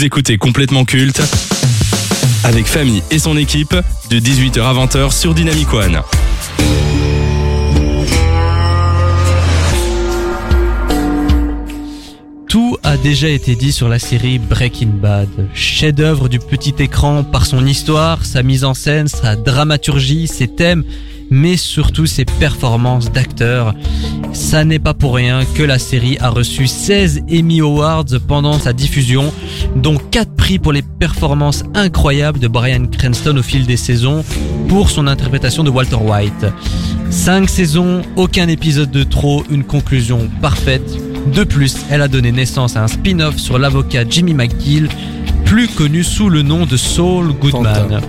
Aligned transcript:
Écoutez 0.00 0.38
complètement 0.38 0.84
culte 0.84 1.20
avec 2.44 2.66
Famille 2.66 3.02
et 3.10 3.18
son 3.18 3.36
équipe 3.36 3.74
de 4.10 4.20
18h 4.20 4.60
à 4.60 4.72
20h 4.72 5.12
sur 5.12 5.34
Dynamic 5.34 5.72
One. 5.74 6.00
Tout 12.48 12.76
a 12.84 12.96
déjà 12.96 13.28
été 13.28 13.56
dit 13.56 13.72
sur 13.72 13.88
la 13.88 13.98
série 13.98 14.38
Breaking 14.38 14.92
Bad. 15.02 15.28
Chef-d'œuvre 15.52 16.28
du 16.28 16.38
petit 16.38 16.74
écran 16.78 17.24
par 17.24 17.44
son 17.44 17.66
histoire, 17.66 18.24
sa 18.24 18.44
mise 18.44 18.64
en 18.64 18.74
scène, 18.74 19.08
sa 19.08 19.34
dramaturgie, 19.34 20.28
ses 20.28 20.48
thèmes, 20.48 20.84
mais 21.30 21.56
surtout 21.56 22.06
ses 22.06 22.24
performances 22.24 23.10
d'acteur. 23.10 23.74
Ça 24.32 24.64
n'est 24.64 24.78
pas 24.78 24.94
pour 24.94 25.14
rien 25.14 25.40
que 25.54 25.62
la 25.62 25.78
série 25.78 26.18
a 26.18 26.30
reçu 26.30 26.66
16 26.66 27.22
Emmy 27.30 27.60
Awards 27.60 28.04
pendant 28.26 28.58
sa 28.58 28.72
diffusion, 28.72 29.32
dont 29.76 29.96
4 29.96 30.34
prix 30.34 30.58
pour 30.58 30.72
les 30.72 30.82
performances 30.82 31.64
incroyables 31.74 32.38
de 32.38 32.48
Brian 32.48 32.86
Cranston 32.86 33.36
au 33.36 33.42
fil 33.42 33.66
des 33.66 33.76
saisons 33.76 34.24
pour 34.68 34.90
son 34.90 35.06
interprétation 35.06 35.64
de 35.64 35.70
Walter 35.70 35.96
White. 35.96 36.46
5 37.10 37.48
saisons, 37.48 38.02
aucun 38.16 38.48
épisode 38.48 38.90
de 38.90 39.02
trop, 39.02 39.44
une 39.50 39.64
conclusion 39.64 40.28
parfaite. 40.42 40.90
De 41.34 41.44
plus, 41.44 41.76
elle 41.90 42.02
a 42.02 42.08
donné 42.08 42.32
naissance 42.32 42.76
à 42.76 42.84
un 42.84 42.88
spin-off 42.88 43.36
sur 43.36 43.58
l'avocat 43.58 44.04
Jimmy 44.08 44.34
McGill, 44.34 44.88
plus 45.44 45.68
connu 45.68 46.04
sous 46.04 46.28
le 46.28 46.42
nom 46.42 46.66
de 46.66 46.76
Saul 46.76 47.32
Goodman. 47.32 48.00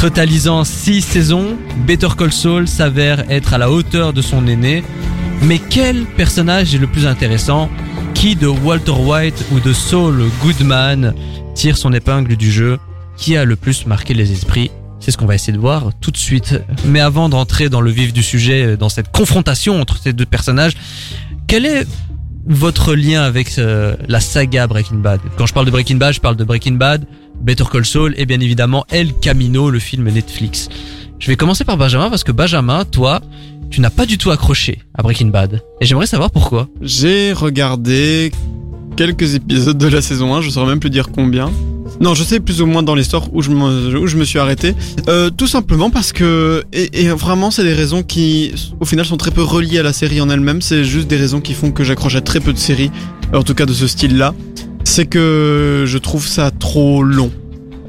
Totalisant 0.00 0.64
6 0.64 1.02
saisons, 1.02 1.58
Better 1.86 2.08
Call 2.16 2.32
Saul 2.32 2.66
s'avère 2.66 3.30
être 3.30 3.52
à 3.52 3.58
la 3.58 3.70
hauteur 3.70 4.14
de 4.14 4.22
son 4.22 4.46
aîné. 4.46 4.82
Mais 5.42 5.58
quel 5.58 6.06
personnage 6.06 6.74
est 6.74 6.78
le 6.78 6.86
plus 6.86 7.06
intéressant? 7.06 7.68
Qui 8.14 8.34
de 8.34 8.46
Walter 8.46 8.92
White 8.92 9.44
ou 9.52 9.60
de 9.60 9.74
Saul 9.74 10.24
Goodman 10.40 11.12
tire 11.54 11.76
son 11.76 11.92
épingle 11.92 12.36
du 12.36 12.50
jeu? 12.50 12.78
Qui 13.18 13.36
a 13.36 13.44
le 13.44 13.56
plus 13.56 13.84
marqué 13.84 14.14
les 14.14 14.32
esprits? 14.32 14.70
C'est 15.00 15.10
ce 15.10 15.18
qu'on 15.18 15.26
va 15.26 15.34
essayer 15.34 15.52
de 15.52 15.58
voir 15.58 15.90
tout 16.00 16.10
de 16.10 16.16
suite. 16.16 16.58
Mais 16.86 17.00
avant 17.00 17.28
d'entrer 17.28 17.68
dans 17.68 17.82
le 17.82 17.90
vif 17.90 18.14
du 18.14 18.22
sujet, 18.22 18.78
dans 18.78 18.88
cette 18.88 19.12
confrontation 19.12 19.82
entre 19.82 19.98
ces 19.98 20.14
deux 20.14 20.24
personnages, 20.24 20.78
quel 21.46 21.66
est 21.66 21.86
votre 22.50 22.94
lien 22.94 23.22
avec 23.22 23.58
euh, 23.58 23.94
la 24.08 24.20
saga 24.20 24.66
Breaking 24.66 24.96
Bad 24.96 25.20
Quand 25.38 25.46
je 25.46 25.54
parle 25.54 25.66
de 25.66 25.70
Breaking 25.70 25.96
Bad, 25.96 26.12
je 26.12 26.20
parle 26.20 26.36
de 26.36 26.44
Breaking 26.44 26.72
Bad, 26.72 27.06
Better 27.40 27.64
Call 27.70 27.86
Saul 27.86 28.14
et 28.18 28.26
bien 28.26 28.40
évidemment 28.40 28.84
El 28.90 29.14
Camino, 29.14 29.70
le 29.70 29.78
film 29.78 30.10
Netflix. 30.10 30.68
Je 31.20 31.28
vais 31.28 31.36
commencer 31.36 31.64
par 31.64 31.76
Benjamin 31.76 32.10
parce 32.10 32.24
que 32.24 32.32
Benjamin, 32.32 32.84
toi, 32.84 33.20
tu 33.70 33.80
n'as 33.80 33.90
pas 33.90 34.04
du 34.04 34.18
tout 34.18 34.32
accroché 34.32 34.80
à 34.94 35.02
Breaking 35.02 35.28
Bad. 35.28 35.62
Et 35.80 35.86
j'aimerais 35.86 36.06
savoir 36.06 36.30
pourquoi. 36.30 36.68
J'ai 36.80 37.32
regardé 37.32 38.32
quelques 38.96 39.34
épisodes 39.36 39.78
de 39.78 39.88
la 39.88 40.02
saison 40.02 40.34
1, 40.34 40.42
je 40.42 40.50
saurais 40.50 40.70
même 40.70 40.80
plus 40.80 40.90
dire 40.90 41.10
combien. 41.12 41.50
Non, 42.00 42.14
je 42.14 42.22
sais 42.22 42.40
plus 42.40 42.62
ou 42.62 42.66
moins 42.66 42.82
dans 42.82 42.94
l'histoire 42.94 43.32
où 43.34 43.42
je 43.42 43.50
me, 43.50 43.98
où 43.98 44.06
je 44.06 44.16
me 44.16 44.24
suis 44.24 44.38
arrêté. 44.38 44.74
Euh, 45.08 45.30
tout 45.30 45.46
simplement 45.46 45.90
parce 45.90 46.12
que, 46.12 46.64
et, 46.72 47.08
vraiment, 47.08 47.50
c'est 47.50 47.64
des 47.64 47.74
raisons 47.74 48.02
qui, 48.02 48.52
au 48.80 48.84
final, 48.84 49.04
sont 49.04 49.16
très 49.16 49.30
peu 49.30 49.42
reliées 49.42 49.78
à 49.78 49.82
la 49.82 49.92
série 49.92 50.20
en 50.20 50.30
elle-même. 50.30 50.62
C'est 50.62 50.84
juste 50.84 51.08
des 51.08 51.16
raisons 51.16 51.40
qui 51.40 51.54
font 51.54 51.72
que 51.72 51.84
j'accroche 51.84 52.14
à 52.14 52.20
très 52.20 52.40
peu 52.40 52.52
de 52.52 52.58
séries, 52.58 52.90
en 53.34 53.42
tout 53.42 53.54
cas 53.54 53.66
de 53.66 53.72
ce 53.72 53.86
style-là. 53.86 54.34
C'est 54.84 55.06
que 55.06 55.84
je 55.86 55.98
trouve 55.98 56.26
ça 56.26 56.50
trop 56.50 57.02
long. 57.02 57.30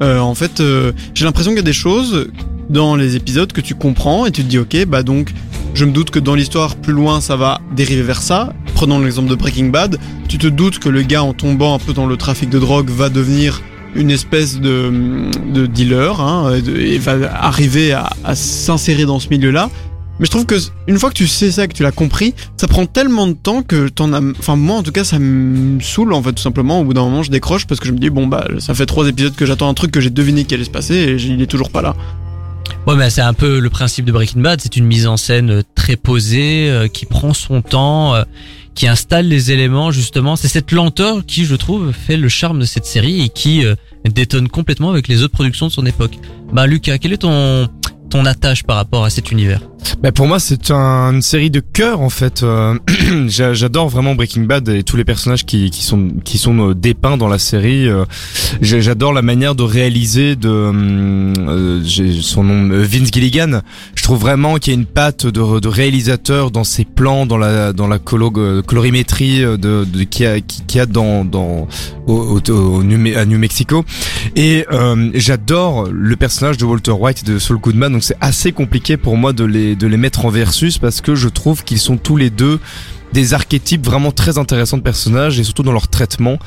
Euh, 0.02 0.18
en 0.18 0.34
fait, 0.34 0.60
euh, 0.60 0.92
j'ai 1.14 1.24
l'impression 1.24 1.52
qu'il 1.52 1.58
y 1.58 1.62
a 1.62 1.64
des 1.64 1.72
choses 1.72 2.28
dans 2.68 2.96
les 2.96 3.16
épisodes 3.16 3.52
que 3.52 3.60
tu 3.60 3.74
comprends 3.74 4.26
et 4.26 4.30
tu 4.30 4.42
te 4.42 4.48
dis, 4.48 4.58
ok, 4.58 4.84
bah 4.86 5.02
donc, 5.02 5.32
je 5.74 5.84
me 5.84 5.92
doute 5.92 6.10
que 6.10 6.18
dans 6.18 6.34
l'histoire, 6.34 6.76
plus 6.76 6.92
loin, 6.92 7.20
ça 7.20 7.36
va 7.36 7.60
dériver 7.74 8.02
vers 8.02 8.20
ça. 8.20 8.52
Prenons 8.74 8.98
l'exemple 8.98 9.30
de 9.30 9.34
Breaking 9.34 9.68
Bad. 9.68 9.98
Tu 10.28 10.36
te 10.36 10.46
doutes 10.46 10.78
que 10.78 10.88
le 10.88 11.02
gars, 11.02 11.22
en 11.22 11.32
tombant 11.32 11.74
un 11.74 11.78
peu 11.78 11.94
dans 11.94 12.06
le 12.06 12.16
trafic 12.16 12.50
de 12.50 12.58
drogue, 12.58 12.90
va 12.90 13.08
devenir 13.08 13.62
une 13.94 14.10
espèce 14.10 14.60
de, 14.60 14.92
de 15.52 15.66
dealer 15.66 16.20
hein, 16.20 16.52
et 16.78 16.98
va 16.98 17.16
arriver 17.34 17.92
à, 17.92 18.10
à 18.24 18.34
s'insérer 18.34 19.04
dans 19.04 19.18
ce 19.18 19.28
milieu-là. 19.28 19.70
Mais 20.18 20.26
je 20.26 20.30
trouve 20.30 20.46
que 20.46 20.56
une 20.86 20.98
fois 20.98 21.08
que 21.08 21.14
tu 21.14 21.26
sais 21.26 21.50
ça, 21.50 21.66
que 21.66 21.72
tu 21.72 21.82
l'as 21.82 21.90
compris, 21.90 22.34
ça 22.56 22.68
prend 22.68 22.86
tellement 22.86 23.26
de 23.26 23.32
temps 23.32 23.62
que 23.62 23.88
t'en 23.88 24.12
as. 24.12 24.20
Enfin 24.38 24.56
moi 24.56 24.76
en 24.76 24.82
tout 24.82 24.92
cas 24.92 25.04
ça 25.04 25.18
me 25.18 25.80
saoule 25.80 26.12
en 26.12 26.22
fait 26.22 26.32
tout 26.32 26.42
simplement. 26.42 26.80
Au 26.80 26.84
bout 26.84 26.94
d'un 26.94 27.02
moment 27.02 27.22
je 27.22 27.30
décroche 27.30 27.66
parce 27.66 27.80
que 27.80 27.88
je 27.88 27.92
me 27.92 27.98
dis 27.98 28.10
bon 28.10 28.26
bah 28.26 28.46
ça 28.58 28.74
fait 28.74 28.86
trois 28.86 29.08
épisodes 29.08 29.34
que 29.34 29.46
j'attends 29.46 29.68
un 29.68 29.74
truc 29.74 29.90
que 29.90 30.00
j'ai 30.00 30.10
deviné 30.10 30.44
qui 30.44 30.54
allait 30.54 30.64
se 30.64 30.70
passer 30.70 30.94
et 30.94 31.16
il 31.16 31.40
est 31.42 31.46
toujours 31.46 31.70
pas 31.70 31.82
là. 31.82 31.96
Ouais, 32.86 32.96
mais 32.96 33.10
c'est 33.10 33.20
un 33.20 33.32
peu 33.32 33.60
le 33.60 33.70
principe 33.70 34.04
de 34.04 34.12
Breaking 34.12 34.40
Bad. 34.40 34.60
C'est 34.60 34.76
une 34.76 34.86
mise 34.86 35.06
en 35.06 35.16
scène 35.16 35.50
euh, 35.50 35.62
très 35.76 35.94
posée, 35.94 36.68
euh, 36.68 36.88
qui 36.88 37.06
prend 37.06 37.32
son 37.32 37.62
temps, 37.62 38.14
euh, 38.14 38.24
qui 38.74 38.86
installe 38.86 39.28
les 39.28 39.52
éléments 39.52 39.90
justement. 39.90 40.36
C'est 40.36 40.48
cette 40.48 40.72
lenteur 40.72 41.24
qui, 41.26 41.44
je 41.44 41.54
trouve, 41.54 41.92
fait 41.92 42.16
le 42.16 42.28
charme 42.28 42.58
de 42.58 42.64
cette 42.64 42.86
série 42.86 43.22
et 43.22 43.28
qui 43.28 43.64
euh, 43.64 43.74
détonne 44.04 44.48
complètement 44.48 44.90
avec 44.90 45.08
les 45.08 45.22
autres 45.22 45.34
productions 45.34 45.68
de 45.68 45.72
son 45.72 45.86
époque. 45.86 46.18
Bah, 46.52 46.66
Lucas, 46.66 46.98
quel 46.98 47.12
est 47.12 47.18
ton 47.18 47.68
ton 48.12 48.26
attache 48.26 48.62
par 48.62 48.76
rapport 48.76 49.04
à 49.04 49.10
cet 49.10 49.30
univers 49.32 49.60
bah 50.00 50.12
pour 50.12 50.26
moi 50.28 50.38
c'est 50.38 50.70
un, 50.70 51.12
une 51.12 51.22
série 51.22 51.50
de 51.50 51.58
cœur 51.58 52.00
en 52.02 52.08
fait. 52.08 52.44
Euh, 52.44 52.78
j'a- 53.26 53.52
J'adore 53.52 53.88
vraiment 53.88 54.14
Breaking 54.14 54.42
Bad 54.44 54.68
et 54.68 54.84
tous 54.84 54.96
les 54.96 55.04
personnages 55.04 55.44
qui, 55.44 55.70
qui 55.70 55.82
sont 55.82 56.08
qui 56.24 56.38
sont 56.38 56.70
euh, 56.70 56.74
dépeints 56.74 57.16
dans 57.16 57.26
la 57.28 57.38
série. 57.40 57.88
Euh, 57.88 58.04
J'adore 58.60 59.12
la 59.12 59.22
manière 59.22 59.56
de 59.56 59.64
réaliser 59.64 60.36
de 60.36 60.48
euh, 60.48 61.82
son 62.20 62.44
nom 62.44 62.68
Vince 62.84 63.10
Gilligan. 63.12 63.60
Je 63.96 64.02
trouve 64.04 64.20
vraiment 64.20 64.56
qu'il 64.56 64.72
y 64.72 64.76
a 64.76 64.78
une 64.78 64.86
patte 64.86 65.26
de, 65.26 65.40
réalisateur 65.68 66.52
dans 66.52 66.64
ses 66.64 66.84
plans, 66.84 67.26
dans 67.26 67.38
la 67.38 67.72
dans 67.72 67.88
la 67.88 67.98
colo- 67.98 68.62
colorimétrie 68.62 69.40
de, 69.40 69.56
de 69.84 70.02
qui 70.04 70.24
a 70.24 70.40
qui, 70.40 70.78
a 70.78 70.86
dans 70.86 71.24
dans 71.24 71.66
au, 72.06 72.40
au, 72.48 72.50
au 72.52 72.80
à 72.80 73.24
New 73.24 73.38
Mexico. 73.38 73.84
Et 74.36 74.64
j'adore 75.14 75.88
le 75.90 76.16
personnage 76.16 76.56
de 76.56 76.64
Walter 76.64 76.92
White 76.92 77.24
de 77.26 77.38
Saul 77.40 77.58
Goodman. 77.58 77.94
Donc 78.02 78.08
c'est 78.08 78.16
assez 78.20 78.50
compliqué 78.50 78.96
pour 78.96 79.16
moi 79.16 79.32
de 79.32 79.44
les 79.44 79.76
de 79.76 79.86
les 79.86 79.96
mettre 79.96 80.24
en 80.24 80.28
versus 80.28 80.78
parce 80.78 81.00
que 81.00 81.14
je 81.14 81.28
trouve 81.28 81.62
qu'ils 81.62 81.78
sont 81.78 81.96
tous 81.96 82.16
les 82.16 82.30
deux 82.30 82.58
des 83.12 83.32
archétypes 83.32 83.86
vraiment 83.86 84.10
très 84.10 84.38
intéressants 84.38 84.76
de 84.76 84.82
personnages 84.82 85.38
et 85.38 85.44
surtout 85.44 85.62
dans 85.62 85.70
leur 85.70 85.86
traitement. 85.86 86.40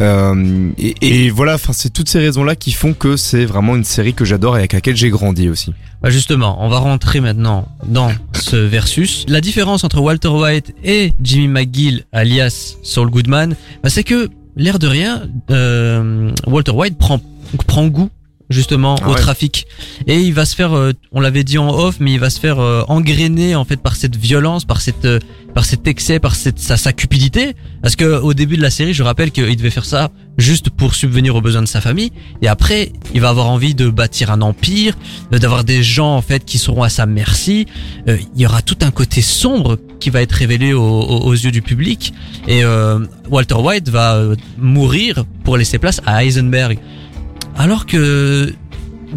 Euh, 0.00 0.70
et, 0.78 1.30
voilà, 1.30 1.54
enfin 1.54 1.72
c'est 1.72 1.92
toutes 1.92 2.08
ces 2.08 2.20
raisons-là 2.20 2.54
qui 2.54 2.70
font 2.70 2.92
que 2.92 3.16
c'est 3.16 3.44
vraiment 3.44 3.74
une 3.74 3.82
série 3.82 4.14
que 4.14 4.24
j'adore 4.24 4.54
et 4.54 4.60
avec 4.60 4.72
laquelle 4.72 4.96
j'ai 4.96 5.10
grandi 5.10 5.48
aussi. 5.48 5.74
Bah 6.00 6.10
justement, 6.10 6.64
on 6.64 6.68
va 6.68 6.78
rentrer 6.78 7.20
maintenant 7.20 7.66
dans 7.84 8.12
ce 8.32 8.54
versus. 8.54 9.24
La 9.26 9.40
différence 9.40 9.82
entre 9.82 9.98
Walter 9.98 10.28
White 10.28 10.76
et 10.84 11.12
Jimmy 11.20 11.48
McGill, 11.48 12.04
alias 12.12 12.76
Saul 12.84 13.10
Goodman, 13.10 13.56
bah 13.82 13.90
c'est 13.90 14.04
que 14.04 14.28
l'air 14.54 14.78
de 14.78 14.86
rien, 14.86 15.22
euh, 15.50 16.30
Walter 16.46 16.70
White 16.70 16.98
prend 16.98 17.20
prend 17.66 17.88
goût 17.88 18.10
justement 18.50 18.96
Ah 19.02 19.08
au 19.08 19.14
trafic 19.14 19.66
et 20.06 20.18
il 20.20 20.34
va 20.34 20.44
se 20.44 20.54
faire, 20.56 20.76
euh, 20.76 20.92
on 21.12 21.20
l'avait 21.20 21.44
dit 21.44 21.56
en 21.58 21.70
off, 21.72 21.96
mais 22.00 22.12
il 22.12 22.20
va 22.20 22.28
se 22.30 22.40
faire 22.40 22.58
euh, 22.58 22.82
engrainer 22.88 23.54
en 23.54 23.64
fait 23.64 23.76
par 23.80 23.96
cette 23.96 24.16
violence, 24.16 24.64
par 24.64 24.80
cette 24.80 25.04
euh, 25.04 25.18
par 25.54 25.64
cet 25.64 25.88
excès, 25.88 26.20
par 26.20 26.36
cette 26.36 26.58
sa, 26.60 26.76
sa 26.76 26.92
cupidité. 26.92 27.54
Parce 27.82 27.96
que 27.96 28.20
au 28.20 28.34
début 28.34 28.56
de 28.56 28.62
la 28.62 28.70
série, 28.70 28.94
je 28.94 29.02
rappelle 29.02 29.32
qu'il 29.32 29.56
devait 29.56 29.70
faire 29.70 29.84
ça 29.84 30.10
juste 30.38 30.70
pour 30.70 30.94
subvenir 30.94 31.34
aux 31.34 31.40
besoins 31.40 31.62
de 31.62 31.66
sa 31.66 31.80
famille. 31.80 32.12
Et 32.40 32.46
après, 32.46 32.92
il 33.14 33.20
va 33.20 33.30
avoir 33.30 33.48
envie 33.48 33.74
de 33.74 33.88
bâtir 33.90 34.30
un 34.30 34.42
empire, 34.42 34.96
euh, 35.32 35.38
d'avoir 35.38 35.64
des 35.64 35.82
gens 35.82 36.14
en 36.16 36.22
fait 36.22 36.44
qui 36.44 36.58
seront 36.58 36.82
à 36.84 36.88
sa 36.88 37.06
merci. 37.06 37.66
Euh, 38.08 38.16
il 38.36 38.40
y 38.42 38.46
aura 38.46 38.62
tout 38.62 38.76
un 38.82 38.90
côté 38.92 39.22
sombre 39.22 39.76
qui 39.98 40.10
va 40.10 40.22
être 40.22 40.32
révélé 40.32 40.72
au- 40.72 40.82
au- 40.82 41.20
aux 41.24 41.32
yeux 41.32 41.50
du 41.50 41.62
public. 41.62 42.12
Et 42.46 42.62
euh, 42.64 43.00
Walter 43.28 43.56
White 43.56 43.88
va 43.88 44.14
euh, 44.14 44.36
mourir 44.56 45.24
pour 45.44 45.56
laisser 45.56 45.78
place 45.78 46.00
à 46.06 46.24
Heisenberg. 46.24 46.78
Alors 47.56 47.86
que 47.86 48.52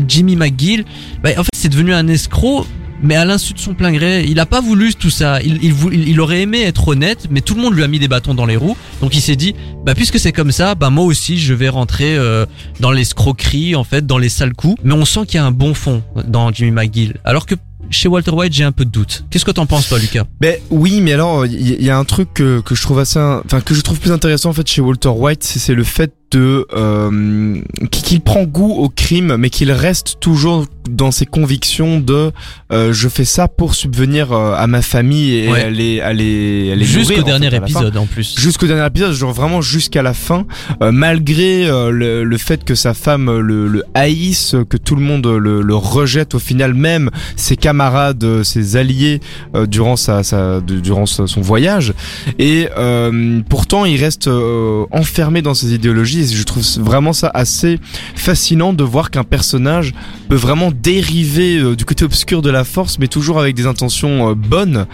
Jimmy 0.08 0.36
McGill, 0.36 0.86
bah, 1.22 1.32
en 1.38 1.44
fait, 1.44 1.50
c'est 1.56 1.70
devenu 1.70 1.94
un 1.94 2.08
escroc. 2.08 2.66
Mais 3.06 3.16
à 3.16 3.26
l'insu 3.26 3.52
de 3.54 3.60
son 3.60 3.74
plein 3.74 3.92
gré, 3.92 4.24
il 4.24 4.40
a 4.40 4.46
pas 4.46 4.62
voulu 4.62 4.96
tout 4.96 5.10
ça. 5.10 5.42
Il, 5.42 5.62
il, 5.62 6.08
il 6.08 6.22
aurait 6.22 6.44
aimé 6.44 6.62
être 6.62 6.88
honnête, 6.88 7.28
mais 7.30 7.42
tout 7.42 7.54
le 7.54 7.62
monde 7.62 7.74
lui 7.74 7.84
a 7.84 7.88
mis 7.90 8.00
des 8.00 8.08
bâtons 8.08 8.34
dans 8.34 8.46
les 8.46 8.56
roues. 8.56 8.78
Donc 9.02 9.14
il 9.14 9.20
s'est 9.20 9.36
dit, 9.36 9.56
bah 9.86 9.94
puisque 9.94 10.20
c'est 10.20 10.32
comme 10.32 10.54
ça, 10.54 10.74
bah 10.76 10.90
moi 10.90 11.04
aussi 11.04 11.38
je 11.38 11.54
vais 11.54 11.68
rentrer 11.68 12.16
euh, 12.16 12.46
dans 12.80 12.92
l'escroquerie, 12.92 13.76
en 13.76 13.84
fait, 13.84 14.08
dans 14.08 14.18
les 14.18 14.30
sales 14.30 14.54
coups. 14.54 14.76
Mais 14.86 14.94
on 14.94 15.04
sent 15.04 15.26
qu'il 15.26 15.36
y 15.36 15.40
a 15.40 15.46
un 15.46 15.52
bon 15.52 15.74
fond 15.74 16.02
dans 16.26 16.54
Jimmy 16.54 16.72
McGill. 16.72 17.18
Alors 17.26 17.46
que 17.46 17.56
chez 17.90 18.08
Walter 18.08 18.32
White, 18.32 18.54
j'ai 18.54 18.64
un 18.64 18.72
peu 18.72 18.86
de 18.86 18.90
doute. 18.90 19.26
Qu'est-ce 19.30 19.44
que 19.44 19.52
t'en 19.52 19.66
penses 19.66 19.90
toi, 19.90 20.00
Lucas? 20.00 20.24
Ben 20.40 20.58
oui, 20.70 21.02
mais 21.02 21.12
alors 21.12 21.46
il 21.46 21.84
y, 21.84 21.90
a 21.90 21.98
un 21.98 22.06
truc 22.06 22.34
que, 22.34 22.62
que 22.62 22.74
je 22.74 22.82
trouve 22.82 23.00
assez, 23.00 23.20
enfin 23.20 23.60
que 23.60 23.74
je 23.74 23.82
trouve 23.82 24.00
plus 24.00 24.14
intéressant 24.14 24.52
en 24.52 24.54
fait 24.54 24.68
chez 24.68 24.82
Walter 24.82 25.10
White, 25.10 25.44
c'est 25.44 25.76
le 25.76 25.84
fait 25.84 26.14
de 26.34 26.66
euh, 26.74 27.62
qu'il 27.92 28.22
prend 28.22 28.44
goût 28.44 28.74
au 28.74 28.90
crime, 28.90 29.36
mais 29.38 29.50
qu'il 29.50 29.72
reste 29.72 30.18
toujours 30.20 30.66
dans 30.90 31.12
ses 31.12 31.26
convictions 31.26 32.00
de 32.02 32.32
euh, 32.74 32.92
je 32.92 33.08
fais 33.08 33.24
ça 33.24 33.48
pour 33.48 33.74
subvenir 33.76 34.34
euh, 34.34 34.54
à 34.58 34.68
ma 34.68 34.82
famille 34.82 35.34
et 35.36 35.50
Ouais. 35.50 35.64
à 35.64 35.70
les 35.70 36.02
à 36.02 36.12
les, 36.12 36.72
à 36.72 36.76
les 36.76 36.84
Jusqu'au 36.86 37.22
en 37.22 37.24
dernier 37.24 37.50
fait, 37.52 37.58
épisode 37.58 37.96
en 37.98 38.06
plus. 38.08 38.36
Jusqu'au 38.38 38.66
dernier 38.68 38.86
épisode, 38.88 39.14
genre 39.14 39.32
vraiment 39.34 39.62
jusqu'à 39.62 40.02
la 40.02 40.14
fin, 40.14 40.46
euh, 40.82 40.92
malgré 40.92 41.68
euh, 41.70 41.92
le, 41.92 42.24
le 42.24 42.38
fait 42.38 42.64
que 42.66 42.76
sa 42.76 42.94
femme 42.94 43.30
le, 43.40 43.68
le 43.68 43.84
haïsse, 43.94 44.56
que 44.70 44.78
tout 44.78 44.96
le 44.96 45.02
monde 45.04 45.28
le, 45.28 45.62
le 45.62 45.76
rejette 45.76 46.34
au 46.36 46.40
final, 46.40 46.74
même 46.74 47.10
ses 47.36 47.56
camarades, 47.56 48.24
euh, 48.24 48.44
ses 48.44 48.76
alliés 48.76 49.20
euh, 49.56 49.66
durant 49.68 49.96
sa, 49.96 50.24
sa 50.24 50.60
durant 50.62 51.06
son 51.06 51.42
voyage, 51.42 51.94
et 52.40 52.68
euh, 52.78 53.42
pourtant 53.48 53.86
il 53.86 54.00
reste 54.04 54.28
euh, 54.28 54.86
enfermé 54.92 55.42
dans 55.42 55.54
ses 55.54 55.74
idéologies 55.74 56.23
je 56.26 56.44
trouve 56.44 56.64
vraiment 56.80 57.14
ça 57.14 57.32
assez 57.34 57.80
fascinant 58.16 58.74
de 58.74 58.84
voir 58.84 59.12
qu'un 59.12 59.24
personnage 59.24 59.94
peut 60.30 60.36
vraiment 60.36 60.72
dériver 60.72 61.58
euh, 61.58 61.76
du 61.76 61.86
côté 61.86 62.06
obscur 62.06 62.42
de 62.42 62.50
la 62.50 62.64
force, 62.64 63.00
mais 63.00 63.08
toujours 63.08 63.40
avec 63.40 63.56
des 63.56 63.66
intentions 63.66 64.30
euh, 64.30 64.36
bonnes. 64.36 64.86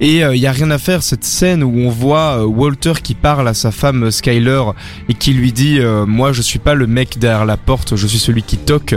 Et 0.00 0.20
il 0.20 0.38
y 0.38 0.46
a 0.46 0.52
rien 0.52 0.70
à 0.70 0.78
faire 0.78 1.02
cette 1.02 1.24
scène 1.24 1.62
où 1.62 1.72
on 1.78 1.90
voit 1.90 2.46
Walter 2.46 2.94
qui 3.02 3.14
parle 3.14 3.48
à 3.48 3.54
sa 3.54 3.70
femme 3.70 4.10
Skyler 4.10 4.62
et 5.08 5.14
qui 5.14 5.32
lui 5.32 5.52
dit 5.52 5.78
moi 6.06 6.32
je 6.32 6.42
suis 6.42 6.58
pas 6.58 6.74
le 6.74 6.86
mec 6.86 7.18
derrière 7.18 7.44
la 7.44 7.56
porte, 7.56 7.96
je 7.96 8.06
suis 8.06 8.18
celui 8.18 8.42
qui 8.42 8.56
toque. 8.56 8.94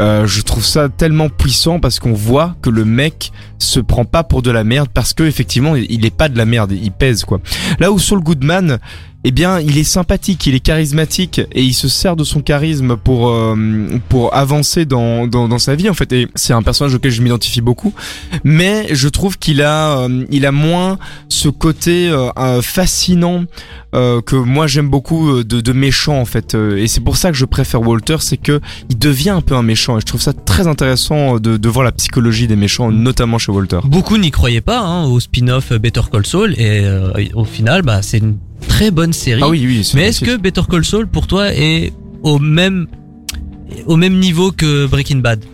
Euh, 0.00 0.26
je 0.26 0.40
trouve 0.40 0.64
ça 0.64 0.88
tellement 0.88 1.28
puissant 1.28 1.78
parce 1.78 1.98
qu'on 1.98 2.14
voit 2.14 2.54
que 2.62 2.70
le 2.70 2.86
mec 2.86 3.32
se 3.58 3.80
prend 3.80 4.06
pas 4.06 4.24
pour 4.24 4.40
de 4.40 4.50
la 4.50 4.64
merde 4.64 4.88
parce 4.94 5.12
que 5.12 5.24
effectivement 5.24 5.76
il 5.76 6.06
est 6.06 6.16
pas 6.16 6.30
de 6.30 6.38
la 6.38 6.46
merde, 6.46 6.72
il 6.72 6.90
pèse 6.92 7.24
quoi. 7.24 7.40
Là 7.80 7.92
où 7.92 7.98
Saul 7.98 8.20
Goodman, 8.20 8.78
eh 9.22 9.32
bien, 9.32 9.60
il 9.60 9.76
est 9.76 9.84
sympathique, 9.84 10.46
il 10.46 10.54
est 10.54 10.60
charismatique 10.60 11.40
et 11.52 11.62
il 11.62 11.74
se 11.74 11.88
sert 11.88 12.16
de 12.16 12.24
son 12.24 12.40
charisme 12.40 12.96
pour 12.96 13.28
euh, 13.28 13.54
pour 14.08 14.34
avancer 14.34 14.86
dans, 14.86 15.26
dans, 15.26 15.46
dans 15.46 15.58
sa 15.58 15.74
vie 15.74 15.90
en 15.90 15.94
fait. 15.94 16.10
Et 16.12 16.28
c'est 16.34 16.54
un 16.54 16.62
personnage 16.62 16.94
auquel 16.94 17.10
je 17.10 17.20
m'identifie 17.20 17.60
beaucoup, 17.60 17.92
mais 18.44 18.86
je 18.92 19.08
trouve 19.08 19.38
qu'il 19.38 19.60
a 19.60 19.98
euh, 19.98 20.24
il 20.30 20.46
a 20.46 20.52
moins 20.52 20.98
ce 21.28 21.48
côté 21.48 22.08
euh, 22.08 22.62
fascinant 22.62 23.44
que 23.92 24.36
moi 24.36 24.68
j'aime 24.68 24.88
beaucoup 24.88 25.42
de, 25.42 25.60
de 25.60 25.72
méchant 25.72 26.20
en 26.20 26.24
fait. 26.24 26.54
Et 26.54 26.86
c'est 26.86 27.00
pour 27.00 27.16
ça 27.16 27.32
que 27.32 27.36
je 27.36 27.44
préfère 27.44 27.82
Walter, 27.82 28.18
c'est 28.20 28.36
que 28.36 28.60
il 28.88 28.96
devient 28.96 29.30
un 29.30 29.40
peu 29.40 29.56
un 29.56 29.64
méchant. 29.64 29.96
Et 29.96 30.00
je 30.00 30.06
trouve 30.06 30.20
ça 30.20 30.32
très 30.32 30.68
intéressant 30.68 31.40
de, 31.40 31.56
de 31.56 31.68
voir 31.68 31.84
la 31.84 31.90
psychologie 31.90 32.46
des 32.46 32.54
méchants, 32.54 32.92
notamment 32.92 33.38
chez 33.38 33.50
Walter. 33.50 33.80
Beaucoup 33.84 34.16
n'y 34.16 34.30
croyaient 34.30 34.60
pas 34.60 34.78
hein, 34.78 35.06
au 35.06 35.18
spin-off 35.18 35.72
Better 35.72 36.02
Call 36.10 36.24
Saul 36.24 36.54
et 36.56 36.86
au 37.34 37.44
final, 37.44 37.82
bah 37.82 38.00
c'est 38.00 38.18
une 38.18 38.38
très 38.68 38.90
bonne 38.90 39.12
série. 39.12 39.40
Ah 39.42 39.48
oui, 39.48 39.64
oui. 39.66 39.90
Mais 39.94 40.08
est-ce 40.08 40.24
que 40.24 40.36
Better 40.36 40.62
Call 40.70 40.84
Saul 40.84 41.06
pour 41.06 41.26
toi 41.26 41.52
est 41.52 41.92
au 42.22 42.38
même 42.38 42.86
au 43.86 43.96
même 43.96 44.18
niveau 44.18 44.52
que 44.52 44.86
Breaking 44.86 45.18
Bad? 45.18 45.44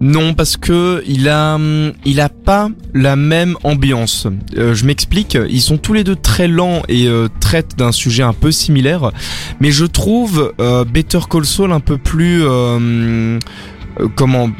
Non, 0.00 0.34
parce 0.34 0.56
que 0.56 1.02
il 1.06 1.28
a 1.28 1.58
il 2.04 2.20
a 2.20 2.28
pas 2.28 2.70
la 2.92 3.16
même 3.16 3.56
ambiance. 3.62 4.26
Euh, 4.56 4.74
je 4.74 4.84
m'explique. 4.84 5.38
Ils 5.48 5.62
sont 5.62 5.78
tous 5.78 5.92
les 5.92 6.04
deux 6.04 6.16
très 6.16 6.48
lents 6.48 6.82
et 6.88 7.06
euh, 7.06 7.28
traitent 7.40 7.76
d'un 7.78 7.92
sujet 7.92 8.22
un 8.22 8.32
peu 8.32 8.50
similaire, 8.50 9.12
mais 9.60 9.70
je 9.70 9.84
trouve 9.84 10.52
euh, 10.60 10.84
Better 10.84 11.20
Call 11.30 11.44
Saul 11.44 11.72
un 11.72 11.80
peu 11.80 11.98
plus 11.98 12.42
comment 14.14 14.50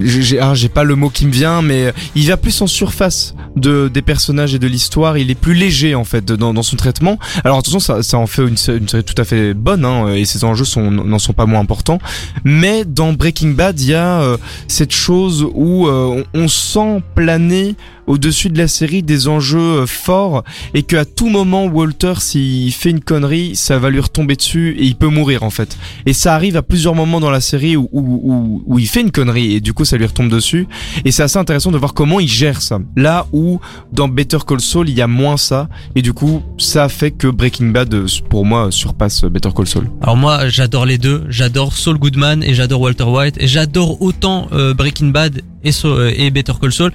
j'ai 0.00 0.40
ah, 0.40 0.54
j'ai 0.54 0.68
pas 0.68 0.84
le 0.84 0.94
mot 0.96 1.10
qui 1.10 1.26
me 1.26 1.32
vient 1.32 1.62
mais 1.62 1.92
il 2.14 2.26
va 2.28 2.36
plus 2.36 2.60
en 2.62 2.66
surface 2.66 3.34
de 3.56 3.88
des 3.88 4.02
personnages 4.02 4.54
et 4.54 4.58
de 4.58 4.66
l'histoire. 4.66 5.18
Il 5.18 5.30
est 5.30 5.34
plus 5.34 5.54
léger 5.54 5.94
en 5.94 6.04
fait 6.04 6.24
dans, 6.24 6.54
dans 6.54 6.62
son 6.62 6.76
traitement. 6.76 7.18
Alors 7.44 7.58
attention 7.58 7.80
ça, 7.80 8.18
en 8.18 8.26
fait 8.26 8.46
une, 8.46 8.56
série 8.56 8.80
tout 8.80 9.14
à 9.16 9.24
fait 9.24 9.54
bonne 9.54 9.84
hein, 9.84 10.08
et 10.08 10.24
ses 10.24 10.44
enjeux 10.44 10.64
n'en 10.80 11.18
sont 11.18 11.32
pas 11.32 11.46
moins 11.46 11.60
importants. 11.60 11.98
Mais 12.44 12.84
dans 12.84 13.12
Breaking 13.12 13.50
Bad 13.50 13.80
il 13.80 13.88
y 13.88 13.94
a 13.94 14.20
euh, 14.20 14.36
cette 14.68 14.92
chose 14.92 15.46
où 15.54 15.86
euh, 15.86 16.24
on 16.34 16.48
sent 16.48 17.02
planer 17.14 17.74
au-dessus 18.10 18.50
de 18.50 18.58
la 18.58 18.68
série 18.68 19.02
des 19.02 19.28
enjeux 19.28 19.82
euh, 19.82 19.86
forts 19.86 20.42
et 20.74 20.82
qu'à 20.82 21.04
tout 21.04 21.28
moment 21.28 21.66
Walter 21.66 22.14
s'il 22.18 22.72
fait 22.72 22.90
une 22.90 23.00
connerie 23.00 23.54
ça 23.54 23.78
va 23.78 23.88
lui 23.88 24.00
retomber 24.00 24.34
dessus 24.34 24.76
et 24.78 24.84
il 24.84 24.96
peut 24.96 25.08
mourir 25.08 25.44
en 25.44 25.50
fait. 25.50 25.78
Et 26.06 26.12
ça 26.12 26.34
arrive 26.34 26.56
à 26.56 26.62
plusieurs 26.62 26.94
moments 26.94 27.20
dans 27.20 27.30
la 27.30 27.40
série 27.40 27.76
où, 27.76 28.78
il 28.78 28.88
fait 28.88 29.00
une 29.02 29.12
connerie 29.12 29.54
et 29.54 29.60
du 29.60 29.72
coup 29.72 29.84
ça 29.84 29.96
lui 29.96 30.06
retombe 30.06 30.28
dessus. 30.28 30.66
Et 31.04 31.12
c'est 31.12 31.22
assez 31.22 31.38
intéressant 31.38 31.70
de 31.70 31.78
voir 31.78 31.94
comment 31.94 32.18
il 32.18 32.28
gère 32.28 32.62
ça. 32.62 32.78
Là 32.96 33.26
où 33.32 33.60
dans 33.92 34.08
Better 34.08 34.38
Call 34.46 34.60
Saul 34.60 34.88
il 34.88 34.96
y 34.96 35.02
a 35.02 35.06
moins 35.06 35.36
ça 35.36 35.68
et 35.94 36.02
du 36.02 36.12
coup 36.12 36.42
ça 36.58 36.88
fait 36.88 37.12
que 37.12 37.28
Breaking 37.28 37.68
Bad 37.68 37.94
euh, 37.94 38.06
pour 38.28 38.44
moi 38.44 38.70
surpasse 38.72 39.24
Better 39.24 39.50
Call 39.54 39.68
Saul. 39.68 39.88
Alors 40.00 40.16
moi 40.16 40.48
j'adore 40.48 40.84
les 40.84 40.98
deux. 40.98 41.24
J'adore 41.28 41.72
Saul 41.74 41.98
Goodman 41.98 42.42
et 42.42 42.54
j'adore 42.54 42.80
Walter 42.80 43.04
White 43.04 43.36
et 43.38 43.46
j'adore 43.46 44.02
autant 44.02 44.48
euh, 44.52 44.74
Breaking 44.74 45.08
Bad 45.08 45.42
et, 45.62 45.70
et 46.16 46.30
Better 46.30 46.54
Call 46.60 46.72
Saul 46.72 46.92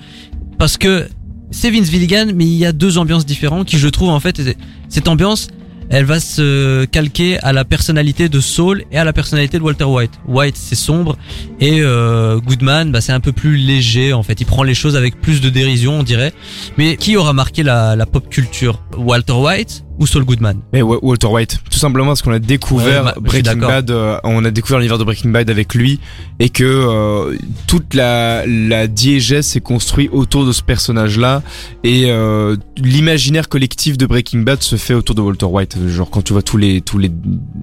parce 0.58 0.78
que 0.78 1.08
c'est 1.52 1.70
Vince 1.70 1.90
Gilligan, 1.90 2.28
mais 2.34 2.46
il 2.46 2.56
y 2.56 2.66
a 2.66 2.72
deux 2.72 2.98
ambiances 2.98 3.26
différentes 3.26 3.68
qui 3.68 3.78
je 3.78 3.88
trouve 3.88 4.10
en 4.10 4.20
fait 4.20 4.42
cette 4.90 5.08
ambiance 5.08 5.48
elle 5.90 6.06
va 6.06 6.20
se 6.20 6.86
calquer 6.86 7.40
à 7.40 7.54
la 7.54 7.64
personnalité 7.64 8.28
de 8.28 8.40
Saul 8.40 8.84
et 8.92 8.98
à 8.98 9.04
la 9.04 9.14
personnalité 9.14 9.60
de 9.60 9.64
Walter 9.64 9.84
White. 9.84 10.12
White 10.28 10.58
c'est 10.58 10.76
sombre 10.76 11.18
et 11.60 11.82
euh, 11.82 12.40
Goodman 12.40 12.92
bah, 12.92 13.02
c'est 13.02 13.12
un 13.12 13.20
peu 13.20 13.32
plus 13.32 13.56
léger 13.58 14.14
en 14.14 14.24
fait. 14.24 14.42
Il 14.42 14.46
prend 14.46 14.64
les 14.64 14.74
choses 14.74 14.96
avec 14.96 15.22
plus 15.22 15.42
de 15.42 15.50
dérision 15.50 16.00
on 16.00 16.04
dirait. 16.04 16.34
Mais 16.78 16.98
qui 16.98 17.18
aura 17.18 17.34
marqué 17.34 17.64
la, 17.64 17.96
la 17.96 18.06
pop 18.06 18.28
culture? 18.30 18.82
Walter 18.98 19.34
White 19.34 19.85
ou 19.98 20.08
Saul 20.08 20.24
Goodman 20.26 20.60
Mais 20.74 20.82
Walter 20.82 21.28
White, 21.28 21.60
tout 21.70 21.78
simplement 21.78 22.08
parce 22.08 22.22
qu'on 22.22 22.32
a 22.32 22.40
découvert 22.40 23.14
Breaking 23.20 23.58
Bad, 23.58 23.92
euh, 23.92 24.18
on 24.24 24.44
a 24.46 24.52
découvert 24.52 24.80
l'univers 24.80 24.98
de 24.98 25.04
Breaking 25.04 25.30
Bad 25.30 25.50
avec 25.50 25.74
lui 25.74 26.00
et 26.40 26.50
que 26.50 26.64
euh, 26.64 27.38
toute 27.68 27.94
la, 27.94 28.46
la 28.46 28.88
diégèse 28.88 29.46
s'est 29.46 29.62
construite 29.62 30.10
autour 30.12 30.46
de 30.46 30.52
ce 30.52 30.62
personnage-là 30.62 31.44
et 31.84 32.06
euh, 32.08 32.56
l'imaginaire 32.78 33.48
collectif 33.50 33.98
de 33.98 34.06
Breaking 34.06 34.40
Bad 34.40 34.62
se 34.62 34.76
fait 34.76 34.94
autour 34.94 35.16
de 35.16 35.22
Walter 35.22 35.46
White. 35.46 35.78
Genre 35.88 36.10
quand 36.10 36.22
tu 36.22 36.34
vois 36.34 36.42
tous 36.42 36.58
les 36.58 36.82
tous 36.82 36.98
les 36.98 37.12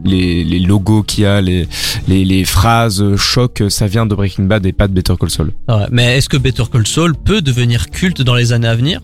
les, 0.05 0.45
les 0.45 0.59
logos 0.59 1.03
qu'il 1.03 1.25
y 1.25 1.27
a, 1.27 1.41
les, 1.41 1.69
les, 2.09 2.25
les 2.25 2.45
phrases 2.45 3.17
choc, 3.17 3.63
ça 3.69 3.87
vient 3.87 4.07
de 4.07 4.15
Breaking 4.15 4.45
Bad 4.45 4.65
et 4.67 4.73
pas 4.73 4.89
de 4.89 4.95
Better 4.95 5.15
Call 5.19 5.31
Saul. 5.31 5.53
Ouais, 5.69 5.87
mais 5.91 6.17
est-ce 6.17 6.29
que 6.29 6.37
Better 6.37 6.65
Call 6.73 6.87
Saul 6.87 7.15
peut 7.15 7.43
devenir 7.43 7.91
culte 7.91 8.23
dans 8.23 8.35
les 8.35 8.53
années 8.53 8.69
à 8.69 8.75
venir? 8.75 9.01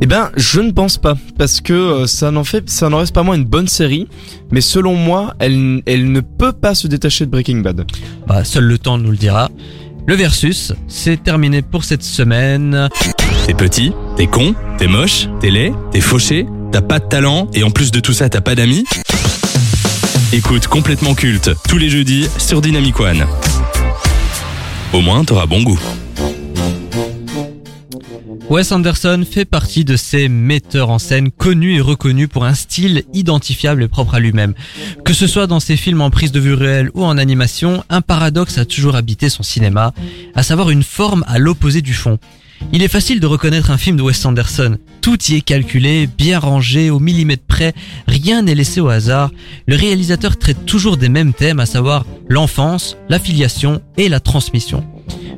Eh 0.00 0.06
ben, 0.06 0.30
je 0.36 0.60
ne 0.60 0.72
pense 0.72 0.98
pas 0.98 1.16
parce 1.38 1.60
que 1.60 2.06
ça 2.06 2.30
n'en 2.30 2.44
fait 2.44 2.51
ça 2.66 2.88
n'en 2.88 2.98
reste 2.98 3.14
pas 3.14 3.22
moins 3.22 3.36
une 3.36 3.44
bonne 3.44 3.68
série, 3.68 4.08
mais 4.50 4.60
selon 4.60 4.94
moi, 4.94 5.34
elle, 5.38 5.82
elle 5.86 6.10
ne 6.12 6.20
peut 6.20 6.52
pas 6.52 6.74
se 6.74 6.86
détacher 6.86 7.26
de 7.26 7.30
Breaking 7.30 7.58
Bad. 7.58 7.84
Bah, 8.26 8.44
seul 8.44 8.64
le 8.64 8.78
temps 8.78 8.98
nous 8.98 9.10
le 9.10 9.16
dira. 9.16 9.50
Le 10.06 10.14
versus, 10.16 10.72
c'est 10.88 11.22
terminé 11.22 11.62
pour 11.62 11.84
cette 11.84 12.02
semaine. 12.02 12.88
T'es 13.46 13.54
petit, 13.54 13.92
t'es 14.16 14.26
con, 14.26 14.54
t'es 14.78 14.88
moche, 14.88 15.28
t'es 15.40 15.50
laid, 15.50 15.72
t'es 15.92 16.00
fauché, 16.00 16.46
t'as 16.72 16.80
pas 16.80 16.98
de 16.98 17.06
talent 17.06 17.48
et 17.54 17.62
en 17.62 17.70
plus 17.70 17.92
de 17.92 18.00
tout 18.00 18.12
ça, 18.12 18.28
t'as 18.28 18.40
pas 18.40 18.54
d'amis 18.54 18.84
Écoute 20.32 20.66
complètement 20.66 21.14
culte 21.14 21.50
tous 21.68 21.78
les 21.78 21.90
jeudis 21.90 22.26
sur 22.38 22.60
Dynamic 22.62 22.98
One. 22.98 23.26
Au 24.92 25.00
moins, 25.00 25.24
t'auras 25.24 25.46
bon 25.46 25.62
goût. 25.62 25.78
Wes 28.50 28.70
Anderson 28.72 29.24
fait 29.28 29.44
partie 29.44 29.84
de 29.84 29.96
ces 29.96 30.28
metteurs 30.28 30.90
en 30.90 30.98
scène 30.98 31.30
connus 31.30 31.76
et 31.76 31.80
reconnus 31.80 32.28
pour 32.28 32.44
un 32.44 32.54
style 32.54 33.04
identifiable 33.14 33.82
et 33.82 33.88
propre 33.88 34.14
à 34.14 34.20
lui-même. 34.20 34.54
Que 35.04 35.14
ce 35.14 35.26
soit 35.26 35.46
dans 35.46 35.60
ses 35.60 35.76
films 35.76 36.02
en 36.02 36.10
prise 36.10 36.32
de 36.32 36.40
vue 36.40 36.54
réelle 36.54 36.90
ou 36.94 37.04
en 37.04 37.16
animation, 37.16 37.82
un 37.88 38.02
paradoxe 38.02 38.58
a 38.58 38.64
toujours 38.64 38.96
habité 38.96 39.30
son 39.30 39.42
cinéma, 39.42 39.94
à 40.34 40.42
savoir 40.42 40.70
une 40.70 40.82
forme 40.82 41.24
à 41.28 41.38
l'opposé 41.38 41.80
du 41.80 41.94
fond. 41.94 42.18
Il 42.72 42.82
est 42.82 42.88
facile 42.88 43.20
de 43.20 43.26
reconnaître 43.26 43.70
un 43.70 43.78
film 43.78 43.96
de 43.96 44.02
Wes 44.02 44.24
Anderson. 44.24 44.76
Tout 45.00 45.18
y 45.30 45.36
est 45.36 45.40
calculé, 45.40 46.06
bien 46.06 46.38
rangé, 46.38 46.90
au 46.90 47.00
millimètre 47.00 47.44
près, 47.46 47.72
rien 48.06 48.42
n'est 48.42 48.54
laissé 48.54 48.80
au 48.80 48.88
hasard. 48.88 49.30
Le 49.66 49.76
réalisateur 49.76 50.36
traite 50.36 50.66
toujours 50.66 50.96
des 50.96 51.08
mêmes 51.08 51.32
thèmes, 51.32 51.60
à 51.60 51.66
savoir 51.66 52.04
l'enfance, 52.28 52.96
l'affiliation 53.08 53.80
et 53.96 54.08
la 54.08 54.20
transmission. 54.20 54.84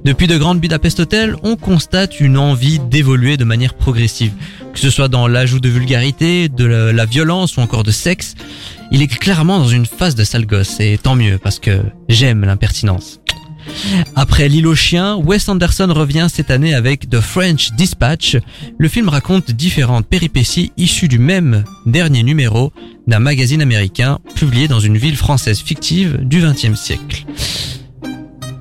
Depuis 0.05 0.27
de 0.27 0.37
grandes 0.37 0.61
Budapest 0.61 1.01
Hotel, 1.01 1.35
on 1.45 1.57
constate 1.57 2.21
une 2.21 2.37
envie 2.37 2.79
d'évoluer 2.79 3.39
de 3.39 3.45
manière 3.45 3.73
progressive. 3.73 4.33
Que 4.75 4.79
ce 4.79 4.91
soit 4.91 5.09
dans 5.09 5.27
l'ajout 5.27 5.61
de 5.61 5.69
vulgarité, 5.71 6.51
de 6.51 6.67
la 6.67 7.07
violence 7.07 7.57
ou 7.57 7.61
encore 7.61 7.85
de 7.85 7.91
sexe, 7.91 8.35
il 8.93 9.01
est 9.01 9.07
clairement 9.07 9.59
dans 9.59 9.69
une 9.69 9.87
phase 9.87 10.15
de 10.15 10.23
sale 10.23 10.45
gosse 10.45 10.79
et 10.79 10.99
tant 11.03 11.17
mieux 11.17 11.39
parce 11.39 11.59
que 11.59 11.81
j'aime 12.11 12.45
l'impertinence. 12.45 13.19
Après 14.15 14.47
L'île 14.51 14.67
aux 14.67 14.75
chiens, 14.75 15.17
Wes 15.17 15.49
Anderson 15.49 15.91
revient 15.91 16.27
cette 16.31 16.51
année 16.51 16.75
avec 16.75 17.09
The 17.09 17.21
French 17.21 17.73
Dispatch. 17.73 18.37
Le 18.77 18.89
film 18.89 19.09
raconte 19.09 19.53
différentes 19.53 20.07
péripéties 20.07 20.71
issues 20.77 21.09
du 21.09 21.19
même 21.19 21.65
dernier 21.87 22.23
numéro 22.25 22.75
d'un 23.07 23.21
magazine 23.21 23.63
américain 23.63 24.19
publié 24.35 24.69
dans 24.69 24.81
une 24.81 24.99
ville 24.99 25.17
française 25.17 25.61
fictive 25.61 26.19
du 26.21 26.43
XXe 26.43 26.79
siècle. 26.79 27.25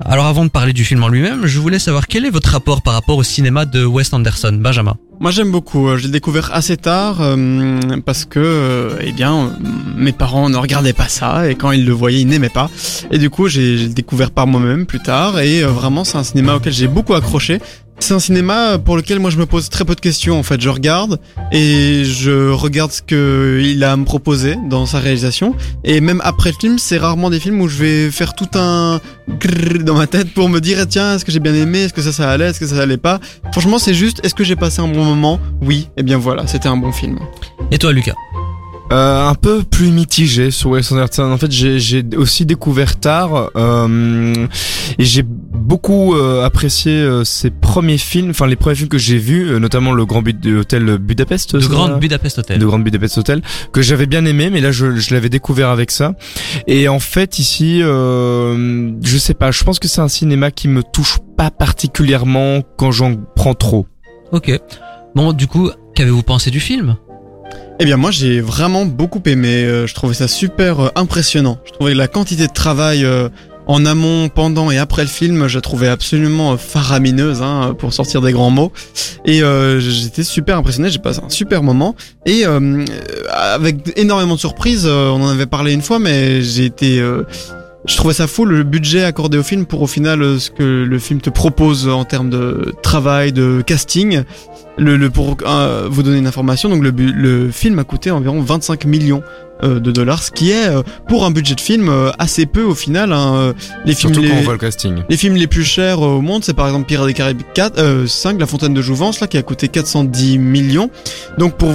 Alors 0.06 0.26
avant 0.26 0.44
de 0.44 0.50
parler 0.50 0.74
du 0.74 0.84
film 0.84 1.02
en 1.02 1.08
lui-même, 1.08 1.46
je 1.46 1.58
voulais 1.58 1.78
savoir 1.78 2.06
quel 2.06 2.26
est 2.26 2.30
votre 2.30 2.50
rapport 2.50 2.82
par 2.82 2.92
rapport 2.92 3.16
au 3.16 3.22
cinéma 3.22 3.64
de 3.64 3.86
Wes 3.86 4.12
Anderson, 4.12 4.52
Benjamin? 4.52 4.96
Moi 5.18 5.30
j'aime 5.30 5.50
beaucoup, 5.50 5.88
euh, 5.88 5.96
je 5.96 6.04
l'ai 6.04 6.10
découvert 6.10 6.50
assez 6.52 6.76
tard 6.76 7.22
euh, 7.22 7.80
parce 8.04 8.26
que 8.26 8.38
euh, 8.38 8.96
eh 9.00 9.12
bien 9.12 9.56
mes 9.96 10.12
parents 10.12 10.50
ne 10.50 10.56
regardaient 10.56 10.92
pas 10.92 11.08
ça 11.08 11.48
et 11.48 11.54
quand 11.54 11.72
ils 11.72 11.86
le 11.86 11.92
voyaient 11.92 12.20
ils 12.20 12.26
n'aimaient 12.26 12.50
pas. 12.50 12.68
Et 13.10 13.18
du 13.18 13.30
coup 13.30 13.48
j'ai 13.48 13.88
découvert 13.88 14.30
par 14.30 14.46
moi-même 14.46 14.84
plus 14.84 15.00
tard 15.00 15.40
et 15.40 15.62
vraiment 15.62 16.04
c'est 16.04 16.18
un 16.18 16.24
cinéma 16.24 16.56
auquel 16.56 16.74
j'ai 16.74 16.88
beaucoup 16.88 17.14
accroché 17.14 17.60
c'est 17.98 18.14
un 18.14 18.18
cinéma 18.18 18.78
pour 18.78 18.96
lequel 18.96 19.18
moi 19.18 19.30
je 19.30 19.38
me 19.38 19.46
pose 19.46 19.68
très 19.70 19.84
peu 19.84 19.94
de 19.94 20.00
questions 20.00 20.38
en 20.38 20.42
fait. 20.42 20.60
Je 20.60 20.68
regarde 20.68 21.20
et 21.52 22.04
je 22.04 22.50
regarde 22.50 22.92
ce 22.92 23.02
qu'il 23.02 23.82
a 23.82 23.92
à 23.92 23.96
me 23.96 24.04
proposer 24.04 24.56
dans 24.68 24.86
sa 24.86 24.98
réalisation. 24.98 25.54
Et 25.84 26.00
même 26.00 26.20
après 26.24 26.50
le 26.50 26.56
film, 26.60 26.78
c'est 26.78 26.98
rarement 26.98 27.30
des 27.30 27.40
films 27.40 27.60
où 27.60 27.68
je 27.68 27.78
vais 27.78 28.10
faire 28.10 28.34
tout 28.34 28.48
un 28.54 29.00
dans 29.80 29.94
ma 29.94 30.06
tête 30.06 30.32
pour 30.34 30.48
me 30.48 30.60
dire 30.60 30.78
eh, 30.80 30.86
tiens 30.86 31.14
est-ce 31.14 31.24
que 31.24 31.32
j'ai 31.32 31.40
bien 31.40 31.54
aimé, 31.54 31.80
est-ce 31.84 31.94
que 31.94 32.02
ça 32.02 32.12
ça 32.12 32.30
allait, 32.30 32.46
est-ce 32.46 32.60
que 32.60 32.66
ça 32.66 32.80
allait 32.80 32.96
pas? 32.96 33.20
Franchement 33.52 33.78
c'est 33.78 33.94
juste 33.94 34.20
est-ce 34.24 34.34
que 34.34 34.44
j'ai 34.44 34.56
passé 34.56 34.82
un 34.82 34.88
bon 34.88 35.04
moment? 35.04 35.40
Oui. 35.62 35.88
Et 35.96 36.00
eh 36.00 36.02
bien 36.02 36.18
voilà, 36.18 36.46
c'était 36.46 36.68
un 36.68 36.76
bon 36.76 36.92
film. 36.92 37.18
Et 37.70 37.78
toi 37.78 37.92
Lucas? 37.92 38.14
Euh, 38.92 39.28
un 39.28 39.34
peu 39.34 39.62
plus 39.62 39.90
mitigé 39.90 40.50
sur 40.50 40.70
Wes 40.70 40.92
Anderson. 40.92 41.22
En 41.22 41.38
fait, 41.38 41.50
j'ai 41.50 41.80
j'ai 41.80 42.04
aussi 42.16 42.44
découvert 42.44 43.00
tard 43.00 43.50
euh, 43.56 44.46
et 44.98 45.04
j'ai 45.04 45.24
beaucoup 45.64 46.14
euh, 46.14 46.44
apprécié 46.44 46.92
euh, 46.92 47.24
ses 47.24 47.50
premiers 47.50 47.98
films, 47.98 48.30
enfin 48.30 48.46
les 48.46 48.54
premiers 48.56 48.76
films 48.76 48.88
que 48.90 48.98
j'ai 48.98 49.16
vus, 49.16 49.48
euh, 49.48 49.58
notamment 49.58 49.92
le 49.92 50.04
Grand 50.04 50.20
Bud 50.20 50.46
Hôtel 50.46 50.98
Budapest. 50.98 51.58
Ça 51.58 51.66
Grand 51.68 51.96
Budapest 51.96 52.38
Hotel. 52.38 52.58
de 52.58 52.66
Grand 52.66 52.78
Budapest 52.78 53.18
Hotel 53.18 53.40
que 53.72 53.80
j'avais 53.80 54.06
bien 54.06 54.24
aimé 54.26 54.50
mais 54.50 54.60
là 54.60 54.72
je, 54.72 54.96
je 54.96 55.14
l'avais 55.14 55.30
découvert 55.30 55.70
avec 55.70 55.90
ça 55.90 56.12
et 56.66 56.86
en 56.88 57.00
fait 57.00 57.38
ici 57.38 57.80
euh, 57.82 58.92
je 59.02 59.18
sais 59.18 59.34
pas 59.34 59.50
je 59.50 59.64
pense 59.64 59.78
que 59.78 59.88
c'est 59.88 60.02
un 60.02 60.08
cinéma 60.08 60.50
qui 60.50 60.68
me 60.68 60.82
touche 60.82 61.18
pas 61.36 61.50
particulièrement 61.50 62.60
quand 62.76 62.92
j'en 62.92 63.16
prends 63.34 63.54
trop 63.54 63.86
Ok. 64.32 64.50
Bon, 65.14 65.32
du 65.32 65.46
coup, 65.46 65.70
qu'avez-vous 65.94 66.24
pensé 66.24 66.50
du 66.50 66.58
film? 66.60 66.96
Eh 67.78 67.84
bien 67.84 67.96
moi 67.96 68.10
j'ai 68.10 68.40
vraiment 68.40 68.84
beaucoup 68.84 69.22
aimé, 69.26 69.64
je 69.86 69.94
trouvais 69.94 70.14
ça 70.14 70.28
super 70.28 70.92
impressionnant. 70.96 71.58
Je 71.64 71.72
trouvais 71.72 71.94
la 71.94 72.06
quantité 72.08 72.46
de 72.46 72.52
travail 72.52 73.06
en 73.66 73.86
amont, 73.86 74.28
pendant 74.28 74.70
et 74.70 74.78
après 74.78 75.02
le 75.02 75.08
film, 75.08 75.48
je 75.48 75.56
la 75.56 75.62
trouvais 75.62 75.88
absolument 75.88 76.56
faramineuse 76.56 77.42
hein, 77.42 77.74
pour 77.78 77.92
sortir 77.92 78.20
des 78.20 78.32
grands 78.32 78.50
mots. 78.50 78.72
Et 79.24 79.42
euh, 79.42 79.80
j'étais 79.80 80.22
super 80.22 80.58
impressionné, 80.58 80.90
j'ai 80.90 80.98
passé 80.98 81.20
un 81.24 81.30
super 81.30 81.62
moment. 81.62 81.94
Et 82.26 82.46
euh, 82.46 82.84
avec 83.30 83.92
énormément 83.96 84.34
de 84.34 84.40
surprises, 84.40 84.86
euh, 84.86 85.08
on 85.08 85.22
en 85.22 85.28
avait 85.28 85.46
parlé 85.46 85.72
une 85.72 85.82
fois, 85.82 85.98
mais 85.98 86.42
j'ai 86.42 86.64
été... 86.64 87.02
je 87.86 87.96
trouvais 87.96 88.14
ça 88.14 88.26
fou 88.26 88.44
le 88.44 88.62
budget 88.62 89.04
accordé 89.04 89.36
au 89.38 89.42
film 89.42 89.66
pour 89.66 89.82
au 89.82 89.86
final 89.86 90.22
euh, 90.22 90.38
ce 90.38 90.50
que 90.50 90.62
le 90.84 90.98
film 90.98 91.20
te 91.20 91.30
propose 91.30 91.88
en 91.88 92.04
termes 92.04 92.30
de 92.30 92.74
travail, 92.82 93.32
de 93.32 93.62
casting. 93.66 94.22
Le, 94.76 94.96
le 94.96 95.08
pour 95.08 95.36
euh, 95.46 95.86
vous 95.88 96.02
donner 96.02 96.18
une 96.18 96.26
information, 96.26 96.68
donc 96.68 96.82
le, 96.82 96.90
le 96.90 97.50
film 97.52 97.78
a 97.78 97.84
coûté 97.84 98.10
environ 98.10 98.40
25 98.42 98.86
millions 98.86 99.22
euh, 99.62 99.78
de 99.78 99.92
dollars, 99.92 100.20
ce 100.20 100.32
qui 100.32 100.50
est 100.50 100.66
euh, 100.66 100.82
pour 101.08 101.24
un 101.24 101.30
budget 101.30 101.54
de 101.54 101.60
film 101.60 101.88
euh, 101.88 102.10
assez 102.18 102.44
peu 102.44 102.62
au 102.64 102.74
final. 102.74 103.12
hein, 103.12 103.34
euh, 103.36 103.52
les 103.84 103.94
films 103.94 104.14
surtout 104.14 104.26
les, 104.26 104.30
quand 104.34 104.38
on 104.40 104.42
voit 104.42 104.52
le 104.54 104.58
casting 104.58 105.02
les 105.08 105.16
films 105.16 105.36
les 105.36 105.46
plus 105.46 105.62
chers 105.62 106.00
au 106.00 106.20
monde, 106.20 106.42
c'est 106.42 106.54
par 106.54 106.66
exemple 106.66 106.86
Pirates 106.86 107.06
des 107.06 107.14
Caraïbes 107.14 107.42
4, 107.54 107.78
euh, 107.78 108.06
5, 108.08 108.40
La 108.40 108.46
Fontaine 108.46 108.74
de 108.74 108.82
Jouvence, 108.82 109.20
là, 109.20 109.28
qui 109.28 109.36
a 109.38 109.42
coûté 109.42 109.68
410 109.68 110.38
millions. 110.38 110.90
Donc 111.38 111.56
pour, 111.56 111.70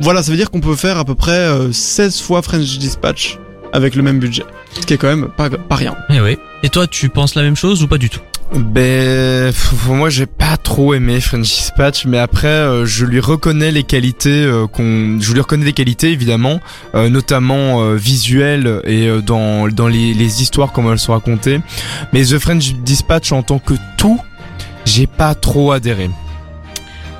voilà, 0.00 0.22
ça 0.22 0.30
veut 0.30 0.36
dire 0.36 0.50
qu'on 0.50 0.60
peut 0.60 0.76
faire 0.76 0.98
à 0.98 1.06
peu 1.06 1.14
près 1.14 1.32
euh, 1.32 1.72
16 1.72 2.20
fois 2.20 2.42
French 2.42 2.76
Dispatch 2.78 3.38
avec 3.72 3.94
le 3.94 4.02
même 4.02 4.18
budget. 4.18 4.44
Ce 4.80 4.86
qui 4.86 4.94
est 4.94 4.98
quand 4.98 5.08
même 5.08 5.28
pas, 5.28 5.50
pas 5.50 5.76
rien. 5.76 5.96
Eh 6.10 6.20
oui. 6.20 6.38
Et 6.62 6.68
toi, 6.68 6.86
tu 6.86 7.08
penses 7.08 7.34
la 7.34 7.42
même 7.42 7.56
chose 7.56 7.82
ou 7.82 7.88
pas 7.88 7.98
du 7.98 8.10
tout? 8.10 8.20
Ben, 8.54 9.50
moi 9.88 10.10
j'ai 10.10 10.26
pas 10.26 10.58
trop 10.58 10.92
aimé 10.92 11.22
French 11.22 11.46
Dispatch, 11.46 12.04
mais 12.04 12.18
après 12.18 12.48
euh, 12.48 12.84
je 12.84 13.06
lui 13.06 13.18
reconnais 13.18 13.70
les 13.70 13.82
qualités 13.82 14.44
euh, 14.44 14.66
qu'on, 14.66 15.18
je 15.18 15.32
lui 15.32 15.40
reconnais 15.40 15.64
des 15.64 15.72
qualités 15.72 16.12
évidemment, 16.12 16.60
euh, 16.94 17.08
notamment 17.08 17.80
euh, 17.82 17.94
visuelles 17.96 18.82
et 18.84 19.06
euh, 19.08 19.22
dans 19.22 19.68
dans 19.68 19.88
les, 19.88 20.12
les 20.12 20.42
histoires 20.42 20.72
comment 20.72 20.92
elles 20.92 20.98
sont 20.98 21.12
racontées. 21.12 21.60
Mais 22.12 22.24
The 22.24 22.38
French 22.38 22.74
Dispatch 22.74 23.32
en 23.32 23.42
tant 23.42 23.58
que 23.58 23.72
tout, 23.96 24.20
j'ai 24.84 25.06
pas 25.06 25.34
trop 25.34 25.72
adhéré. 25.72 26.10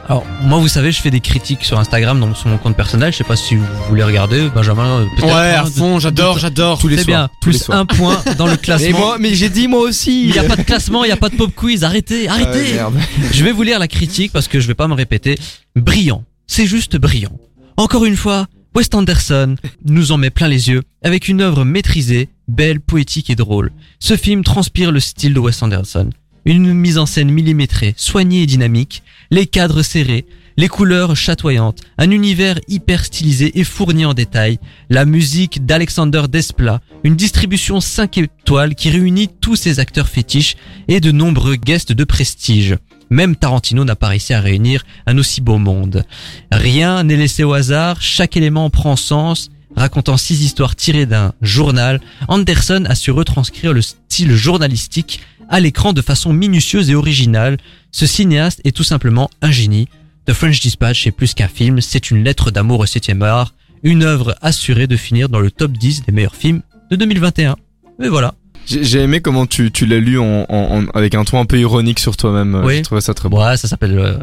Alors, 0.09 0.27
moi, 0.43 0.59
vous 0.59 0.69
savez, 0.69 0.91
je 0.91 1.01
fais 1.01 1.11
des 1.11 1.21
critiques 1.21 1.65
sur 1.65 1.79
Instagram, 1.79 2.19
donc 2.19 2.37
sur 2.37 2.49
mon 2.49 2.59
compte 2.59 2.77
personnel. 2.77 3.13
Je 3.13 3.19
sais 3.19 3.25
pas 3.25 3.37
si 3.37 3.55
vous 3.55 3.65
voulez 3.89 4.03
regarder, 4.03 4.49
Benjamin. 4.53 5.01
euh, 5.03 5.07
Peut-être. 5.17 5.27
Ouais, 5.27 5.33
à 5.55 5.63
hein, 5.63 5.67
fond, 5.67 5.99
j'adore, 6.01 6.39
j'adore. 6.39 6.79
Tous 6.81 6.89
les 6.89 6.97
C'est 6.99 7.05
soirs, 7.05 7.29
bien. 7.29 7.31
tous 7.41 7.51
les 7.51 7.59
soirs. 7.59 7.79
un 7.79 7.87
point 7.87 8.21
dans 8.37 8.47
le 8.49 8.57
classement. 8.59 8.89
Mais 8.91 8.99
moi, 8.99 9.17
mais 9.21 9.35
j'ai 9.35 9.49
dit 9.49 9.69
moi 9.69 9.81
aussi. 9.81 10.25
Il 10.25 10.33
n'y 10.33 10.39
a 10.39 10.45
pas 10.45 10.57
de 10.57 10.63
classement, 10.63 11.05
il 11.05 11.07
n'y 11.09 11.13
a 11.13 11.17
pas 11.17 11.29
de 11.29 11.37
pop 11.37 11.55
quiz. 11.55 11.85
Arrêtez, 11.85 12.27
Ah, 12.29 12.33
arrêtez. 12.33 12.79
Je 13.33 13.45
vais 13.45 13.53
vous 13.53 13.63
lire 13.63 13.79
la 13.79 13.89
critique 13.89 14.33
parce 14.33 14.49
que 14.49 14.59
je 14.61 14.67
vais 14.67 14.75
pas 14.75 14.89
me 14.89 14.95
répéter. 14.95 15.39
Brillant. 15.77 16.25
C'est 16.49 16.67
juste 16.67 16.97
brillant. 16.97 17.39
Encore 17.77 18.05
une 18.05 18.17
fois, 18.17 18.47
Wes 18.75 18.89
Anderson 18.95 19.55
nous 19.85 20.13
en 20.13 20.19
met 20.19 20.31
plein 20.31 20.49
les 20.49 20.69
yeux 20.69 20.83
avec 21.05 21.29
une 21.29 21.41
œuvre 21.41 21.65
maîtrisée, 21.65 22.29
belle, 22.49 22.81
poétique 22.81 23.31
et 23.31 23.37
drôle. 23.37 23.71
Ce 24.01 24.17
film 24.17 24.43
transpire 24.43 24.91
le 24.93 25.01
style 25.01 25.33
de 25.33 25.39
Wes 25.39 25.63
Anderson. 25.63 26.11
Une 26.45 26.75
mise 26.75 26.99
en 26.99 27.07
scène 27.07 27.31
millimétrée, 27.31 27.95
soignée 27.97 28.43
et 28.43 28.47
dynamique, 28.47 29.05
les 29.31 29.47
cadres 29.47 29.83
serrés, 29.83 30.27
les 30.57 30.69
couleurs 30.69 31.15
chatoyantes, 31.15 31.81
un 31.99 32.11
univers 32.11 32.59
hyper 32.67 33.05
stylisé 33.05 33.59
et 33.61 33.65
fourni 33.65 34.05
en 34.05 34.13
détails, 34.13 34.59
la 34.91 35.05
musique 35.05 35.65
d'Alexander 35.65 36.23
Desplat, 36.29 36.81
une 37.05 37.17
distribution 37.17 37.81
5 37.81 38.19
étoiles 38.19 38.75
qui 38.75 38.91
réunit 38.91 39.29
tous 39.29 39.57
ces 39.57 39.79
acteurs 39.79 40.09
fétiches 40.09 40.57
et 40.89 41.01
de 41.01 41.13
nombreux 41.13 41.57
guests 41.57 41.93
de 41.93 42.05
prestige. 42.05 42.77
Même 43.09 43.37
Tarantino 43.37 43.85
n'a 43.85 43.95
pas 43.95 44.09
réussi 44.09 44.35
à 44.35 44.41
réunir 44.41 44.85
un 45.07 45.19
aussi 45.19 45.41
beau 45.41 45.59
monde. 45.59 46.05
Rien 46.51 47.05
n'est 47.05 47.17
laissé 47.17 47.45
au 47.45 47.53
hasard, 47.53 48.01
chaque 48.01 48.37
élément 48.37 48.69
prend 48.69 48.97
sens. 48.97 49.51
Racontant 49.77 50.19
six 50.19 50.43
histoires 50.43 50.77
tirées 50.77 51.07
d'un 51.07 51.33
journal, 51.41 52.01
Anderson 52.29 52.85
a 52.87 52.95
su 52.95 53.11
retranscrire 53.11 53.73
le 53.73 53.81
style 53.81 54.35
journalistique 54.35 55.21
à 55.53 55.61
l'écran 55.61 55.93
de 55.93 56.01
façon 56.03 56.33
minutieuse 56.33 56.91
et 56.91 56.97
originale. 56.97 57.59
Ce 57.93 58.07
cinéaste 58.07 58.61
est 58.65 58.75
tout 58.75 58.83
simplement 58.83 59.31
un 59.43 59.53
génie. 59.53 59.87
The 60.27 60.33
French 60.33 60.61
Dispatch 60.61 61.07
est 61.07 61.13
plus 61.13 61.35
qu'un 61.35 61.47
film, 61.47 61.81
c'est 61.81 62.11
une 62.11 62.25
lettre 62.25 62.51
d'amour 62.51 62.81
au 62.81 62.87
7 62.87 63.11
art, 63.21 63.55
une 63.83 64.03
œuvre 64.03 64.35
assurée 64.41 64.87
de 64.87 64.97
finir 64.97 65.29
dans 65.29 65.41
le 65.41 65.51
top 65.51 65.73
10 65.73 66.05
des 66.05 66.13
meilleurs 66.13 66.35
films 66.35 66.63
de 66.91 66.97
2021. 66.97 67.57
Et 68.03 68.09
voilà. 68.09 68.35
J'ai 68.67 68.85
j'ai 68.85 69.01
aimé 69.01 69.21
comment 69.21 69.47
tu, 69.47 69.71
tu 69.73 69.87
l'as 69.87 69.99
lu 69.99 70.19
en, 70.19 70.47
en- 70.49 70.79
en- 70.79 70.87
avec 70.95 71.15
un 71.15 71.25
ton 71.25 71.41
un 71.41 71.45
peu 71.45 71.59
ironique 71.59 71.99
sur 71.99 72.17
toi-même. 72.17 72.63
Oui. 72.65 72.77
J'ai 72.77 72.83
trouvé 72.83 73.01
ça 73.01 73.13
très 73.15 73.29
bon. 73.29 73.45
Ouais, 73.45 73.57
ça 73.57 73.67
s'appelle 73.69 73.99
euh, 73.99 74.15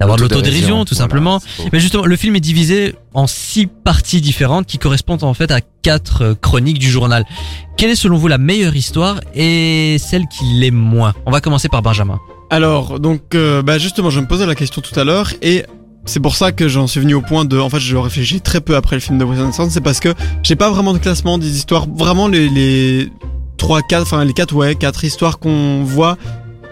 d'avoir 0.00 0.16
de 0.16 0.22
l'autodérision, 0.22 0.84
tout 0.84 0.94
Voilà, 0.94 1.04
simplement. 1.04 1.38
beau. 1.58 1.64
Mais 1.72 1.80
justement, 1.80 2.04
le 2.04 2.16
film 2.16 2.34
est 2.36 2.40
divisé 2.40 2.94
en 3.14 3.26
six 3.26 3.66
parties 3.66 4.20
différentes 4.20 4.66
qui 4.66 4.78
correspondent 4.78 5.22
en 5.24 5.34
fait 5.34 5.50
à 5.50 5.60
quatre 5.82 6.22
euh, 6.22 6.34
chroniques 6.34 6.78
du 6.78 6.90
journal. 6.90 7.24
Quelle 7.76 7.90
est 7.90 7.96
selon 7.96 8.16
vous 8.16 8.28
la 8.28 8.38
meilleure 8.38 8.74
histoire 8.76 9.20
et 9.34 9.96
celle 9.98 10.26
qui 10.28 10.44
l'est 10.60 10.70
moins? 10.70 11.14
On 11.26 11.30
va 11.30 11.40
commencer 11.40 11.68
par 11.68 11.82
Benjamin. 11.82 12.18
Alors, 12.50 13.00
donc, 13.00 13.34
euh, 13.34 13.62
bah 13.62 13.78
justement, 13.78 14.10
je 14.10 14.20
me 14.20 14.26
posais 14.26 14.46
la 14.46 14.54
question 14.54 14.80
tout 14.82 14.98
à 14.98 15.04
l'heure 15.04 15.32
et 15.42 15.64
c'est 16.06 16.20
pour 16.20 16.36
ça 16.36 16.52
que 16.52 16.68
j'en 16.68 16.86
suis 16.86 17.00
venu 17.00 17.14
au 17.14 17.22
point 17.22 17.46
de, 17.46 17.58
en 17.58 17.70
fait, 17.70 17.80
je 17.80 17.96
réfléchis 17.96 18.40
très 18.42 18.60
peu 18.60 18.76
après 18.76 18.94
le 18.96 19.00
film 19.00 19.16
de 19.18 19.24
Wes 19.24 19.38
Anderson, 19.40 19.68
c'est 19.70 19.80
parce 19.80 20.00
que 20.00 20.12
j'ai 20.42 20.54
pas 20.54 20.70
vraiment 20.70 20.92
de 20.92 20.98
classement 20.98 21.38
des 21.38 21.56
histoires, 21.56 21.86
vraiment 21.88 22.28
les, 22.28 22.48
les 22.50 23.08
trois, 23.64 23.80
quatre, 23.80 24.02
enfin 24.02 24.24
les 24.26 24.34
quatre, 24.34 24.54
ouais, 24.54 24.74
quatre 24.74 25.04
histoires 25.04 25.38
qu'on 25.38 25.84
voit 25.84 26.18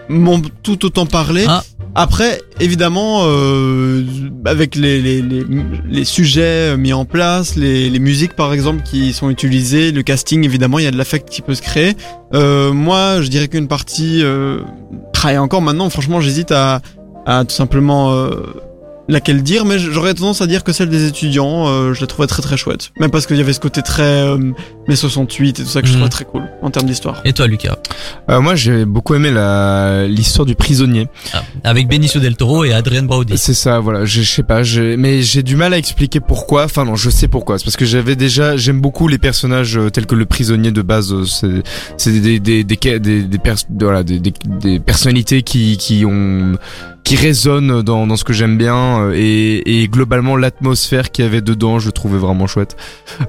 m'ont 0.09 0.39
tout 0.61 0.85
autant 0.85 1.07
parlé. 1.07 1.45
Ah. 1.47 1.63
Après, 1.95 2.39
évidemment, 2.59 3.21
euh, 3.23 4.03
avec 4.45 4.75
les, 4.75 5.01
les, 5.01 5.21
les, 5.21 5.43
les 5.89 6.05
sujets 6.05 6.77
mis 6.77 6.93
en 6.93 7.05
place, 7.05 7.55
les, 7.55 7.89
les 7.89 7.99
musiques 7.99 8.35
par 8.35 8.53
exemple 8.53 8.83
qui 8.83 9.11
sont 9.13 9.31
utilisées, 9.31 9.91
le 9.91 10.03
casting, 10.03 10.43
évidemment, 10.43 10.77
il 10.77 10.85
y 10.85 10.87
a 10.87 10.91
de 10.91 10.97
l'affect 10.97 11.27
qui 11.29 11.41
peut 11.41 11.55
se 11.55 11.63
créer. 11.63 11.95
Euh, 12.35 12.73
moi, 12.73 13.21
je 13.21 13.27
dirais 13.27 13.47
qu'une 13.47 13.67
partie, 13.67 14.23
euh, 14.23 14.59
et 15.27 15.37
encore 15.37 15.63
maintenant, 15.63 15.89
franchement, 15.89 16.21
j'hésite 16.21 16.51
à, 16.51 16.81
à 17.25 17.43
tout 17.43 17.55
simplement 17.55 18.11
euh, 18.11 18.29
laquelle 19.09 19.43
dire, 19.43 19.65
mais 19.65 19.79
j'aurais 19.79 20.13
tendance 20.13 20.41
à 20.41 20.47
dire 20.47 20.63
que 20.63 20.71
celle 20.71 20.89
des 20.89 21.05
étudiants, 21.07 21.67
euh, 21.67 21.93
je 21.93 22.01
la 22.01 22.07
trouvais 22.07 22.27
très 22.27 22.41
très 22.41 22.55
chouette. 22.57 22.91
Même 22.99 23.11
parce 23.11 23.25
qu'il 23.25 23.35
y 23.37 23.41
avait 23.41 23.51
ce 23.53 23.59
côté 23.59 23.81
très 23.81 24.01
euh, 24.03 24.37
mai 24.87 24.95
68 24.95 25.59
et 25.59 25.63
tout 25.63 25.69
ça 25.69 25.81
que 25.81 25.87
je 25.87 25.93
Mhm. 25.93 25.97
trouvais 25.99 26.09
très 26.09 26.25
cool 26.25 26.43
en 26.61 26.69
termes 26.71 26.85
d'histoire. 26.85 27.21
Et 27.25 27.33
toi, 27.33 27.47
Lucas 27.47 27.75
Euh, 28.29 28.39
moi, 28.39 28.55
j'ai 28.55 28.85
beaucoup 28.85 29.13
aimé 29.15 29.29
la 29.31 30.07
l'histoire 30.07 30.45
du 30.45 30.55
prisonnier. 30.55 31.07
Ah, 31.33 31.43
Avec 31.65 31.87
Benicio 31.87 32.19
del 32.21 32.35
Toro 32.37 32.63
et 32.63 32.71
Adrien 32.73 33.03
Brody. 33.03 33.37
C'est 33.37 33.53
ça, 33.53 33.79
voilà. 33.79 34.05
Je, 34.05 34.21
sais 34.23 34.43
pas, 34.43 34.63
j'ai- 34.63 34.95
mais 34.97 35.21
j'ai 35.21 35.43
du 35.43 35.55
mal 35.55 35.73
à 35.73 35.77
expliquer 35.77 36.19
pourquoi. 36.19 36.63
Enfin 36.65 36.85
non, 36.85 36.95
je 36.95 37.09
sais 37.09 37.27
pourquoi. 37.27 37.57
C'est 37.59 37.65
parce 37.65 37.77
que 37.77 37.85
j'avais 37.85 38.15
déjà, 38.15 38.55
j'aime 38.57 38.79
beaucoup 38.79 39.07
les 39.07 39.17
personnages 39.17 39.77
euh, 39.77 39.89
tels 39.89 40.05
que 40.05 40.15
le 40.15 40.25
prisonnier 40.25 40.71
de 40.71 40.81
base. 40.81 41.11
euh, 41.13 41.25
C'est 41.25 41.63
c'est 41.97 42.11
des 42.19 42.39
des 42.39 42.63
des 42.63 42.75
des 42.75 42.99
des, 42.99 43.23
des, 43.23 43.37
pers- 43.37 43.55
voilà, 43.79 44.03
des, 44.03 44.19
des, 44.19 44.33
des 44.61 44.79
personnalités 44.79 45.41
qui 45.43 45.77
qui 45.77 46.05
ont 46.05 46.53
qui 47.03 47.15
résonnent 47.15 47.81
dans 47.81 48.07
dans 48.07 48.15
ce 48.15 48.23
que 48.23 48.33
j'aime 48.33 48.57
bien 48.57 49.01
euh, 49.01 49.13
et 49.15 49.81
et 49.83 49.87
globalement 49.87 50.35
l'atmosphère 50.37 51.11
qu'il 51.11 51.25
y 51.25 51.27
avait 51.27 51.41
dedans, 51.41 51.79
je 51.79 51.89
trouvais 51.89 52.17
vraiment 52.17 52.47
chouette. 52.47 52.75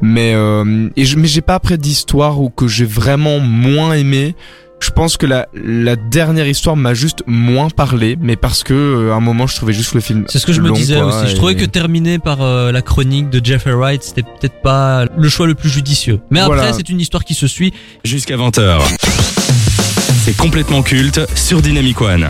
Mais 0.01 0.33
euh, 0.35 0.89
et 0.97 1.05
je, 1.05 1.17
mais 1.19 1.27
j'ai 1.29 1.41
pas 1.43 1.55
après 1.57 1.77
d'histoire 1.79 2.41
ou 2.41 2.51
que 2.51 2.69
j'ai 2.69 2.85
vraiment 2.85 3.41
moins 3.41 3.95
aimé. 3.95 4.35
Je 4.81 4.91
pense 4.91 5.17
que 5.17 5.25
la, 5.25 5.47
la 5.55 5.97
dernière 5.97 6.47
histoire 6.47 6.77
m'a 6.77 6.93
juste 6.93 7.23
moins 7.27 7.71
parlé, 7.71 8.19
mais 8.21 8.37
parce 8.37 8.63
que 8.65 8.75
euh, 8.75 9.13
à 9.13 9.17
un 9.17 9.21
moment 9.21 9.47
je 9.47 9.57
trouvais 9.57 9.73
juste 9.73 9.95
le 9.95 10.01
film. 10.01 10.25
C'est 10.29 10.39
ce 10.39 10.45
que 10.47 10.53
je 10.53 10.61
me 10.61 10.71
disais 10.73 10.97
quoi, 10.97 11.07
aussi. 11.07 11.27
Je 11.29 11.33
et- 11.33 11.37
trouvais 11.37 11.55
que 11.55 11.65
terminer 11.65 12.19
par 12.19 12.43
euh, 12.43 12.71
la 12.71 12.83
chronique 12.83 13.31
de 13.31 13.41
Jeffrey 13.43 13.73
Wright, 13.73 14.03
c'était 14.03 14.23
peut-être 14.23 14.61
pas 14.63 15.07
le 15.17 15.29
choix 15.31 15.47
le 15.47 15.55
plus 15.55 15.71
judicieux. 15.71 16.21
Mais 16.31 16.41
après, 16.41 16.57
Voilà. 16.57 16.73
c'est 16.75 16.89
une 16.91 17.01
histoire 17.01 17.25
qui 17.25 17.35
se 17.35 17.47
suit. 17.47 17.73
Jusqu'à 18.05 18.37
20h. 18.37 18.79
C'est 20.25 20.37
complètement 20.37 20.83
culte 20.83 21.21
sur 21.35 21.63
Dynamic 21.63 22.01
One. 22.03 22.29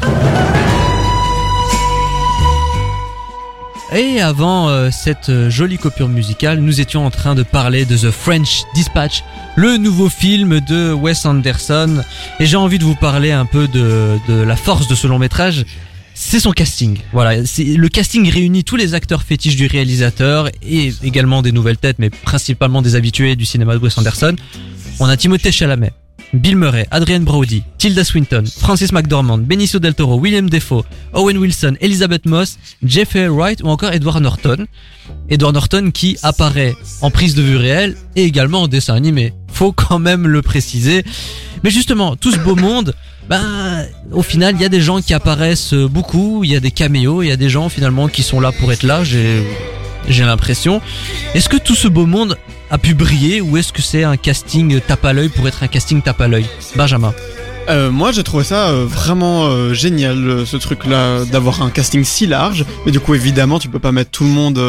Et 3.92 4.20
avant 4.20 4.68
euh, 4.68 4.90
cette 4.90 5.28
euh, 5.28 5.50
jolie 5.50 5.76
coupure 5.78 6.08
musicale, 6.08 6.58
nous 6.58 6.80
étions 6.80 7.04
en 7.04 7.10
train 7.10 7.34
de 7.34 7.42
parler 7.42 7.84
de 7.84 7.96
The 7.96 8.10
French 8.10 8.62
Dispatch, 8.74 9.22
le 9.56 9.76
nouveau 9.76 10.08
film 10.08 10.60
de 10.60 10.92
Wes 10.92 11.24
Anderson. 11.26 12.02
Et 12.40 12.46
j'ai 12.46 12.56
envie 12.56 12.78
de 12.78 12.84
vous 12.84 12.96
parler 12.96 13.30
un 13.30 13.46
peu 13.46 13.68
de, 13.68 14.18
de 14.26 14.34
la 14.34 14.56
force 14.56 14.88
de 14.88 14.94
ce 14.94 15.06
long 15.06 15.18
métrage. 15.18 15.64
c'est 16.14 16.40
son 16.40 16.52
casting. 16.52 16.98
Voilà, 17.12 17.36
le 17.40 17.88
casting 17.88 18.28
réunit 18.28 18.64
tous 18.64 18.76
les 18.76 18.94
acteurs 18.94 19.22
fétiches 19.22 19.56
du 19.56 19.66
réalisateur 19.66 20.48
et 20.62 20.92
également 21.04 21.42
des 21.42 21.52
nouvelles 21.52 21.78
têtes, 21.78 21.98
mais 21.98 22.10
principalement 22.10 22.82
des 22.82 22.96
habitués 22.96 23.36
du 23.36 23.44
cinéma 23.44 23.74
de 23.74 23.78
Wes 23.78 23.96
Anderson. 23.98 24.34
On 24.98 25.06
a 25.06 25.16
Timothée 25.16 25.52
Chalamet, 25.52 25.92
Bill 26.34 26.56
Murray, 26.56 26.86
Adrian 26.90 27.20
Brody, 27.20 27.62
Tilda 27.78 28.02
Swinton, 28.02 28.44
Francis 28.46 28.92
McDormand, 28.92 29.38
Benicio 29.38 29.78
del 29.78 29.94
Toro, 29.94 30.16
William 30.16 30.50
Defoe, 30.50 30.84
Owen 31.12 31.38
Wilson, 31.38 31.76
Elizabeth 31.80 32.26
Moss, 32.26 32.58
Jeffrey 32.84 33.28
Wright 33.28 33.62
ou 33.62 33.68
encore 33.68 33.92
Edward 33.92 34.20
Norton. 34.20 34.66
Edward 35.28 35.54
Norton 35.54 35.90
qui 35.92 36.16
apparaît 36.22 36.74
en 37.02 37.10
prise 37.10 37.34
de 37.34 37.42
vue 37.42 37.56
réelle 37.56 37.96
et 38.16 38.24
également 38.24 38.62
en 38.62 38.68
dessin 38.68 38.94
animé. 38.94 39.32
Faut 39.52 39.72
quand 39.72 40.00
même 40.00 40.26
le 40.26 40.42
préciser. 40.42 41.04
Mais 41.62 41.70
justement, 41.70 42.16
tout 42.16 42.32
ce 42.32 42.38
beau 42.38 42.56
monde, 42.56 42.94
ben, 43.28 43.86
au 44.10 44.22
final, 44.22 44.54
il 44.56 44.60
y 44.60 44.64
a 44.64 44.68
des 44.68 44.80
gens 44.80 45.00
qui 45.00 45.14
apparaissent 45.14 45.74
beaucoup, 45.74 46.42
il 46.42 46.50
y 46.50 46.56
a 46.56 46.60
des 46.60 46.72
caméos, 46.72 47.22
il 47.22 47.28
y 47.28 47.32
a 47.32 47.36
des 47.36 47.48
gens 47.48 47.68
finalement 47.68 48.08
qui 48.08 48.22
sont 48.22 48.40
là 48.40 48.50
pour 48.52 48.72
être 48.72 48.82
là, 48.82 49.04
j'ai, 49.04 49.42
j'ai 50.08 50.24
l'impression. 50.24 50.80
Est-ce 51.34 51.48
que 51.48 51.56
tout 51.56 51.74
ce 51.74 51.88
beau 51.88 52.06
monde 52.06 52.38
a 52.70 52.78
pu 52.78 52.94
briller 52.94 53.40
ou 53.40 53.56
est-ce 53.56 53.72
que 53.72 53.82
c'est 53.82 54.04
un 54.04 54.16
casting 54.16 54.80
tape 54.80 55.04
à 55.04 55.12
l'œil 55.12 55.28
pour 55.28 55.46
être 55.48 55.62
un 55.62 55.68
casting 55.68 56.02
tape 56.02 56.20
à 56.20 56.28
l'œil? 56.28 56.46
Benjamin. 56.76 57.14
Euh, 57.68 57.90
moi 57.90 58.12
j'ai 58.12 58.22
trouvé 58.22 58.44
ça 58.44 58.68
euh, 58.68 58.84
vraiment 58.86 59.46
euh, 59.46 59.72
génial 59.72 60.46
ce 60.46 60.58
truc 60.58 60.84
là 60.84 61.24
d'avoir 61.24 61.62
un 61.62 61.70
casting 61.70 62.04
si 62.04 62.26
large 62.26 62.66
mais 62.84 62.92
du 62.92 63.00
coup 63.00 63.14
évidemment 63.14 63.58
tu 63.58 63.70
peux 63.70 63.78
pas 63.78 63.90
mettre 63.90 64.10
tout 64.10 64.24
le 64.24 64.30
monde 64.30 64.60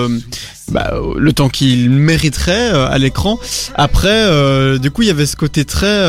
bah, 0.72 0.94
le 1.16 1.34
temps 1.34 1.50
qu'il 1.50 1.90
mériterait 1.90 2.70
à 2.70 2.98
l'écran 2.98 3.38
après 3.76 4.80
du 4.80 4.92
coup 4.92 5.02
il 5.04 5.08
y 5.08 5.12
avait 5.12 5.26
ce 5.26 5.36
côté 5.36 5.66
très 5.66 6.06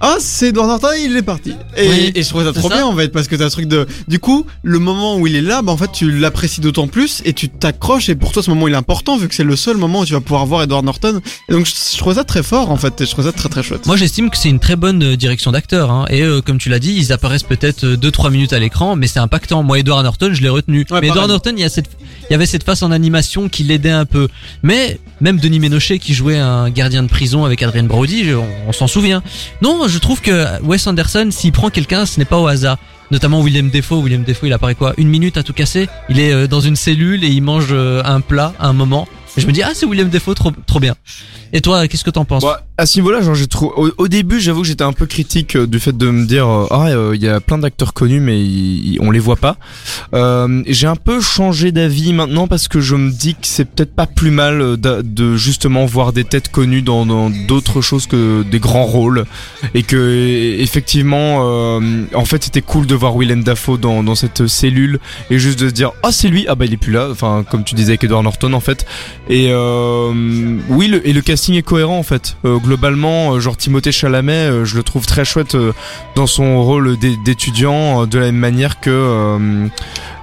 ah 0.00 0.16
c'est 0.18 0.48
Edward 0.48 0.68
Norton 0.68 0.88
il 0.98 1.16
est 1.16 1.22
parti 1.22 1.54
et, 1.76 1.88
Oui, 1.88 2.12
et 2.14 2.22
je 2.22 2.28
trouvais 2.28 2.44
ça 2.44 2.52
trop 2.52 2.68
ça. 2.68 2.76
bien 2.76 2.86
en 2.86 2.96
fait 2.96 3.08
parce 3.08 3.28
que 3.28 3.36
t'as 3.36 3.46
un 3.46 3.50
truc 3.50 3.66
de 3.66 3.86
du 4.08 4.18
coup 4.18 4.46
le 4.62 4.78
moment 4.78 5.16
où 5.16 5.26
il 5.26 5.36
est 5.36 5.40
là 5.42 5.62
bah 5.62 5.72
en 5.72 5.76
fait 5.76 5.90
tu 5.92 6.10
l'apprécies 6.10 6.60
d'autant 6.60 6.88
plus 6.88 7.22
et 7.24 7.32
tu 7.32 7.48
t'accroches 7.48 8.08
et 8.08 8.14
pour 8.14 8.32
toi 8.32 8.42
ce 8.42 8.50
moment 8.50 8.68
il 8.68 8.74
est 8.74 8.76
important 8.76 9.16
vu 9.16 9.28
que 9.28 9.34
c'est 9.34 9.44
le 9.44 9.56
seul 9.56 9.76
moment 9.76 10.00
où 10.00 10.04
tu 10.04 10.12
vas 10.12 10.20
pouvoir 10.20 10.46
voir 10.46 10.62
Edward 10.62 10.84
Norton 10.84 11.20
et 11.48 11.52
donc 11.52 11.66
je, 11.66 11.72
je 11.92 11.98
trouve 11.98 12.14
ça 12.14 12.24
très 12.24 12.42
fort 12.42 12.70
en 12.70 12.76
fait 12.76 13.00
et 13.00 13.06
je 13.06 13.10
trouve 13.10 13.24
ça 13.24 13.32
très 13.32 13.48
très 13.48 13.62
chouette 13.62 13.86
Moi 13.86 13.96
j'estime 13.96 14.30
que 14.30 14.36
c'est 14.36 14.48
une 14.48 14.60
très 14.60 14.76
bonne 14.76 15.02
euh, 15.02 15.16
direction 15.16 15.52
d'acteur 15.52 15.90
hein. 15.90 16.06
et 16.10 16.22
euh, 16.22 16.40
comme 16.40 16.58
tu 16.58 16.68
l'as 16.68 16.78
dit 16.78 16.94
ils 16.96 17.12
apparaissent 17.12 17.42
peut-être 17.42 17.84
2-3 17.84 18.30
minutes 18.30 18.52
à 18.52 18.58
l'écran 18.58 18.96
mais 18.96 19.06
c'est 19.06 19.20
impactant. 19.20 19.62
Moi 19.62 19.78
Edward 19.78 20.02
Norton 20.04 20.30
je 20.32 20.42
l'ai 20.42 20.48
retenu. 20.48 20.84
Ouais, 20.90 21.00
mais 21.00 21.08
Edward. 21.08 21.28
Norton 21.28 21.52
il 21.56 21.60
y, 21.60 21.64
a 21.64 21.68
cette, 21.68 21.90
il 22.28 22.32
y 22.32 22.34
avait 22.34 22.46
cette 22.46 22.64
face 22.64 22.82
en 22.82 22.90
animation 22.90 23.48
qui 23.48 23.62
l'aidait 23.64 23.90
un 23.92 24.04
peu. 24.04 24.28
Mais 24.62 24.98
même 25.20 25.38
Denis 25.38 25.60
Ménochet 25.60 25.98
qui 25.98 26.14
jouait 26.14 26.38
un 26.38 26.70
gardien 26.70 27.02
de 27.02 27.08
prison 27.08 27.44
avec 27.44 27.62
Adrien 27.62 27.84
Brody 27.84 28.32
on 28.66 28.72
s'en 28.72 28.86
souvient. 28.86 29.22
Non 29.60 29.86
je 29.88 29.98
trouve 29.98 30.20
que 30.20 30.60
Wes 30.62 30.86
Anderson 30.86 31.28
s'il 31.30 31.52
prend 31.52 31.70
quelqu'un 31.70 32.06
ce 32.06 32.18
n'est 32.18 32.24
pas 32.24 32.38
au 32.38 32.46
hasard. 32.46 32.78
Notamment 33.10 33.40
William 33.42 33.68
Defoe. 33.68 34.00
William 34.02 34.24
Defoe 34.24 34.46
il 34.46 34.52
apparaît 34.52 34.74
quoi? 34.74 34.94
Une 34.96 35.08
minute 35.08 35.36
à 35.36 35.42
tout 35.42 35.52
casser 35.52 35.88
Il 36.08 36.18
est 36.18 36.32
euh, 36.32 36.46
dans 36.46 36.60
une 36.60 36.76
cellule 36.76 37.24
et 37.24 37.28
il 37.28 37.42
mange 37.42 37.68
euh, 37.70 38.02
un 38.04 38.20
plat 38.20 38.54
à 38.58 38.68
un 38.68 38.72
moment. 38.72 39.06
Et 39.36 39.40
je 39.40 39.46
me 39.46 39.52
dis 39.52 39.62
ah 39.62 39.72
c'est 39.74 39.86
William 39.86 40.08
Defoe 40.08 40.34
trop, 40.34 40.50
trop 40.66 40.80
bien. 40.80 40.94
Et 41.52 41.60
toi 41.60 41.86
qu'est-ce 41.88 42.04
que 42.04 42.10
t'en 42.10 42.24
penses? 42.24 42.42
Bah, 42.42 42.62
à 42.82 42.86
ce 42.86 42.98
niveau-là, 42.98 43.20
genre. 43.20 43.36
Au, 43.96 44.08
début, 44.08 44.40
j'avoue 44.40 44.62
que 44.62 44.66
j'étais 44.66 44.82
un 44.82 44.92
peu 44.92 45.06
critique 45.06 45.54
euh, 45.54 45.68
du 45.68 45.78
fait 45.78 45.96
de 45.96 46.10
me 46.10 46.26
dire, 46.26 46.48
euh, 46.48 46.66
ah, 46.72 46.88
euh, 46.88 47.12
il 47.14 47.22
y 47.22 47.28
a 47.28 47.38
plein 47.38 47.58
d'acteurs 47.58 47.94
connus, 47.94 48.18
mais 48.18 48.98
on 48.98 49.12
les 49.12 49.20
voit 49.20 49.36
pas. 49.36 49.56
J'ai 50.66 50.88
un 50.88 50.96
peu 50.96 51.20
changé 51.20 51.70
d'avis 51.70 52.12
maintenant 52.12 52.48
parce 52.48 52.66
que 52.66 52.80
je 52.80 52.96
me 52.96 53.10
dis 53.12 53.34
que 53.34 53.46
c'est 53.46 53.66
peut-être 53.66 53.94
pas 53.94 54.06
plus 54.06 54.32
mal 54.32 54.76
de, 54.78 55.36
justement 55.36 55.86
voir 55.86 56.12
des 56.12 56.24
têtes 56.24 56.50
connues 56.50 56.82
dans 56.82 57.30
d'autres 57.30 57.80
choses 57.82 58.06
que 58.06 58.42
des 58.42 58.58
grands 58.58 58.84
rôles 58.84 59.26
et 59.74 59.84
que 59.84 59.96
euh, 59.96 60.60
effectivement, 60.60 61.76
en 62.14 62.24
fait, 62.24 62.42
c'était 62.42 62.62
cool 62.62 62.86
de 62.86 62.96
voir 62.96 63.16
Willem 63.16 63.44
Dafoe 63.44 63.78
dans 63.78 64.02
dans 64.02 64.16
cette 64.16 64.48
cellule 64.48 64.98
et 65.30 65.38
juste 65.38 65.60
de 65.60 65.68
se 65.68 65.72
dire, 65.72 65.92
ah, 66.02 66.10
c'est 66.10 66.28
lui, 66.28 66.46
ah 66.48 66.56
bah 66.56 66.64
il 66.64 66.72
est 66.72 66.78
plus 66.78 66.92
là. 66.92 67.08
Enfin, 67.12 67.44
comme 67.48 67.62
tu 67.62 67.76
disais 67.76 67.92
avec 67.92 68.02
Edward 68.02 68.24
Norton, 68.24 68.52
en 68.54 68.60
fait. 68.60 68.84
Et 69.28 69.52
oui, 70.68 70.88
le, 70.88 71.06
et 71.06 71.12
le 71.12 71.20
casting 71.20 71.54
est 71.54 71.62
cohérent 71.62 71.98
en 71.98 72.02
fait. 72.02 72.36
Euh, 72.82 73.40
genre 73.40 73.56
Timothée 73.56 73.92
Chalamet, 73.92 74.32
euh, 74.32 74.64
je 74.64 74.76
le 74.76 74.82
trouve 74.82 75.06
très 75.06 75.24
chouette 75.24 75.54
euh, 75.54 75.72
dans 76.14 76.26
son 76.26 76.62
rôle 76.62 76.96
d'é- 76.96 77.16
d'étudiant, 77.16 78.06
de 78.06 78.18
la 78.18 78.26
même 78.26 78.36
manière 78.36 78.80
que 78.80 78.90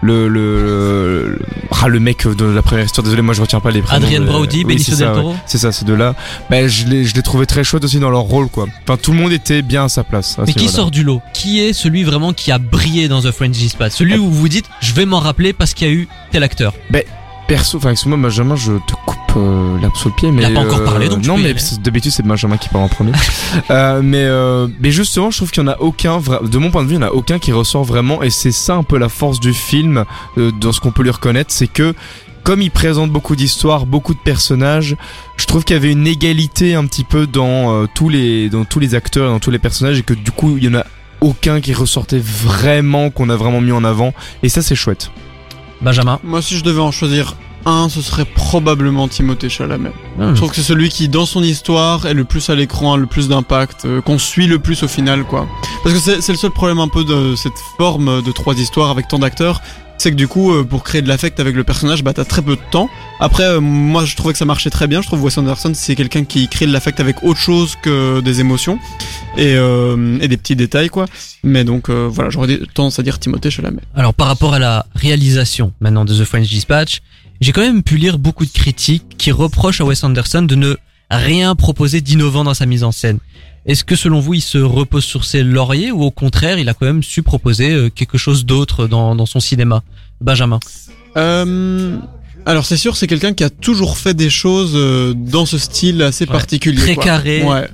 le, 0.02 0.28
le, 0.28 0.28
le 0.30 1.40
ah, 1.82 1.88
le 1.88 2.00
mec 2.00 2.28
de 2.28 2.46
la 2.46 2.62
première 2.62 2.86
histoire. 2.86 3.04
Désolé, 3.04 3.22
moi 3.22 3.34
je 3.34 3.42
retiens 3.42 3.60
pas 3.60 3.72
les 3.72 3.82
prénoms. 3.82 4.04
Adrien 4.04 4.22
Brody, 4.22 4.60
oui, 4.60 4.74
Benicio 4.76 4.96
del 4.96 5.08
ouais. 5.10 5.14
Toro. 5.14 5.36
C'est 5.46 5.58
ça, 5.58 5.72
ces 5.72 5.86
deux-là. 5.86 6.16
Ben, 6.50 6.68
je 6.68 6.86
l'ai, 6.88 7.22
trouvé 7.22 7.46
très 7.46 7.64
chouette 7.64 7.84
aussi 7.84 8.00
dans 8.00 8.10
leur 8.10 8.22
rôle, 8.22 8.48
quoi. 8.48 8.66
Enfin, 8.84 8.98
tout 9.02 9.12
le 9.12 9.18
monde 9.18 9.32
était 9.32 9.62
bien 9.62 9.86
à 9.86 9.90
sa 9.90 10.04
place. 10.04 10.38
à 10.40 10.44
Mais 10.46 10.54
qui 10.54 10.68
sort 10.68 10.92
du 10.92 11.04
lot? 11.04 11.22
Qui 11.34 11.60
est 11.60 11.74
celui 11.74 12.04
vraiment 12.04 12.34
qui 12.34 12.52
a 12.52 12.58
brillé 12.58 13.08
dans 13.08 13.22
The 13.22 13.32
French 13.32 13.52
Dispatch 13.52 13.94
Celui 13.94 14.18
où 14.18 14.30
vous 14.30 14.50
dites, 14.50 14.66
je 14.82 14.94
vais 14.94 15.06
m'en 15.06 15.20
rappeler 15.20 15.54
parce 15.54 15.74
qu'il 15.74 15.88
y 15.88 15.90
a 15.90 15.94
eu 15.94 16.08
tel 16.32 16.44
acteur. 16.44 16.74
Perso, 17.50 17.78
enfin, 17.80 17.90
excuse-moi, 17.90 18.20
Benjamin, 18.20 18.56
je 18.56 18.74
te 18.74 18.94
coupe 19.08 19.18
euh, 19.36 19.78
l'herbe 19.80 19.96
sous 19.96 20.10
le 20.10 20.14
pied, 20.16 20.32
mais 20.32 20.46
a 20.46 20.52
pas 20.52 20.60
encore 20.60 20.82
euh, 20.82 20.86
parlé, 20.86 21.10
donc 21.10 21.22
tu 21.24 21.28
non, 21.28 21.34
peux 21.36 21.42
y 21.42 21.44
mais 21.46 21.50
aller. 21.50 21.60
d'habitude 21.82 22.12
c'est 22.12 22.24
Benjamin 22.26 22.58
qui 22.58 22.70
parle 22.70 22.84
en 22.84 22.90
premier. 22.90 23.12
euh, 23.72 24.02
mais 24.04 24.24
euh, 24.24 24.68
mais 24.80 24.92
justement, 24.92 25.32
je 25.32 25.38
trouve 25.38 25.50
qu'il 25.50 25.64
y 25.64 25.66
en 25.66 25.70
a 25.70 25.78
aucun, 25.80 26.20
vra- 26.20 26.48
de 26.48 26.58
mon 26.60 26.70
point 26.70 26.84
de 26.84 26.88
vue, 26.90 26.94
il 26.96 27.02
y 27.02 27.04
en 27.04 27.08
a 27.08 27.12
aucun 27.12 27.40
qui 27.40 27.52
ressort 27.52 27.84
vraiment, 27.84 28.22
et 28.22 28.30
c'est 28.30 28.52
ça 28.52 28.76
un 28.76 28.84
peu 28.84 29.00
la 29.00 29.10
force 29.10 29.40
du 29.40 29.54
film, 29.54 30.06
euh, 30.38 30.52
dans 30.52 30.72
ce 30.72 30.80
qu'on 30.80 30.92
peut 30.92 31.02
lui 31.02 31.10
reconnaître, 31.10 31.52
c'est 31.52 31.66
que 31.68 31.96
comme 32.44 32.62
il 32.62 32.70
présente 32.72 33.12
beaucoup 33.12 33.36
d'histoires, 33.36 33.86
beaucoup 33.88 34.14
de 34.14 34.20
personnages, 34.20 34.96
je 35.36 35.46
trouve 35.48 35.64
qu'il 35.66 35.76
y 35.76 35.78
avait 35.78 35.92
une 35.92 36.06
égalité 36.08 36.76
un 36.76 36.86
petit 36.86 37.04
peu 37.04 37.26
dans 37.26 37.74
euh, 37.74 37.86
tous 37.94 38.10
les 38.10 38.50
dans 38.50 38.64
tous 38.64 38.80
les 38.80 38.94
acteurs, 38.94 39.26
et 39.28 39.34
dans 39.34 39.40
tous 39.40 39.52
les 39.52 39.60
personnages, 39.60 39.98
et 39.98 40.04
que 40.04 40.14
du 40.14 40.30
coup 40.32 40.56
il 40.58 40.66
y 40.66 40.68
en 40.70 40.76
a 40.80 40.86
aucun 41.20 41.62
qui 41.62 41.74
ressortait 41.74 42.22
vraiment, 42.24 43.10
qu'on 43.10 43.30
a 43.32 43.36
vraiment 43.36 43.60
mis 43.60 43.72
en 43.72 43.84
avant, 43.84 44.14
et 44.44 44.50
ça 44.50 44.62
c'est 44.62 44.76
chouette. 44.76 45.10
Benjamin. 45.82 46.20
Moi, 46.24 46.42
si 46.42 46.58
je 46.58 46.63
devais 46.63 46.82
en 46.82 46.92
choisir 46.92 47.36
un, 47.65 47.89
ce 47.89 48.02
serait 48.02 48.26
probablement 48.26 49.08
Timothée 49.08 49.50
Chalamet. 49.50 49.92
Je 50.18 50.34
trouve 50.34 50.50
que 50.50 50.56
c'est 50.56 50.63
celui 50.63 50.89
qui, 50.89 51.10
dans 51.10 51.26
son 51.26 51.44
histoire, 51.44 52.06
est 52.06 52.13
le 52.13 52.24
plus 52.24 52.50
à 52.50 52.56
l'écran, 52.56 52.94
a 52.94 52.98
le 52.98 53.06
plus 53.06 53.28
d'impact, 53.28 53.86
euh, 53.86 54.02
qu'on 54.02 54.18
suit 54.18 54.48
le 54.48 54.60
plus 54.60 54.82
au 54.84 54.88
final, 54.88 55.24
quoi. 55.24 55.48
Parce 55.84 55.96
que 55.96 56.22
c'est 56.22 56.32
le 56.32 56.38
seul 56.38 56.52
problème 56.52 56.80
un 56.80 56.88
peu 56.88 57.04
de 57.04 57.36
cette 57.36 57.60
forme 57.78 58.22
de 58.22 58.32
trois 58.32 58.56
histoires 58.56 58.89
avec 58.89 59.08
tant 59.08 59.20
d'acteurs, 59.20 59.62
c'est 60.00 60.12
que 60.12 60.16
du 60.16 60.28
coup, 60.28 60.54
euh, 60.54 60.64
pour 60.64 60.84
créer 60.84 61.02
de 61.02 61.10
l'affect 61.10 61.40
avec 61.40 61.56
le 61.56 61.64
personnage, 61.64 62.04
bah 62.04 62.14
t'as 62.14 62.24
très 62.24 62.42
peu 62.42 62.56
de 62.56 62.62
temps. 62.72 62.90
Après, 63.20 63.44
euh, 63.44 63.60
moi, 63.60 64.06
je 64.06 64.16
trouvais 64.16 64.32
que 64.32 64.40
ça 64.40 64.46
marchait 64.46 64.70
très 64.70 64.88
bien. 64.88 65.02
Je 65.02 65.08
trouve 65.08 65.22
Wes 65.24 65.38
Anderson, 65.38 65.72
c'est 65.76 65.96
quelqu'un 65.96 66.24
qui 66.24 66.48
crée 66.48 66.66
de 66.66 66.72
l'affect 66.72 67.00
avec 67.02 67.22
autre 67.22 67.40
chose 67.40 67.76
que 67.82 68.22
des 68.22 68.40
émotions 68.40 68.80
et, 69.38 69.56
euh, 69.56 70.18
des 70.26 70.38
petits 70.38 70.56
détails, 70.56 70.90
quoi. 70.90 71.06
Mais 71.44 71.66
donc, 71.66 71.90
voilà, 71.90 72.30
j'aurais 72.30 72.60
tendance 72.74 72.98
à 72.98 73.04
dire 73.04 73.20
Timothée 73.20 73.52
Chalamet. 73.52 73.82
Alors 73.94 74.14
par 74.14 74.28
rapport 74.28 74.54
à 74.54 74.60
la 74.60 74.86
réalisation 74.96 75.74
maintenant 75.82 76.06
de 76.06 76.14
The 76.14 76.24
French 76.24 76.48
Dispatch, 76.48 77.02
j'ai 77.42 77.52
quand 77.52 77.62
même 77.62 77.84
pu 77.84 77.98
lire 77.98 78.18
beaucoup 78.18 78.46
de 78.46 78.52
critiques 78.52 79.18
qui 79.18 79.32
reprochent 79.32 79.82
à 79.82 79.86
Wes 79.86 80.04
Anderson 80.04 80.44
de 80.44 80.56
ne 80.56 80.76
rien 81.12 81.56
proposer 81.56 82.02
d'innovant 82.02 82.44
dans 82.44 82.54
sa 82.54 82.66
mise 82.66 82.84
en 82.84 82.92
scène. 82.92 83.20
Est-ce 83.65 83.84
que 83.84 83.95
selon 83.95 84.19
vous 84.19 84.36
il 84.36 84.41
se 84.41 84.58
repose 84.58 85.04
sur 85.04 85.26
ses 85.26 85.43
lauriers 85.43 85.91
ou 85.91 86.02
au 86.04 86.12
contraire 86.12 86.58
il 86.60 86.69
a 86.69 86.74
quand 86.74 86.86
même 86.86 87.04
su 87.04 87.22
proposer 87.24 87.72
euh, 87.72 87.89
quelque 87.89 88.17
chose 88.17 88.45
d'autre 88.45 88.88
dans, 88.88 89.15
dans 89.15 89.26
son 89.26 89.39
cinéma? 89.39 89.84
Benjamin. 90.22 90.60
Euh, 91.17 91.98
alors 92.45 92.65
c'est 92.65 92.78
sûr, 92.78 92.95
c'est 92.98 93.08
quelqu'un 93.08 93.34
qui 93.34 93.43
a 93.43 93.50
toujours 93.50 93.98
fait 93.98 94.13
des 94.13 94.30
choses 94.30 94.72
euh, 94.76 95.13
dans 95.15 95.45
ce 95.45 95.58
style 95.58 96.02
assez 96.02 96.26
Ouais. 96.26 96.32
particulier. 96.32 96.82
Très 96.82 96.95
quoi. 96.95 97.04
carré. 97.04 97.43
Ouais. 97.43 97.67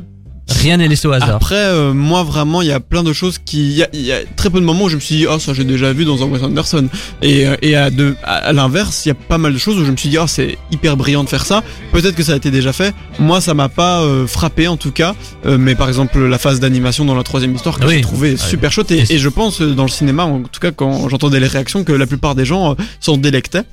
Rien 0.47 0.77
n'est 0.77 0.87
laissé 0.87 1.07
au 1.07 1.11
hasard. 1.11 1.29
Après, 1.35 1.55
euh, 1.55 1.93
moi 1.93 2.23
vraiment, 2.23 2.61
il 2.61 2.67
y 2.67 2.71
a 2.71 2.79
plein 2.79 3.01
de 3.03 3.13
choses 3.13 3.39
qui, 3.43 3.65
il 3.71 3.71
y 3.77 3.83
a, 3.83 3.87
y 3.93 4.11
a 4.11 4.17
très 4.35 4.49
peu 4.51 4.59
de 4.59 4.65
moments 4.65 4.85
où 4.85 4.89
je 4.89 4.95
me 4.95 4.99
suis 5.01 5.15
dit, 5.15 5.25
oh 5.27 5.39
ça 5.39 5.53
j'ai 5.55 5.63
déjà 5.63 5.91
vu 5.91 6.05
dans 6.05 6.21
un 6.21 6.27
Wes 6.27 6.43
Anderson. 6.43 6.87
Et, 7.23 7.47
euh, 7.47 7.55
et 7.63 7.75
à, 7.75 7.89
de, 7.89 8.15
à, 8.23 8.35
à 8.35 8.53
l'inverse, 8.53 9.05
il 9.05 9.09
y 9.09 9.11
a 9.11 9.15
pas 9.15 9.37
mal 9.39 9.53
de 9.53 9.57
choses 9.57 9.77
où 9.79 9.85
je 9.85 9.91
me 9.91 9.97
suis 9.97 10.09
dit, 10.09 10.17
oh 10.19 10.27
c'est 10.27 10.57
hyper 10.71 10.97
brillant 10.97 11.23
de 11.23 11.29
faire 11.29 11.45
ça. 11.45 11.63
Peut-être 11.91 12.15
que 12.15 12.23
ça 12.23 12.33
a 12.33 12.35
été 12.35 12.51
déjà 12.51 12.73
fait. 12.73 12.93
Moi, 13.19 13.41
ça 13.41 13.53
m'a 13.55 13.69
pas 13.69 14.01
euh, 14.01 14.27
frappé 14.27 14.67
en 14.67 14.77
tout 14.77 14.91
cas. 14.91 15.15
Euh, 15.45 15.57
mais 15.57 15.73
par 15.75 15.87
exemple, 15.87 16.19
la 16.23 16.37
phase 16.37 16.59
d'animation 16.59 17.05
dans 17.05 17.15
la 17.15 17.23
troisième 17.23 17.55
histoire 17.55 17.79
que 17.79 17.85
Oui. 17.87 17.95
j'ai 17.95 18.01
trouvé 18.01 18.37
super 18.37 18.71
chouette. 18.71 18.91
Et, 18.91 18.99
Et- 19.09 19.13
et 19.15 19.17
je 19.19 19.29
pense 19.29 19.61
euh, 19.61 19.73
dans 19.73 19.83
le 19.83 19.89
cinéma, 19.89 20.25
en 20.25 20.41
tout 20.43 20.59
cas 20.59 20.71
quand 20.71 21.09
j'entendais 21.09 21.39
les 21.39 21.47
réactions, 21.47 21.83
que 21.83 21.91
la 21.91 22.05
plupart 22.05 22.35
des 22.35 22.45
gens 22.45 22.71
euh, 22.71 22.75
s'en 22.99 23.17
délectaient. 23.17 23.63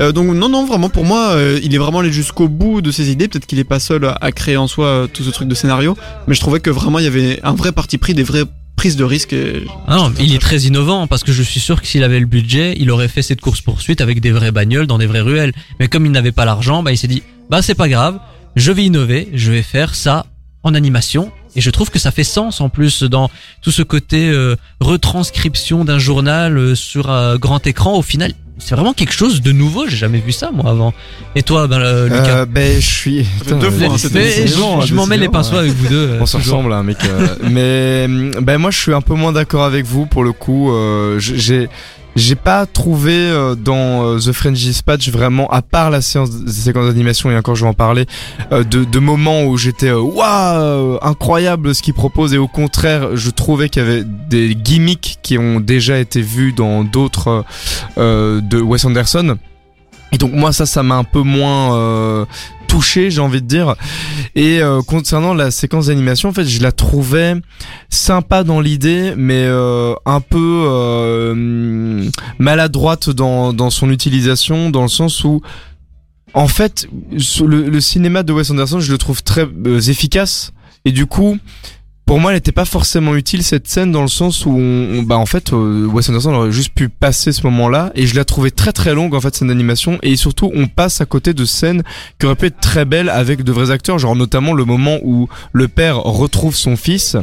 Euh, 0.00 0.10
donc 0.10 0.34
non 0.34 0.48
non 0.48 0.66
vraiment 0.66 0.88
pour 0.88 1.04
moi 1.04 1.34
euh, 1.34 1.60
il 1.62 1.72
est 1.72 1.78
vraiment 1.78 2.00
allé 2.00 2.10
jusqu'au 2.10 2.48
bout 2.48 2.80
de 2.80 2.90
ses 2.90 3.12
idées 3.12 3.28
peut-être 3.28 3.46
qu'il 3.46 3.60
est 3.60 3.64
pas 3.64 3.78
seul 3.78 4.12
à, 4.20 4.32
créer 4.32 4.56
en 4.56 4.66
soi 4.66 4.86
euh, 4.86 5.06
tout 5.06 5.22
ce 5.22 5.30
truc 5.30 5.46
de 5.46 5.54
scénario 5.54 5.96
mais 6.26 6.34
je 6.34 6.40
trouvais 6.40 6.58
que 6.58 6.70
vraiment 6.70 6.98
il 6.98 7.04
y 7.04 7.06
avait 7.08 7.38
un 7.44 7.54
vrai 7.54 7.70
parti 7.70 7.96
pris 7.96 8.12
des 8.12 8.24
vraies 8.24 8.42
prises 8.74 8.96
de 8.96 9.04
risque 9.04 9.32
et... 9.32 9.64
Ah 9.86 9.96
non, 9.96 10.12
il 10.18 10.34
est 10.34 10.40
très 10.40 10.62
innovant 10.62 11.06
parce 11.06 11.22
que 11.22 11.30
je 11.30 11.44
suis 11.44 11.60
sûr 11.60 11.80
que 11.80 11.86
s'il 11.86 12.02
avait 12.02 12.18
le 12.18 12.26
budget, 12.26 12.74
il 12.76 12.90
aurait 12.90 13.06
fait 13.06 13.22
cette 13.22 13.40
course 13.40 13.60
poursuite 13.60 14.00
avec 14.00 14.20
des 14.20 14.32
vraies 14.32 14.50
bagnoles 14.50 14.88
dans 14.88 14.98
des 14.98 15.06
vraies 15.06 15.20
ruelles. 15.20 15.52
Mais 15.78 15.86
comme 15.86 16.06
il 16.06 16.12
n'avait 16.12 16.32
pas 16.32 16.44
l'argent, 16.44 16.82
bah 16.82 16.90
il 16.90 16.98
s'est 16.98 17.06
dit 17.06 17.22
bah 17.48 17.62
c'est 17.62 17.76
pas 17.76 17.88
grave, 17.88 18.18
je 18.56 18.72
vais 18.72 18.84
innover, 18.84 19.28
je 19.32 19.52
vais 19.52 19.62
faire 19.62 19.94
ça 19.94 20.26
en 20.64 20.74
animation. 20.74 21.30
Et 21.56 21.60
je 21.60 21.70
trouve 21.70 21.90
que 21.90 22.00
ça 22.00 22.10
fait 22.10 22.24
sens 22.24 22.60
en 22.60 22.68
plus 22.68 23.04
dans 23.04 23.30
tout 23.62 23.70
ce 23.70 23.82
côté 23.82 24.28
euh, 24.28 24.56
retranscription 24.80 25.84
d'un 25.84 26.00
journal 26.00 26.58
euh, 26.58 26.74
sur 26.74 27.10
un 27.10 27.36
grand 27.36 27.64
écran. 27.66 27.96
Au 27.96 28.02
final, 28.02 28.32
c'est 28.64 28.74
vraiment 28.74 28.94
quelque 28.94 29.12
chose 29.12 29.42
de 29.42 29.52
nouveau. 29.52 29.86
J'ai 29.86 29.96
jamais 29.96 30.18
vu 30.20 30.32
ça 30.32 30.50
moi 30.50 30.70
avant. 30.70 30.94
Et 31.36 31.42
toi, 31.42 31.66
ben, 31.68 31.80
euh, 31.80 32.04
Lucas 32.06 32.38
Euh, 32.40 32.46
ben 32.46 32.80
je 32.80 32.86
suis. 32.86 33.26
deux 33.46 33.70
fois, 33.70 33.96
Mais 34.14 34.46
je, 34.46 34.86
je 34.86 34.94
m'en 34.94 35.06
mets 35.06 35.18
les 35.18 35.28
pinceaux 35.28 35.56
avec 35.56 35.72
vous 35.72 35.86
deux. 35.88 36.16
On 36.20 36.26
se 36.26 36.38
ressemble, 36.38 36.72
hein, 36.72 36.82
mec. 36.82 36.96
euh, 37.04 37.26
mais 37.42 38.06
ben 38.40 38.56
moi, 38.58 38.70
je 38.70 38.78
suis 38.78 38.94
un 38.94 39.02
peu 39.02 39.14
moins 39.14 39.32
d'accord 39.32 39.64
avec 39.64 39.84
vous 39.84 40.06
pour 40.06 40.24
le 40.24 40.32
coup. 40.32 40.72
euh, 40.72 41.18
j'ai 41.18 41.68
j'ai 42.16 42.36
pas 42.36 42.66
trouvé 42.66 43.12
euh, 43.12 43.54
dans 43.54 44.04
euh, 44.04 44.18
The 44.18 44.32
French 44.32 44.58
Dispatch 44.58 45.08
vraiment, 45.10 45.48
à 45.50 45.62
part 45.62 45.90
la 45.90 46.00
séance, 46.00 46.30
séquence 46.46 46.86
d'animation 46.86 47.30
et 47.30 47.36
encore 47.36 47.56
je 47.56 47.64
vais 47.64 47.70
en 47.70 47.74
parler, 47.74 48.06
euh, 48.52 48.64
de, 48.64 48.84
de 48.84 48.98
moments 48.98 49.44
où 49.44 49.56
j'étais 49.56 49.90
waouh 49.90 50.98
incroyable 51.02 51.74
ce 51.74 51.82
qu'il 51.82 51.94
propose 51.94 52.34
et 52.34 52.38
au 52.38 52.48
contraire 52.48 53.16
je 53.16 53.30
trouvais 53.30 53.68
qu'il 53.68 53.82
y 53.82 53.86
avait 53.86 54.04
des 54.04 54.54
gimmicks 54.54 55.18
qui 55.22 55.38
ont 55.38 55.60
déjà 55.60 55.98
été 55.98 56.22
vus 56.22 56.52
dans 56.52 56.84
d'autres 56.84 57.44
euh, 57.98 58.40
de 58.40 58.60
Wes 58.60 58.84
Anderson. 58.84 59.36
Et 60.12 60.18
donc 60.18 60.32
moi 60.32 60.52
ça 60.52 60.64
ça 60.64 60.82
m'a 60.84 60.94
un 60.94 61.04
peu 61.04 61.22
moins 61.22 61.74
euh, 61.74 62.24
touché 62.74 63.10
j'ai 63.10 63.20
envie 63.20 63.40
de 63.40 63.46
dire. 63.46 63.76
Et 64.34 64.60
euh, 64.60 64.82
concernant 64.82 65.32
la 65.32 65.52
séquence 65.52 65.86
d'animation 65.86 66.30
en 66.30 66.32
fait 66.32 66.44
je 66.44 66.60
la 66.60 66.72
trouvais 66.72 67.36
sympa 67.88 68.42
dans 68.42 68.60
l'idée 68.60 69.14
mais 69.16 69.44
euh, 69.44 69.94
un 70.06 70.20
peu 70.20 70.64
euh, 70.66 72.04
maladroite 72.40 73.10
dans, 73.10 73.52
dans 73.52 73.70
son 73.70 73.90
utilisation 73.90 74.70
dans 74.70 74.82
le 74.82 74.88
sens 74.88 75.22
où 75.22 75.40
en 76.32 76.48
fait 76.48 76.88
le, 77.12 77.78
cinéma 77.80 78.24
de 78.24 78.32
Wes 78.32 78.50
Anderson 78.50 78.80
je 78.80 78.90
le 78.90 78.98
trouve 78.98 79.22
très 79.22 79.46
efficace. 79.88 80.52
Et 80.84 80.92
du 80.92 81.06
coup 81.06 81.38
pour 82.06 82.20
moi, 82.20 82.32
elle 82.32 82.36
n'était 82.36 82.52
pas 82.52 82.66
forcément 82.66 83.14
utile 83.14 83.42
cette 83.42 83.66
scène 83.66 83.90
dans 83.90 84.02
le 84.02 84.08
sens 84.08 84.44
où, 84.44 84.50
on, 84.50 85.02
bah 85.02 85.16
en 85.16 85.24
fait, 85.24 85.52
euh, 85.52 85.86
Wes 85.86 86.08
Anderson 86.10 86.34
aurait 86.34 86.52
juste 86.52 86.74
pu 86.74 86.90
passer 86.90 87.32
ce 87.32 87.46
moment-là 87.46 87.92
et 87.94 88.06
je 88.06 88.14
la 88.14 88.26
trouvais 88.26 88.50
très 88.50 88.72
très 88.72 88.94
longue 88.94 89.14
en 89.14 89.20
fait 89.20 89.34
scène 89.34 89.48
d'animation 89.48 89.98
et 90.02 90.16
surtout 90.16 90.50
on 90.54 90.66
passe 90.66 91.00
à 91.00 91.06
côté 91.06 91.32
de 91.32 91.44
scènes 91.46 91.82
qui 92.18 92.26
auraient 92.26 92.34
pu 92.34 92.46
être 92.46 92.60
très 92.60 92.84
belles 92.84 93.08
avec 93.08 93.42
de 93.42 93.52
vrais 93.52 93.70
acteurs, 93.70 93.98
genre 93.98 94.16
notamment 94.16 94.52
le 94.52 94.66
moment 94.66 94.98
où 95.02 95.28
le 95.52 95.68
père 95.68 95.96
retrouve 95.96 96.54
son 96.54 96.76
fils. 96.76 97.16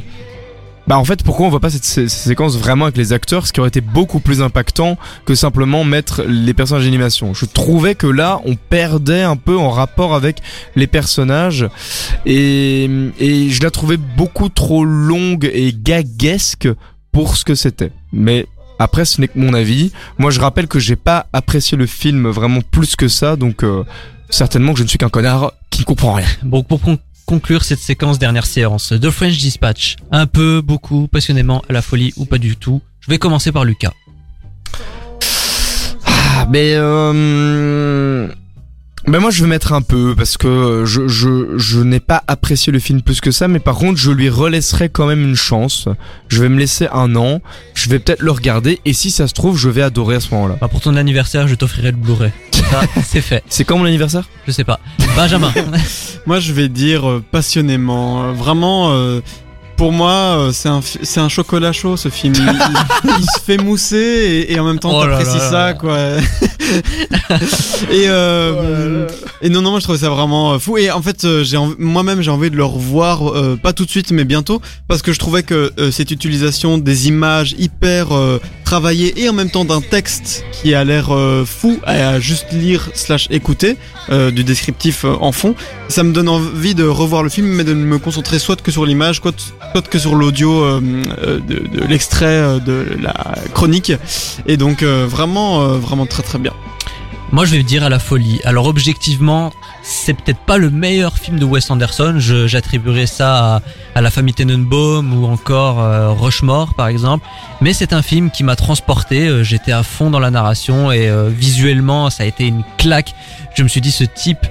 Bah 0.92 0.98
en 0.98 1.06
fait, 1.06 1.24
pourquoi 1.24 1.46
on 1.46 1.50
voit 1.50 1.62
pas 1.62 1.70
cette 1.70 1.86
sé- 1.86 2.10
cette 2.10 2.28
séquence 2.28 2.58
vraiment 2.58 2.84
avec 2.84 2.98
les 2.98 3.14
acteurs, 3.14 3.48
ce 3.48 3.54
qui 3.54 3.62
aurait 3.62 3.70
été 3.70 3.80
beaucoup 3.80 4.20
plus 4.20 4.42
impactant 4.42 4.98
que 5.24 5.36
simplement 5.36 5.86
mettre 5.86 6.24
les 6.24 6.54
personnages 6.54 6.84
d'animation. 6.84 7.34
Je 7.34 7.46
trouvais 7.46 7.96
que 7.96 8.08
là, 8.08 8.42
on 8.44 8.58
perdait 8.58 9.22
un 9.22 9.38
peu 9.38 9.58
en 9.58 9.70
rapport 9.70 10.14
avec 10.14 10.42
les 10.76 10.88
personnages 10.88 11.66
et, 12.26 12.90
et 13.22 13.50
je 13.50 13.64
la 13.64 13.72
trouvais 13.72 13.96
beaucoup 13.96 14.50
trop 14.50 14.84
longue 14.84 15.50
et 15.54 15.74
gaguesque 15.74 16.68
pour 17.14 17.38
ce 17.38 17.46
que 17.46 17.56
c'était. 17.56 17.94
Mais 18.12 18.46
après, 18.78 19.06
ce 19.06 19.22
n'est 19.22 19.30
que 19.30 19.40
mon 19.40 19.54
avis. 19.54 19.94
Moi, 20.18 20.30
je 20.30 20.42
rappelle 20.42 20.68
que 20.68 20.80
j'ai 20.80 20.98
pas 20.98 21.28
apprécié 21.32 21.78
le 21.78 21.86
film 21.86 22.28
vraiment 22.28 22.60
plus 22.70 22.98
que 22.98 23.08
ça, 23.08 23.38
donc 23.38 23.64
euh, 23.64 23.86
certainement 24.30 24.74
que 24.74 24.80
je 24.80 24.84
ne 24.84 24.90
suis 24.90 24.98
qu'un 24.98 25.08
connard 25.08 25.54
qui 25.70 25.84
ne 25.84 25.86
comprend 25.86 26.16
rien. 26.16 26.28
Bon, 26.44 26.64
pour 26.64 26.82
conclure 27.32 27.64
cette 27.64 27.80
séquence 27.80 28.20
dernière 28.20 28.46
séance, 28.46 28.94
The 29.02 29.10
French 29.10 29.38
Dispatch, 29.38 29.96
un 30.12 30.28
peu, 30.28 30.60
beaucoup, 30.60 31.08
passionnément, 31.08 31.64
à 31.70 31.72
la 31.72 31.82
folie 31.82 32.12
ou 32.18 32.26
pas 32.26 32.38
du 32.38 32.58
tout. 32.58 32.82
Je 33.00 33.10
vais 33.10 33.20
commencer 33.20 33.54
par 33.54 33.64
Lucas. 33.64 33.94
Ah, 36.06 36.46
mais 36.50 36.74
euh... 36.76 38.28
Ben 39.08 39.20
moi 39.20 39.32
je 39.32 39.42
vais 39.44 39.50
mettre 39.50 39.74
un 39.74 39.82
peu 39.82 40.14
parce 40.16 40.38
que 40.38 40.84
je, 40.86 41.08
je, 41.08 41.58
je 41.58 41.80
n'ai 41.80 42.00
pas 42.00 42.24
apprécié 42.28 42.72
le 42.72 42.78
film 42.80 43.02
plus 43.02 43.20
que 43.20 43.32
ça 43.32 43.48
mais 43.48 43.60
par 43.60 43.76
contre 43.76 43.98
je 44.00 44.12
lui 44.12 44.30
relaisserai 44.30 44.90
quand 44.90 45.08
même 45.08 45.22
une 45.24 45.36
chance. 45.36 45.88
Je 46.28 46.42
vais 46.42 46.50
me 46.50 46.60
laisser 46.60 46.88
un 46.94 47.16
an, 47.16 47.42
je 47.74 47.90
vais 47.90 47.98
peut-être 48.00 48.22
le 48.22 48.32
regarder 48.32 48.80
et 48.86 48.94
si 48.94 49.10
ça 49.10 49.28
se 49.28 49.34
trouve 49.34 49.58
je 49.58 49.70
vais 49.70 49.82
adorer 49.82 50.16
à 50.16 50.20
ce 50.20 50.34
moment-là. 50.36 50.58
Bah, 50.62 50.68
pour 50.68 50.82
ton 50.82 50.96
anniversaire, 50.96 51.48
je 51.48 51.56
t'offrirai 51.56 51.92
le 51.92 51.98
Blu-ray. 51.98 52.32
Ça, 52.54 52.82
c'est 53.04 53.22
fait. 53.22 53.44
C'est 53.50 53.64
quand 53.64 53.78
mon 53.78 53.86
anniversaire? 53.86 54.30
Je 54.46 54.52
sais 54.52 54.64
pas. 54.64 54.80
Benjamin. 55.16 55.52
Moi, 56.28 56.40
je 56.40 56.54
vais 56.54 56.70
dire 56.70 57.10
euh, 57.10 57.24
passionnément. 57.32 58.24
Euh, 58.26 58.32
Vraiment, 58.34 58.92
euh, 58.94 59.20
pour 59.78 59.92
moi, 59.92 60.12
euh, 60.12 60.52
c'est 60.52 60.70
un, 60.70 60.82
c'est 60.84 61.20
un 61.20 61.28
chocolat 61.30 61.72
chaud 61.72 61.98
ce 61.98 62.10
film. 62.10 62.36
Il, 62.38 62.44
il- 62.44 63.12
il 63.20 63.26
se 63.26 63.40
fait 63.44 63.58
mousser 63.58 63.98
et, 63.98 64.54
et 64.54 64.60
en 64.60 64.66
même 64.66 64.78
temps, 64.78 64.92
Oh 64.96 65.04
t'apprécies 65.04 65.40
ça, 65.40 65.74
quoi. 65.74 65.98
et, 67.92 68.06
euh, 68.08 69.08
et 69.42 69.50
non, 69.50 69.62
non, 69.62 69.72
moi, 69.72 69.80
je 69.80 69.84
trouvais 69.84 70.00
ça 70.00 70.10
vraiment 70.10 70.54
euh, 70.54 70.60
fou. 70.60 70.78
Et 70.78 70.92
en 70.92 71.02
fait, 71.02 71.26
euh, 71.26 71.44
moi-même, 71.78 72.22
j'ai 72.22 72.32
envie 72.32 72.50
de 72.50 72.56
le 72.56 72.66
revoir, 72.66 73.28
euh, 73.28 73.58
pas 73.62 73.74
tout 73.74 73.86
de 73.86 73.90
suite, 73.90 74.12
mais 74.12 74.24
bientôt, 74.24 74.62
parce 74.88 75.02
que 75.02 75.14
je 75.14 75.20
trouvais 75.20 75.44
que 75.44 75.72
euh, 75.80 75.92
cette 75.92 76.12
utilisation 76.12 76.78
des 76.78 77.08
images 77.08 77.56
hyper 77.58 78.12
euh, 78.12 78.40
travaillées 78.66 79.22
et 79.22 79.30
en 79.30 79.34
même 79.34 79.50
temps 79.50 79.66
d'un 79.66 79.82
texte 79.82 80.46
qui 80.52 80.74
a 80.74 80.84
l'air 80.84 81.14
fou 81.46 81.80
à 81.84 82.20
juste 82.22 82.54
lire 82.54 82.90
slash 82.94 83.28
écouter 83.30 83.76
du 84.10 84.46
descriptif 84.46 85.04
en 85.04 85.34
fond 85.34 85.56
ça 85.90 86.04
me 86.04 86.14
donne 86.14 86.30
envie 86.30 86.74
de 86.74 86.86
revoir 86.86 87.22
le 87.22 87.30
film, 87.30 87.48
mais 87.48 87.66
de 87.66 87.74
me 87.74 88.00
concentrer 88.00 88.40
soit 88.40 88.62
que 88.62 88.72
sur 88.72 88.86
l'image, 88.86 89.18
soit, 89.18 89.90
que 89.90 90.00
sur 90.00 90.16
l'audio 90.16 90.80
de, 90.80 91.40
de 91.40 91.86
l'extrait 91.86 92.62
de 92.62 92.86
la 93.02 93.14
chronique. 93.54 93.92
Et 94.48 94.56
donc 94.56 94.84
vraiment, 94.84 95.68
vraiment 95.78 96.06
très 96.06 96.24
très 96.24 96.40
bien. 96.40 96.54
Moi, 97.32 97.46
je 97.46 97.56
vais 97.56 97.64
dire 97.64 97.86
à 97.86 97.90
la 97.90 98.00
folie. 98.00 98.42
Alors, 98.44 98.66
objectivement, 98.66 99.54
c'est 99.84 100.14
peut-être 100.14 100.40
pas 100.40 100.58
le 100.58 100.70
meilleur 100.70 101.18
film 101.18 101.40
de 101.40 101.46
Wes 101.46 101.72
Anderson. 101.72 102.16
J'attribuerais 102.18 103.06
ça 103.06 103.56
à, 103.56 103.62
à 103.96 104.02
La 104.02 104.12
famille 104.12 104.34
Tenenbaum 104.34 105.14
ou 105.14 105.26
encore 105.28 105.80
euh, 105.80 106.12
Rushmore, 106.12 106.74
par 106.74 106.90
exemple. 106.90 107.26
Mais 107.62 107.72
c'est 107.72 107.94
un 107.94 108.02
film 108.02 108.32
qui 108.32 108.44
m'a 108.44 108.58
transporté. 108.58 109.30
Euh, 109.30 109.44
J'étais 109.46 109.72
à 109.72 109.82
fond 109.82 110.10
dans 110.10 110.20
la 110.20 110.30
narration 110.30 110.92
et 110.92 111.08
euh, 111.08 111.30
visuellement, 111.30 112.10
ça 112.10 112.24
a 112.24 112.26
été 112.26 112.46
une 112.46 112.66
claque. 112.78 113.14
Je 113.56 113.64
me 113.64 113.70
suis 113.70 113.80
dit, 113.80 113.92
ce 113.92 114.04
type 114.04 114.46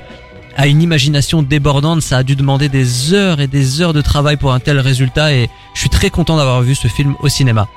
a 0.57 0.67
une 0.67 0.81
imagination 0.81 1.43
débordante. 1.43 2.01
Ça 2.01 2.17
a 2.17 2.23
dû 2.23 2.35
demander 2.35 2.71
des 2.71 3.13
heures 3.13 3.43
et 3.43 3.47
des 3.47 3.83
heures 3.83 3.93
de 3.93 4.01
travail 4.01 4.39
pour 4.39 4.55
un 4.55 4.61
tel 4.61 4.79
résultat 4.79 5.35
et 5.35 5.51
je 5.75 5.81
suis 5.81 5.91
très 5.91 6.09
content 6.09 6.39
d'avoir 6.39 6.63
vu 6.63 6.75
ce 6.75 6.89
film 6.89 7.15
au 7.21 7.29
cinéma. 7.29 7.69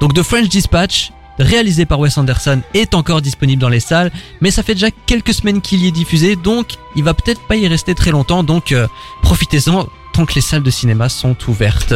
Donc, 0.00 0.14
The 0.14 0.22
French 0.22 0.48
Dispatch, 0.48 1.10
réalisé 1.38 1.86
par 1.86 2.00
Wes 2.00 2.16
Anderson, 2.16 2.60
est 2.74 2.94
encore 2.94 3.22
disponible 3.22 3.60
dans 3.60 3.68
les 3.68 3.80
salles 3.80 4.10
mais 4.40 4.50
ça 4.50 4.62
fait 4.62 4.74
déjà 4.74 4.90
quelques 5.06 5.34
semaines 5.34 5.60
qu'il 5.60 5.82
y 5.82 5.88
est 5.88 5.92
diffusé, 5.92 6.36
donc 6.36 6.74
il 6.96 7.04
va 7.04 7.14
peut-être 7.14 7.40
pas 7.40 7.56
y 7.56 7.66
rester 7.66 7.94
très 7.94 8.10
longtemps, 8.10 8.42
donc 8.42 8.72
euh, 8.72 8.86
profitez-en 9.22 9.86
tant 10.12 10.26
que 10.26 10.34
les 10.34 10.40
salles 10.40 10.62
de 10.62 10.70
cinéma 10.70 11.08
sont 11.08 11.36
ouvertes. 11.48 11.94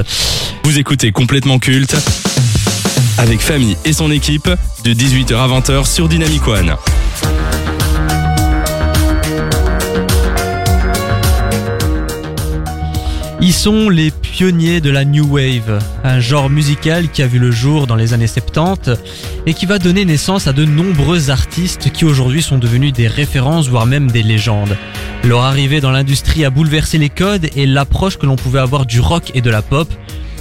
Vous 0.65 0.79
écoutez 0.79 1.13
complètement 1.13 1.59
culte 1.59 1.97
avec 3.19 3.41
Famille 3.41 3.77
et 3.85 3.93
son 3.93 4.11
équipe 4.11 4.51
de 4.85 4.93
18h 4.93 5.35
à 5.37 5.61
20h 5.61 5.87
sur 5.87 6.09
Dynamic 6.09 6.47
One. 6.47 6.77
Ils 13.41 13.53
sont 13.53 13.89
les 13.89 14.11
pionniers 14.11 14.81
de 14.81 14.91
la 14.91 15.05
New 15.05 15.25
Wave, 15.25 15.79
un 16.03 16.19
genre 16.19 16.51
musical 16.51 17.09
qui 17.09 17.23
a 17.23 17.29
vu 17.29 17.39
le 17.39 17.53
jour 17.53 17.87
dans 17.87 17.95
les 17.95 18.13
années 18.13 18.27
70 18.27 18.99
et 19.47 19.55
qui 19.55 19.65
va 19.65 19.79
donner 19.79 20.05
naissance 20.05 20.49
à 20.49 20.53
de 20.53 20.65
nombreux 20.65 21.31
artistes 21.31 21.93
qui 21.93 22.05
aujourd'hui 22.05 22.43
sont 22.43 22.59
devenus 22.59 22.93
des 22.93 23.07
références 23.07 23.69
voire 23.69 23.87
même 23.87 24.11
des 24.11 24.25
légendes. 24.25 24.77
Leur 25.23 25.43
arrivée 25.43 25.81
dans 25.81 25.93
l'industrie 25.93 26.45
a 26.45 26.51
bouleversé 26.51 26.99
les 26.99 27.11
codes 27.11 27.49
et 27.55 27.65
l'approche 27.65 28.19
que 28.19 28.27
l'on 28.27 28.35
pouvait 28.35 28.59
avoir 28.59 28.87
du 28.87 28.99
rock 28.99 29.31
et 29.35 29.41
de 29.41 29.51
la 29.51 29.63
pop. 29.63 29.89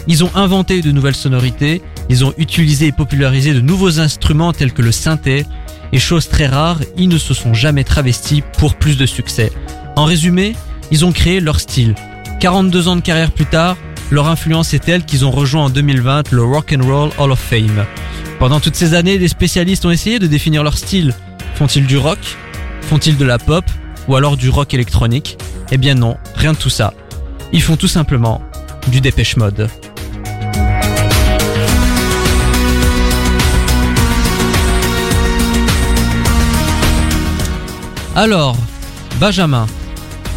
Ils 0.07 0.23
ont 0.23 0.31
inventé 0.33 0.81
de 0.81 0.91
nouvelles 0.91 1.15
sonorités, 1.15 1.83
ils 2.09 2.25
ont 2.25 2.33
utilisé 2.39 2.87
et 2.87 2.91
popularisé 2.91 3.53
de 3.53 3.61
nouveaux 3.61 3.99
instruments 3.99 4.53
tels 4.53 4.73
que 4.73 4.81
le 4.81 4.91
synthé, 4.91 5.45
et 5.93 5.99
chose 5.99 6.29
très 6.29 6.47
rare, 6.47 6.79
ils 6.97 7.09
ne 7.09 7.19
se 7.19 7.35
sont 7.35 7.53
jamais 7.53 7.83
travestis 7.83 8.41
pour 8.57 8.75
plus 8.75 8.97
de 8.97 9.05
succès. 9.05 9.51
En 9.95 10.05
résumé, 10.05 10.55
ils 10.89 11.05
ont 11.05 11.11
créé 11.11 11.39
leur 11.39 11.59
style. 11.59 11.93
42 12.39 12.87
ans 12.87 12.95
de 12.95 13.01
carrière 13.01 13.31
plus 13.31 13.47
tard, 13.47 13.77
leur 14.11 14.27
influence 14.27 14.73
est 14.73 14.79
telle 14.79 15.03
qu'ils 15.03 15.25
ont 15.25 15.31
rejoint 15.31 15.65
en 15.65 15.69
2020 15.69 16.31
le 16.31 16.43
Rock 16.43 16.75
and 16.77 16.85
Roll 16.85 17.09
Hall 17.17 17.31
of 17.31 17.39
Fame. 17.39 17.85
Pendant 18.37 18.59
toutes 18.59 18.75
ces 18.75 18.93
années, 18.93 19.17
des 19.17 19.27
spécialistes 19.27 19.85
ont 19.85 19.91
essayé 19.91 20.19
de 20.19 20.27
définir 20.27 20.63
leur 20.63 20.77
style. 20.77 21.15
Font-ils 21.55 21.87
du 21.87 21.97
rock? 21.97 22.19
Font-ils 22.81 23.17
de 23.17 23.25
la 23.25 23.39
pop? 23.39 23.65
Ou 24.07 24.15
alors 24.15 24.37
du 24.37 24.49
rock 24.49 24.75
électronique? 24.75 25.37
Eh 25.71 25.77
bien 25.77 25.95
non, 25.95 26.17
rien 26.35 26.53
de 26.53 26.57
tout 26.57 26.69
ça. 26.69 26.93
Ils 27.51 27.61
font 27.63 27.75
tout 27.75 27.87
simplement 27.87 28.41
du 28.87 29.01
dépêche 29.01 29.35
mode. 29.35 29.67
Alors, 38.15 38.55
Benjamin, 39.19 39.65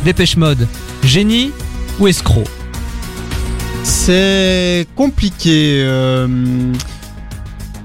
dépêche 0.05 0.37
mode, 0.37 0.67
génie 1.05 1.53
ou 2.01 2.09
escroc 2.09 2.45
C'est 3.85 4.87
compliqué. 4.97 5.83
euh, 5.85 6.27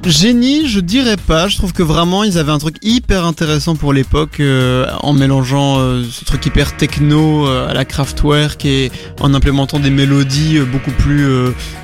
Génie, 0.06 0.68
je 0.68 0.80
dirais 0.82 1.18
pas. 1.18 1.48
Je 1.48 1.58
trouve 1.58 1.74
que 1.74 1.82
vraiment 1.82 2.24
ils 2.24 2.38
avaient 2.38 2.52
un 2.52 2.60
truc 2.60 2.76
hyper 2.84 3.26
intéressant 3.26 3.76
pour 3.76 3.92
l'époque 3.92 4.40
euh, 4.40 4.86
en 5.02 5.14
mélangeant 5.14 5.80
euh, 5.80 6.04
ce 6.12 6.24
truc 6.26 6.46
hyper 6.46 6.78
techno 6.78 7.48
euh, 7.48 7.68
à 7.68 7.74
la 7.74 7.86
Kraftwerk 7.86 8.64
et 8.66 8.92
en 9.20 9.34
implémentant 9.34 9.80
des 9.80 9.90
mélodies 9.90 10.60
beaucoup 10.60 10.92
plus 10.92 11.26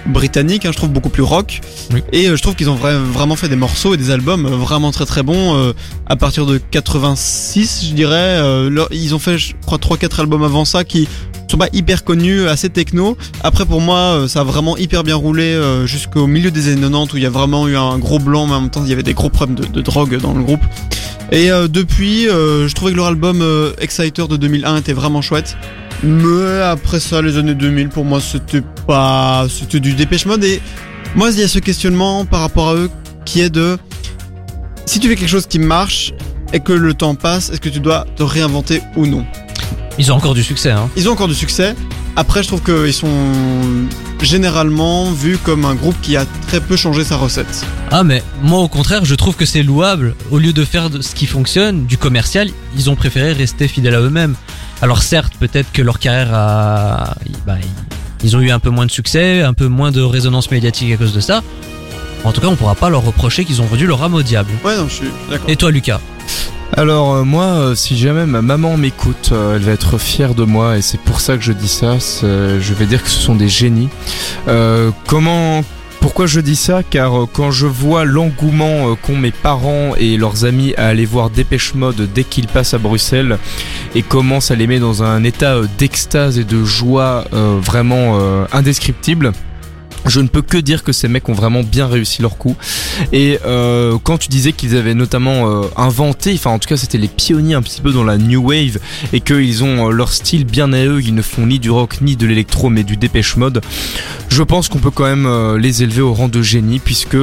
britanniques. 0.06 0.65
hein, 0.67 0.72
je 0.72 0.78
trouve 0.78 0.91
beaucoup 0.91 1.10
plus 1.10 1.24
rock. 1.24 1.62
Oui. 1.91 2.04
Et 2.13 2.28
je 2.28 2.36
trouve 2.44 2.54
qu'ils 2.56 2.70
ont 2.70 2.76
vra- 2.76 2.96
vraiment 3.02 3.36
fait 3.36 3.50
des 3.50 3.56
morceaux 3.56 3.96
et 3.96 3.98
des 3.98 4.12
albums 4.12 4.46
vraiment 4.46 4.91
très 4.91 5.08
très 5.08 5.24
bons 5.24 5.74
à 6.06 6.15
partir 6.15 6.46
de 6.46 6.60
86, 6.60 7.88
je 7.89 7.94
dirais. 7.96 8.70
leur- 8.70 8.89
ils 8.94 9.15
ont 9.15 9.20
fait, 9.20 9.39
je 9.39 9.56
crois, 9.65 9.80
3-4 9.80 10.20
albums 10.20 10.44
avant 10.44 10.63
ça 10.63 10.84
qui 10.84 11.08
sont 11.51 11.57
pas 11.57 11.69
hyper 11.73 12.03
connus, 12.03 12.47
assez 12.47 12.69
techno. 12.69 13.17
Après 13.43 13.65
pour 13.65 13.81
moi, 13.81 13.97
euh, 13.97 14.27
ça 14.27 14.41
a 14.41 14.43
vraiment 14.43 14.77
hyper 14.77 15.03
bien 15.03 15.15
roulé 15.15 15.43
euh, 15.43 15.85
jusqu'au 15.85 16.25
milieu 16.25 16.49
des 16.49 16.69
années 16.69 16.81
90 16.81 17.13
où 17.13 17.17
il 17.17 17.23
y 17.23 17.25
a 17.25 17.29
vraiment 17.29 17.67
eu 17.67 17.75
un 17.75 17.97
gros 17.99 18.19
blanc, 18.19 18.47
mais 18.47 18.53
en 18.53 18.61
même 18.61 18.69
temps 18.69 18.83
il 18.83 18.89
y 18.89 18.93
avait 18.93 19.03
des 19.03 19.13
gros 19.13 19.29
problèmes 19.29 19.57
de, 19.57 19.81
drogue 19.81 20.17
dans 20.21 20.33
le 20.33 20.43
groupe. 20.43 20.61
Et 21.31 21.51
euh, 21.51 21.67
depuis, 21.67 22.23
je 22.25 22.73
trouvais 22.73 22.91
que 22.91 22.97
leur 22.97 23.07
album 23.07 23.43
Exciter 23.79 24.27
de 24.27 24.37
2001 24.37 24.77
était 24.77 24.93
vraiment 24.93 25.21
chouette. 25.21 25.57
Mais 26.03 26.61
après 26.61 26.99
ça, 26.99 27.21
les 27.21 27.37
années 27.37 27.53
2000, 27.53 27.89
pour 27.89 28.05
moi, 28.05 28.19
c'était 28.21 28.63
pas, 28.87 29.45
c'était 29.49 29.79
du 29.79 29.93
Dépêche 29.93 30.25
Mode. 30.25 30.43
Et 30.43 30.61
moi, 31.15 31.29
il 31.31 31.39
y 31.39 31.43
a 31.43 31.47
ce 31.47 31.59
questionnement 31.59 32.25
par 32.25 32.39
rapport 32.39 32.69
à 32.69 32.75
eux 32.75 32.89
qui 33.25 33.41
est 33.41 33.49
de, 33.49 33.77
si 34.85 34.99
tu 34.99 35.07
fais 35.09 35.15
quelque 35.15 35.29
chose 35.29 35.47
qui 35.47 35.59
marche 35.59 36.13
et 36.53 36.59
que 36.59 36.73
le 36.73 36.93
temps 36.93 37.15
passe, 37.15 37.49
est-ce 37.49 37.61
que 37.61 37.69
tu 37.69 37.79
dois 37.79 38.05
te 38.15 38.23
réinventer 38.23 38.81
ou 38.95 39.05
non? 39.05 39.25
Ils 39.97 40.12
ont 40.12 40.15
encore 40.15 40.34
du 40.34 40.43
succès, 40.43 40.71
hein. 40.71 40.89
Ils 40.95 41.10
ont 41.10 41.12
encore 41.13 41.27
du 41.27 41.36
succès. 41.36 41.75
Après, 42.15 42.43
je 42.43 42.47
trouve 42.47 42.62
qu'ils 42.62 42.93
sont 42.93 43.10
généralement 44.21 45.12
vus 45.12 45.38
comme 45.38 45.65
un 45.65 45.75
groupe 45.75 45.95
qui 46.01 46.15
a 46.15 46.25
très 46.47 46.60
peu 46.60 46.75
changé 46.75 47.04
sa 47.04 47.15
recette. 47.15 47.65
Ah 47.89 48.04
mais 48.04 48.23
moi 48.41 48.60
au 48.60 48.67
contraire 48.67 49.04
je 49.04 49.15
trouve 49.15 49.36
que 49.36 49.45
c'est 49.45 49.63
louable. 49.63 50.15
Au 50.30 50.38
lieu 50.38 50.54
de 50.54 50.63
faire 50.63 50.89
ce 51.01 51.15
qui 51.15 51.25
fonctionne, 51.25 51.86
du 51.86 51.97
commercial, 51.97 52.49
ils 52.77 52.89
ont 52.89 52.95
préféré 52.95 53.34
rester 53.34 53.67
fidèles 53.67 53.95
à 53.95 54.01
eux-mêmes. 54.01 54.36
Alors 54.82 55.01
certes 55.01 55.34
peut-être 55.39 55.71
que 55.71 55.82
leur 55.82 55.99
carrière 55.99 56.30
a... 56.34 57.15
bah, 57.47 57.56
ils 58.23 58.36
ont 58.36 58.41
eu 58.41 58.51
un 58.51 58.60
peu 58.60 58.69
moins 58.69 58.86
de 58.86 58.91
succès, 58.91 59.41
un 59.41 59.54
peu 59.54 59.67
moins 59.67 59.91
de 59.91 60.01
résonance 60.01 60.51
médiatique 60.51 60.93
à 60.93 60.97
cause 60.97 61.13
de 61.13 61.19
ça. 61.19 61.41
En 62.23 62.32
tout 62.32 62.41
cas 62.41 62.47
on 62.47 62.56
pourra 62.56 62.75
pas 62.75 62.89
leur 62.89 63.04
reprocher 63.04 63.43
qu'ils 63.43 63.62
ont 63.62 63.65
vendu 63.65 63.88
leur 63.88 64.04
âme 64.04 64.13
au 64.13 64.21
diable. 64.21 64.51
Ouais, 64.63 64.77
non, 64.77 64.88
je 64.88 64.93
suis 64.93 65.10
d'accord. 65.30 65.49
Et 65.49 65.56
toi 65.56 65.71
Lucas? 65.71 65.99
Alors 66.77 67.15
euh, 67.15 67.23
moi, 67.23 67.43
euh, 67.43 67.75
si 67.75 67.97
jamais 67.97 68.25
ma 68.25 68.41
maman 68.41 68.77
m'écoute, 68.77 69.29
euh, 69.34 69.57
elle 69.57 69.63
va 69.63 69.73
être 69.73 69.97
fière 69.97 70.36
de 70.36 70.43
moi 70.43 70.77
et 70.77 70.81
c'est 70.81 70.99
pour 70.99 71.19
ça 71.19 71.36
que 71.36 71.43
je 71.43 71.51
dis 71.51 71.67
ça. 71.67 71.97
Je 72.21 72.73
vais 72.73 72.86
dire 72.86 73.03
que 73.03 73.10
ce 73.10 73.19
sont 73.19 73.36
des 73.36 73.49
génies. 73.49 73.89
Comment 75.07 75.63
pourquoi 75.99 76.25
je 76.25 76.39
dis 76.39 76.55
ça? 76.55 76.81
Car 76.81 77.27
quand 77.31 77.51
je 77.51 77.67
vois 77.67 78.05
l'engouement 78.05 78.95
qu'ont 78.95 79.17
mes 79.17 79.31
parents 79.31 79.93
et 79.97 80.17
leurs 80.17 80.45
amis 80.45 80.73
à 80.75 80.88
aller 80.88 81.05
voir 81.05 81.29
Dépêche 81.29 81.75
Mode 81.75 82.10
dès 82.13 82.23
qu'ils 82.23 82.47
passent 82.47 82.73
à 82.73 82.79
Bruxelles 82.79 83.38
et 83.93 84.01
comment 84.01 84.39
ça 84.39 84.55
les 84.55 84.65
met 84.65 84.79
dans 84.79 85.03
un 85.03 85.23
état 85.23 85.62
d'extase 85.77 86.39
et 86.39 86.43
de 86.43 86.63
joie 86.63 87.25
vraiment 87.31 88.17
indescriptible, 88.51 89.34
je 90.05 90.19
ne 90.19 90.27
peux 90.27 90.41
que 90.41 90.57
dire 90.57 90.83
que 90.83 90.91
ces 90.91 91.07
mecs 91.07 91.29
ont 91.29 91.33
vraiment 91.33 91.63
bien 91.63 91.87
réussi 91.87 92.21
leur 92.21 92.37
coup. 92.37 92.55
Et 93.13 93.39
euh, 93.45 93.97
quand 94.03 94.17
tu 94.17 94.29
disais 94.29 94.51
qu'ils 94.51 94.75
avaient 94.75 94.93
notamment 94.93 95.49
euh, 95.49 95.63
inventé, 95.75 96.33
enfin 96.33 96.51
en 96.51 96.59
tout 96.59 96.67
cas 96.67 96.77
c'était 96.77 96.97
les 96.97 97.07
pionniers 97.07 97.55
un 97.55 97.61
petit 97.61 97.81
peu 97.81 97.91
dans 97.91 98.03
la 98.03 98.17
new 98.17 98.41
wave 98.49 98.79
et 99.13 99.21
qu'ils 99.21 99.63
ont 99.63 99.89
euh, 99.89 99.91
leur 99.91 100.11
style 100.11 100.45
bien 100.45 100.73
à 100.73 100.83
eux, 100.83 101.01
ils 101.01 101.15
ne 101.15 101.21
font 101.21 101.45
ni 101.45 101.59
du 101.59 101.69
rock 101.69 102.01
ni 102.01 102.15
de 102.15 102.25
l'électro 102.25 102.69
mais 102.69 102.83
du 102.83 102.97
dépêche 102.97 103.35
mode. 103.37 103.61
Je 104.29 104.43
pense 104.43 104.69
qu'on 104.69 104.79
peut 104.79 104.91
quand 104.91 105.03
même 105.03 105.57
les 105.57 105.83
élever 105.83 106.01
au 106.01 106.13
rang 106.13 106.29
de 106.29 106.41
génie 106.41 106.79
puisque 106.79 107.17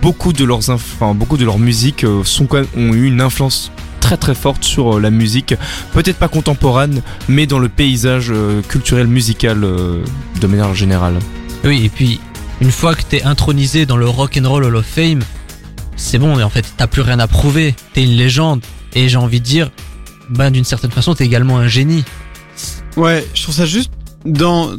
beaucoup 0.00 0.32
de 0.32 0.44
leurs, 0.44 0.70
enfin, 0.70 1.12
beaucoup 1.14 1.36
de 1.36 1.44
leur 1.44 1.58
musique 1.58 2.06
sont 2.24 2.46
quand 2.46 2.58
même, 2.58 2.66
ont 2.76 2.94
eu 2.94 3.06
une 3.06 3.20
influence 3.20 3.72
très 4.00 4.16
très 4.16 4.34
forte 4.34 4.62
sur 4.62 5.00
la 5.00 5.10
musique, 5.10 5.54
peut-être 5.92 6.18
pas 6.18 6.28
contemporaine, 6.28 7.02
mais 7.28 7.46
dans 7.46 7.58
le 7.58 7.68
paysage 7.68 8.32
culturel 8.68 9.08
musical 9.08 9.60
de 9.60 10.46
manière 10.46 10.74
générale. 10.74 11.18
Oui 11.64 11.84
et 11.84 11.88
puis 11.88 12.20
une 12.60 12.70
fois 12.70 12.94
que 12.94 13.02
t'es 13.02 13.22
intronisé 13.22 13.86
dans 13.86 13.96
le 13.96 14.08
Rock 14.08 14.38
and 14.42 14.48
Roll 14.48 14.64
Hall 14.64 14.76
of 14.76 14.86
Fame, 14.86 15.20
c'est 15.96 16.18
bon 16.18 16.38
et 16.38 16.42
en 16.42 16.50
fait 16.50 16.64
t'as 16.76 16.86
plus 16.86 17.02
rien 17.02 17.18
à 17.18 17.26
prouver. 17.26 17.74
T'es 17.92 18.04
une 18.04 18.16
légende 18.16 18.60
et 18.94 19.08
j'ai 19.08 19.16
envie 19.16 19.40
de 19.40 19.44
dire, 19.44 19.70
ben 20.30 20.50
d'une 20.50 20.64
certaine 20.64 20.90
façon 20.90 21.14
t'es 21.14 21.24
également 21.24 21.58
un 21.58 21.68
génie. 21.68 22.04
Ouais, 22.96 23.26
je 23.34 23.42
trouve 23.42 23.54
ça 23.54 23.66
juste 23.66 23.90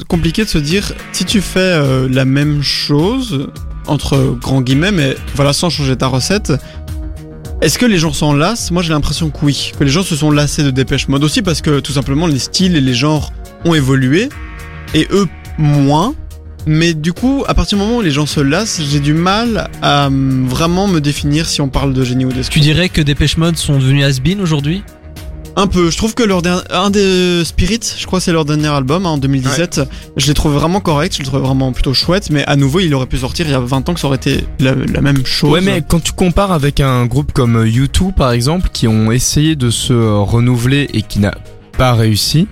compliqué 0.07 0.43
de 0.43 0.49
se 0.49 0.57
dire 0.57 0.91
si 1.13 1.23
tu 1.23 1.39
fais 1.41 1.59
euh, 1.59 2.09
la 2.09 2.25
même 2.25 2.61
chose 2.61 3.47
entre 3.85 4.35
grands 4.41 4.61
guillemets, 4.61 4.91
mais 4.91 5.15
voilà 5.35 5.53
sans 5.53 5.69
changer 5.69 5.95
ta 5.95 6.07
recette. 6.07 6.53
Est-ce 7.61 7.79
que 7.79 7.85
les 7.85 7.97
gens 7.97 8.13
s'en 8.13 8.33
lassent 8.33 8.71
Moi 8.71 8.83
j'ai 8.83 8.93
l'impression 8.93 9.29
que 9.29 9.37
oui, 9.43 9.71
que 9.77 9.83
les 9.83 9.89
gens 9.89 10.03
se 10.03 10.15
sont 10.15 10.31
lassés 10.31 10.63
de 10.63 10.71
Dépêche 10.71 11.07
Mode 11.07 11.23
aussi 11.23 11.41
parce 11.41 11.61
que 11.61 11.79
tout 11.79 11.91
simplement 11.91 12.27
les 12.27 12.39
styles 12.39 12.75
et 12.75 12.81
les 12.81 12.93
genres 12.93 13.31
ont 13.65 13.73
évolué 13.73 14.29
et 14.93 15.07
eux 15.11 15.27
moins. 15.57 16.13
Mais 16.67 16.93
du 16.93 17.13
coup, 17.13 17.45
à 17.47 17.53
partir 17.53 17.77
du 17.77 17.83
moment 17.83 17.97
où 17.97 18.01
les 18.01 18.11
gens 18.11 18.25
se 18.25 18.41
lassent, 18.41 18.81
j'ai 18.83 18.99
du 18.99 19.13
mal 19.13 19.69
à 19.81 20.07
hum, 20.07 20.45
vraiment 20.47 20.87
me 20.87 20.99
définir 20.99 21.47
si 21.47 21.61
on 21.61 21.69
parle 21.69 21.93
de 21.93 22.03
génie 22.03 22.25
ou 22.25 22.31
d'esprit. 22.31 22.59
Tu 22.59 22.59
dirais 22.59 22.89
que 22.89 23.01
Dépêche 23.01 23.37
Mode 23.37 23.55
sont 23.57 23.77
devenus 23.77 24.03
has-been 24.03 24.41
aujourd'hui? 24.41 24.83
Un 25.55 25.65
peu. 25.65 25.89
Je 25.89 25.97
trouve 25.97 26.13
que 26.13 26.21
leur 26.21 26.43
dernier, 26.43 26.61
un 26.69 26.91
des 26.91 27.43
Spirit, 27.43 27.79
je 27.97 28.05
crois 28.05 28.19
que 28.19 28.25
c'est 28.25 28.31
leur 28.31 28.45
dernier 28.45 28.67
album 28.67 29.07
hein, 29.07 29.11
en 29.11 29.17
2017. 29.17 29.81
Je 30.15 30.27
l'ai 30.27 30.35
trouvé 30.35 30.55
vraiment 30.55 30.81
correct, 30.81 31.13
je 31.13 31.19
l'ai 31.19 31.25
trouvé 31.25 31.41
vraiment 31.41 31.71
plutôt 31.71 31.95
chouette. 31.95 32.29
Mais 32.29 32.45
à 32.45 32.55
nouveau, 32.55 32.79
il 32.79 32.93
aurait 32.93 33.07
pu 33.07 33.17
sortir 33.17 33.47
il 33.47 33.51
y 33.51 33.55
a 33.55 33.59
20 33.59 33.89
ans 33.89 33.93
que 33.95 33.99
ça 33.99 34.05
aurait 34.05 34.17
été 34.17 34.45
la, 34.59 34.75
la 34.75 35.01
même 35.01 35.25
chose. 35.25 35.49
Ouais, 35.49 35.61
mais 35.61 35.81
quand 35.81 35.99
tu 36.03 36.11
compares 36.11 36.51
avec 36.51 36.79
un 36.79 37.07
groupe 37.07 37.31
comme 37.31 37.55
euh, 37.55 37.65
U2 37.65 38.13
par 38.13 38.33
exemple, 38.33 38.69
qui 38.71 38.87
ont 38.87 39.11
essayé 39.11 39.55
de 39.55 39.71
se 39.71 39.93
euh, 39.93 40.17
renouveler 40.17 40.89
et 40.93 41.01
qui 41.01 41.17
n'a 41.19 41.33
pas 41.75 41.93
réussi, 41.93 42.47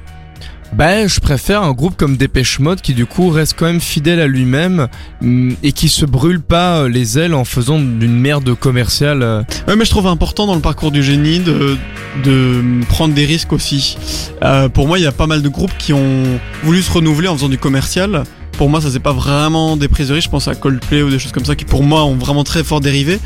bah 0.77 1.07
je 1.07 1.21
préfère 1.21 1.63
un 1.63 1.71
groupe 1.71 1.95
comme 1.95 2.17
Dépêche 2.17 2.59
Mode 2.59 2.81
qui 2.81 2.93
du 2.93 3.05
coup 3.05 3.29
reste 3.29 3.55
quand 3.57 3.65
même 3.65 3.79
fidèle 3.79 4.19
à 4.19 4.27
lui-même 4.27 4.87
mm, 5.21 5.53
et 5.63 5.71
qui 5.71 5.87
se 5.87 6.05
brûle 6.05 6.41
pas 6.41 6.79
euh, 6.81 6.89
les 6.89 7.17
ailes 7.17 7.33
en 7.33 7.45
faisant 7.45 7.79
d'une 7.79 8.19
merde 8.19 8.53
commerciale. 8.55 9.23
euh. 9.23 9.43
Ouais, 9.69 9.77
mais 9.77 9.85
je 9.85 9.89
trouve 9.89 10.07
important 10.07 10.47
dans 10.47 10.55
le 10.55 10.61
parcours 10.61 10.91
du 10.91 11.01
génie 11.01 11.39
de, 11.39 11.77
de 12.25 12.61
prendre 12.89 13.13
des 13.13 13.25
risques 13.25 13.53
aussi. 13.53 13.97
Euh, 14.43 14.67
pour 14.67 14.87
moi, 14.87 14.99
il 14.99 15.03
y 15.03 15.07
a 15.07 15.13
pas 15.13 15.27
mal 15.27 15.41
de 15.41 15.49
groupes 15.49 15.77
qui 15.77 15.93
ont 15.93 16.23
voulu 16.63 16.81
se 16.81 16.91
renouveler 16.91 17.29
en 17.29 17.35
faisant 17.35 17.49
du 17.49 17.57
commercial. 17.57 18.23
Pour 18.57 18.69
moi, 18.69 18.81
ça 18.81 18.89
c'est 18.89 18.99
pas 18.99 19.13
vraiment 19.13 19.77
des 19.77 19.87
prises. 19.87 20.13
Je 20.17 20.29
pense 20.29 20.47
à 20.47 20.55
Coldplay 20.55 21.01
ou 21.03 21.09
des 21.09 21.19
choses 21.19 21.31
comme 21.33 21.45
ça 21.45 21.55
qui, 21.55 21.65
pour 21.65 21.83
moi, 21.83 22.03
ont 22.05 22.15
vraiment 22.15 22.43
très 22.43 22.63
fort 22.63 22.79
dérivé. 22.81 23.19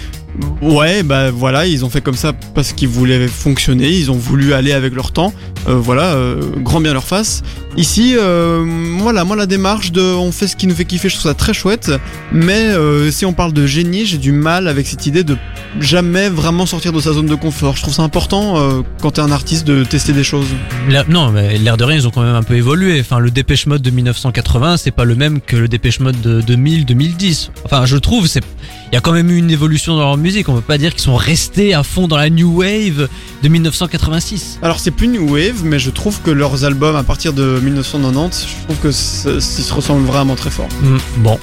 Ouais, 0.62 1.03
bah 1.03 1.31
voilà, 1.31 1.65
ils 1.65 1.83
ont 1.85 1.89
fait 1.89 2.01
comme 2.01 2.15
ça 2.15 2.33
parce 2.55 2.73
qu'ils 2.73 2.88
voulaient 2.88 3.27
fonctionner. 3.27 3.89
Ils 3.89 4.09
ont 4.12 4.15
voulu 4.15 4.53
aller 4.53 4.71
avec 4.71 4.93
leur 4.93 5.12
temps. 5.12 5.33
Euh, 5.67 5.75
voilà, 5.75 6.13
euh, 6.13 6.41
grand 6.57 6.81
bien 6.81 6.93
leur 6.93 7.03
face. 7.03 7.41
Ici, 7.77 8.15
euh, 8.17 8.65
voilà, 8.99 9.23
moi 9.23 9.35
la 9.35 9.45
démarche 9.45 9.91
de 9.91 10.01
on 10.01 10.31
fait 10.31 10.47
ce 10.47 10.55
qui 10.55 10.67
nous 10.67 10.75
fait 10.75 10.85
kiffer, 10.85 11.09
je 11.09 11.15
trouve 11.15 11.29
ça 11.29 11.35
très 11.35 11.53
chouette. 11.53 11.91
Mais 12.31 12.69
si 13.11 13.25
on 13.25 13.33
parle 13.33 13.53
de 13.53 13.65
génie, 13.65 14.05
j'ai 14.05 14.17
du 14.17 14.31
mal 14.31 14.67
avec 14.67 14.87
cette 14.87 15.05
idée 15.05 15.23
de 15.23 15.37
jamais 15.79 16.29
vraiment 16.29 16.65
sortir 16.65 16.91
de 16.91 16.99
sa 16.99 17.13
zone 17.13 17.27
de 17.27 17.35
confort. 17.35 17.75
Je 17.75 17.81
trouve 17.81 17.93
ça 17.93 18.03
important 18.03 18.83
quand 19.01 19.11
t'es 19.11 19.21
un 19.21 19.31
artiste 19.31 19.65
de 19.65 19.83
tester 19.83 20.13
des 20.13 20.23
choses. 20.23 20.47
Non, 21.07 21.31
mais 21.31 21.57
l'air 21.57 21.77
de 21.77 21.83
rien, 21.83 21.97
ils 21.97 22.07
ont 22.07 22.11
quand 22.11 22.23
même 22.23 22.35
un 22.35 22.43
peu 22.43 22.55
évolué. 22.55 22.99
Enfin, 22.99 23.19
le 23.19 23.31
Dépêche 23.31 23.65
Mode 23.67 23.81
de 23.81 23.89
1980, 23.91 24.77
c'est 24.77 24.91
pas 24.91 25.05
le 25.05 25.15
même 25.15 25.39
que 25.41 25.55
le 25.55 25.67
Dépêche 25.67 25.99
Mode 25.99 26.19
de 26.21 26.41
2000-2010. 26.41 27.49
Enfin, 27.65 27.85
je 27.85 27.97
trouve, 27.97 28.27
c'est, 28.27 28.43
il 28.91 28.95
y 28.95 28.97
a 28.97 29.01
quand 29.01 29.11
même 29.11 29.29
eu 29.29 29.37
une 29.37 29.51
évolution 29.51 29.95
dans 29.95 30.01
leur 30.01 30.17
musique. 30.17 30.49
On 30.49 30.55
peut 30.55 30.61
pas 30.61 30.77
dire 30.77 30.91
qu'ils 30.91 31.01
sont 31.01 31.15
restés 31.15 31.73
à 31.73 31.83
fond 31.83 32.07
dans 32.07 32.17
la 32.17 32.29
new 32.29 32.61
wave 32.61 33.07
de 33.43 33.47
1986. 33.47 34.59
Alors 34.61 34.79
c'est 34.79 34.91
plus 34.91 35.07
new 35.07 35.33
wave, 35.33 35.48
mais 35.63 35.79
je 35.79 35.89
trouve 35.89 36.19
que 36.21 36.31
leurs 36.31 36.63
albums 36.65 36.95
à 36.95 37.03
partir 37.03 37.33
de 37.33 37.59
1990, 37.62 38.45
je 38.47 38.63
trouve 38.65 38.77
que 38.77 38.91
ça- 38.91 39.29
ils 39.31 39.41
se 39.41 39.73
ressemblent 39.73 40.05
vraiment 40.05 40.35
très 40.35 40.49
fort. 40.49 40.67
Hmm, 40.81 40.97
bon, 41.17 41.39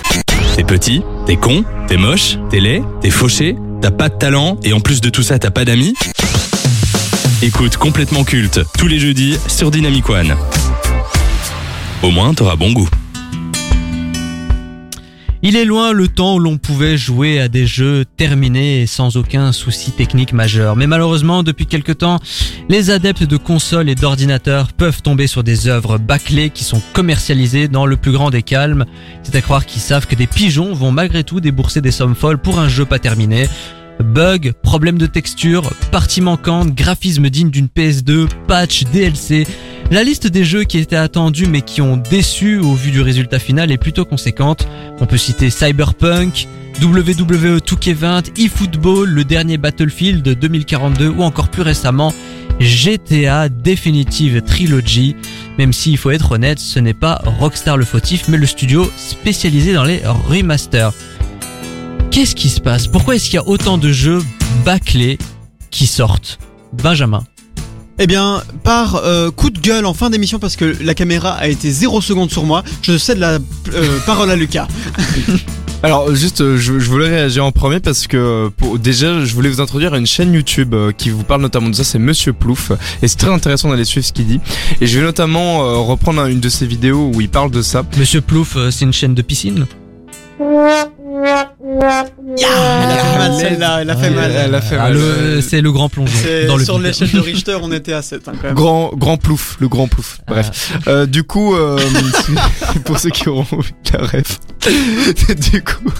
T'es 0.56 0.64
petit, 0.64 1.02
t'es 1.26 1.36
con, 1.36 1.64
t'es 1.86 1.96
moche, 1.98 2.38
t'es 2.50 2.60
laid, 2.60 2.82
t'es 3.02 3.10
fauché, 3.10 3.56
t'as 3.82 3.90
pas 3.90 4.08
de 4.08 4.14
talent 4.14 4.56
et 4.64 4.72
en 4.72 4.80
plus 4.80 5.00
de 5.02 5.10
tout 5.10 5.22
ça 5.22 5.38
t'as 5.38 5.50
pas 5.50 5.64
d'amis 5.66 5.94
Écoute 7.42 7.76
complètement 7.76 8.24
culte 8.24 8.60
tous 8.78 8.86
les 8.86 8.98
jeudis 8.98 9.36
sur 9.48 9.70
Dynamic 9.70 10.08
One. 10.08 10.34
Au 12.02 12.10
moins 12.10 12.32
t'auras 12.32 12.56
bon 12.56 12.72
goût. 12.72 12.88
Il 15.42 15.54
est 15.54 15.66
loin 15.66 15.92
le 15.92 16.08
temps 16.08 16.36
où 16.36 16.38
l'on 16.38 16.56
pouvait 16.56 16.96
jouer 16.96 17.40
à 17.40 17.48
des 17.48 17.66
jeux 17.66 18.04
terminés 18.16 18.86
sans 18.86 19.16
aucun 19.16 19.52
souci 19.52 19.92
technique 19.92 20.32
majeur. 20.32 20.76
Mais 20.76 20.86
malheureusement, 20.86 21.42
depuis 21.42 21.66
quelque 21.66 21.92
temps, 21.92 22.20
les 22.68 22.90
adeptes 22.90 23.24
de 23.24 23.36
consoles 23.36 23.90
et 23.90 23.94
d'ordinateurs 23.94 24.72
peuvent 24.72 25.02
tomber 25.02 25.26
sur 25.26 25.44
des 25.44 25.68
œuvres 25.68 25.98
bâclées 25.98 26.50
qui 26.50 26.64
sont 26.64 26.80
commercialisées 26.94 27.68
dans 27.68 27.84
le 27.84 27.96
plus 27.96 28.12
grand 28.12 28.30
des 28.30 28.42
calmes. 28.42 28.86
C'est 29.22 29.36
à 29.36 29.42
croire 29.42 29.66
qu'ils 29.66 29.82
savent 29.82 30.06
que 30.06 30.14
des 30.14 30.26
pigeons 30.26 30.72
vont 30.72 30.90
malgré 30.90 31.22
tout 31.22 31.40
débourser 31.40 31.82
des 31.82 31.90
sommes 31.90 32.14
folles 32.14 32.38
pour 32.38 32.58
un 32.58 32.68
jeu 32.68 32.86
pas 32.86 32.98
terminé. 32.98 33.46
Bugs, 34.00 34.52
problèmes 34.62 34.98
de 34.98 35.06
texture, 35.06 35.70
parties 35.90 36.20
manquantes, 36.20 36.74
graphisme 36.74 37.28
digne 37.30 37.50
d'une 37.50 37.66
PS2, 37.66 38.28
patch, 38.46 38.84
DLC. 38.84 39.46
La 39.90 40.02
liste 40.02 40.26
des 40.26 40.44
jeux 40.44 40.64
qui 40.64 40.78
étaient 40.78 40.96
attendus 40.96 41.46
mais 41.46 41.62
qui 41.62 41.80
ont 41.80 41.96
déçu 41.96 42.58
au 42.58 42.74
vu 42.74 42.90
du 42.90 43.00
résultat 43.00 43.38
final 43.38 43.70
est 43.70 43.78
plutôt 43.78 44.04
conséquente. 44.04 44.66
On 45.00 45.06
peut 45.06 45.16
citer 45.16 45.48
Cyberpunk, 45.48 46.48
WWE 46.82 47.58
2K20, 47.58 48.36
eFootball, 48.36 49.08
le 49.08 49.24
dernier 49.24 49.58
Battlefield 49.58 50.22
de 50.22 50.34
2042 50.34 51.08
ou 51.08 51.22
encore 51.22 51.48
plus 51.50 51.62
récemment 51.62 52.12
GTA 52.58 53.48
Definitive 53.48 54.42
Trilogy. 54.42 55.14
Même 55.56 55.72
s'il 55.72 55.98
faut 55.98 56.10
être 56.10 56.32
honnête, 56.32 56.58
ce 56.58 56.80
n'est 56.80 56.92
pas 56.92 57.22
Rockstar 57.38 57.76
le 57.76 57.84
fautif 57.84 58.26
mais 58.28 58.38
le 58.38 58.46
studio 58.46 58.90
spécialisé 58.96 59.72
dans 59.72 59.84
les 59.84 60.02
remasters. 60.28 60.92
Qu'est-ce 62.10 62.34
qui 62.34 62.48
se 62.48 62.60
passe? 62.60 62.88
Pourquoi 62.88 63.14
est-ce 63.14 63.26
qu'il 63.26 63.34
y 63.34 63.38
a 63.38 63.46
autant 63.46 63.78
de 63.78 63.92
jeux 63.92 64.22
bâclés 64.64 65.16
qui 65.70 65.86
sortent? 65.86 66.40
Benjamin. 66.72 67.24
Eh 67.98 68.06
bien, 68.06 68.42
par 68.62 68.96
euh, 68.96 69.30
coup 69.30 69.48
de 69.50 69.58
gueule 69.58 69.86
en 69.86 69.94
fin 69.94 70.10
d'émission, 70.10 70.38
parce 70.38 70.54
que 70.56 70.76
la 70.82 70.94
caméra 70.94 71.30
a 71.32 71.48
été 71.48 71.70
0 71.70 72.00
secondes 72.02 72.30
sur 72.30 72.44
moi, 72.44 72.62
je 72.82 72.98
cède 72.98 73.18
la 73.18 73.38
euh, 73.72 73.98
parole 74.04 74.30
à 74.30 74.36
Lucas. 74.36 74.68
Alors 75.82 76.14
juste, 76.14 76.40
euh, 76.40 76.56
je, 76.56 76.78
je 76.78 76.90
voulais 76.90 77.08
réagir 77.08 77.44
en 77.44 77.52
premier 77.52 77.80
parce 77.80 78.06
que 78.06 78.48
pour, 78.56 78.78
déjà, 78.78 79.24
je 79.24 79.34
voulais 79.34 79.48
vous 79.48 79.60
introduire 79.60 79.94
à 79.94 79.98
une 79.98 80.06
chaîne 80.06 80.32
YouTube 80.34 80.74
qui 80.98 81.10
vous 81.10 81.22
parle 81.22 81.40
notamment 81.42 81.68
de 81.70 81.74
ça, 81.74 81.84
c'est 81.84 81.98
Monsieur 81.98 82.32
Plouf, 82.32 82.72
et 83.02 83.08
c'est 83.08 83.16
très 83.16 83.30
intéressant 83.30 83.70
d'aller 83.70 83.84
suivre 83.84 84.06
ce 84.06 84.12
qu'il 84.12 84.26
dit. 84.26 84.40
Et 84.80 84.86
je 84.86 84.98
vais 84.98 85.04
notamment 85.04 85.64
euh, 85.64 85.76
reprendre 85.76 86.20
un- 86.20 86.26
une 86.28 86.40
de 86.40 86.48
ses 86.48 86.66
vidéos 86.66 87.10
où 87.14 87.20
il 87.20 87.28
parle 87.30 87.50
de 87.50 87.62
ça. 87.62 87.82
Monsieur 87.98 88.20
Plouf, 88.20 88.56
c'est 88.70 88.84
une 88.84 88.92
chaîne 88.92 89.14
de 89.14 89.22
piscine? 89.22 89.66
Elle 91.24 91.82
a 91.82 93.04
fait 93.04 93.18
mal 93.18 93.32
celle-là, 93.38 93.78
elle 93.82 93.90
a 93.90 93.96
fait 93.96 94.10
mal. 94.10 94.30
Elle 94.30 94.54
a 94.54 94.60
fait 94.60 94.76
Ah, 94.76 94.90
C'est 95.40 95.60
le 95.60 95.72
grand 95.72 95.88
plongeon 95.88 96.12
dans 96.46 96.56
le 96.56 96.64
sur 96.64 96.78
l'échelle 96.78 97.10
de 97.10 97.20
Richter, 97.26 97.56
on 97.62 97.72
était 97.72 97.92
à 97.92 98.02
7 98.02 98.28
hein, 98.28 98.32
quand 98.36 98.42
même. 98.44 98.54
Grand, 98.54 98.90
grand 98.94 99.16
plouf, 99.16 99.56
le 99.60 99.68
grand 99.68 99.88
plouf. 99.88 100.18
Bref. 100.26 100.72
Euh, 100.86 101.06
du 101.06 101.22
coup, 101.24 101.54
euh, 101.54 101.78
pour 102.84 102.98
ceux 102.98 103.10
qui 103.10 103.28
auront 103.28 103.46
la 103.92 104.00
ref. 104.00 104.40
du 105.52 105.62
coup, 105.62 105.90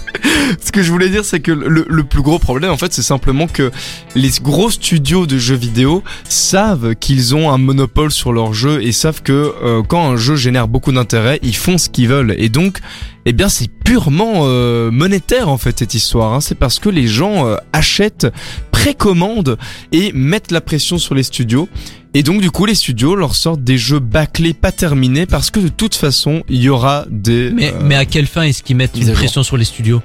ce 0.61 0.71
que 0.71 0.81
je 0.81 0.91
voulais 0.91 1.09
dire, 1.09 1.23
c'est 1.23 1.39
que 1.39 1.51
le, 1.51 1.85
le 1.87 2.03
plus 2.03 2.21
gros 2.21 2.39
problème, 2.39 2.71
en 2.71 2.77
fait, 2.77 2.93
c'est 2.93 3.01
simplement 3.01 3.47
que 3.47 3.71
les 4.15 4.31
gros 4.41 4.69
studios 4.69 5.25
de 5.25 5.37
jeux 5.37 5.55
vidéo 5.55 6.03
savent 6.27 6.95
qu'ils 6.95 7.35
ont 7.35 7.51
un 7.51 7.57
monopole 7.57 8.11
sur 8.11 8.33
leur 8.33 8.53
jeu 8.53 8.83
et 8.83 8.91
savent 8.91 9.21
que 9.21 9.53
euh, 9.63 9.83
quand 9.87 10.11
un 10.11 10.17
jeu 10.17 10.35
génère 10.35 10.67
beaucoup 10.67 10.91
d'intérêt, 10.91 11.39
ils 11.43 11.55
font 11.55 11.77
ce 11.77 11.89
qu'ils 11.89 12.09
veulent. 12.09 12.35
Et 12.37 12.49
donc, 12.49 12.79
eh 13.29 13.33
bien, 13.33 13.49
c'est 13.49 13.67
purement 13.67 14.43
euh, 14.45 14.89
monétaire 14.89 15.49
en 15.49 15.57
fait 15.57 15.79
cette 15.79 15.93
histoire. 15.93 16.31
Hein. 16.31 16.39
C'est 16.39 16.55
parce 16.55 16.79
que 16.79 16.87
les 16.87 17.07
gens 17.07 17.45
euh, 17.45 17.57
achètent, 17.73 18.27
précommandent 18.71 19.57
et 19.91 20.13
mettent 20.13 20.51
la 20.51 20.61
pression 20.61 20.97
sur 20.97 21.13
les 21.13 21.23
studios. 21.23 21.67
Et 22.13 22.23
donc 22.23 22.39
du 22.39 22.51
coup 22.51 22.65
les 22.65 22.73
studios 22.73 23.15
leur 23.15 23.35
sortent 23.35 23.65
des 23.65 23.77
jeux 23.77 23.99
bâclés 23.99 24.53
pas 24.53 24.71
terminés 24.71 25.25
parce 25.25 25.51
que 25.51 25.59
de 25.59 25.67
toute 25.67 25.95
façon 25.95 26.41
il 26.47 26.61
y 26.61 26.69
aura 26.69 27.05
des 27.09 27.51
Mais, 27.51 27.73
euh, 27.73 27.79
mais 27.83 27.95
à 27.95 28.05
quelle 28.05 28.27
fin 28.27 28.43
est-ce 28.43 28.63
qu'ils 28.63 28.77
mettent 28.77 28.97
une 28.97 29.11
pression 29.11 29.43
sur 29.43 29.57
les 29.57 29.65
studios? 29.65 30.01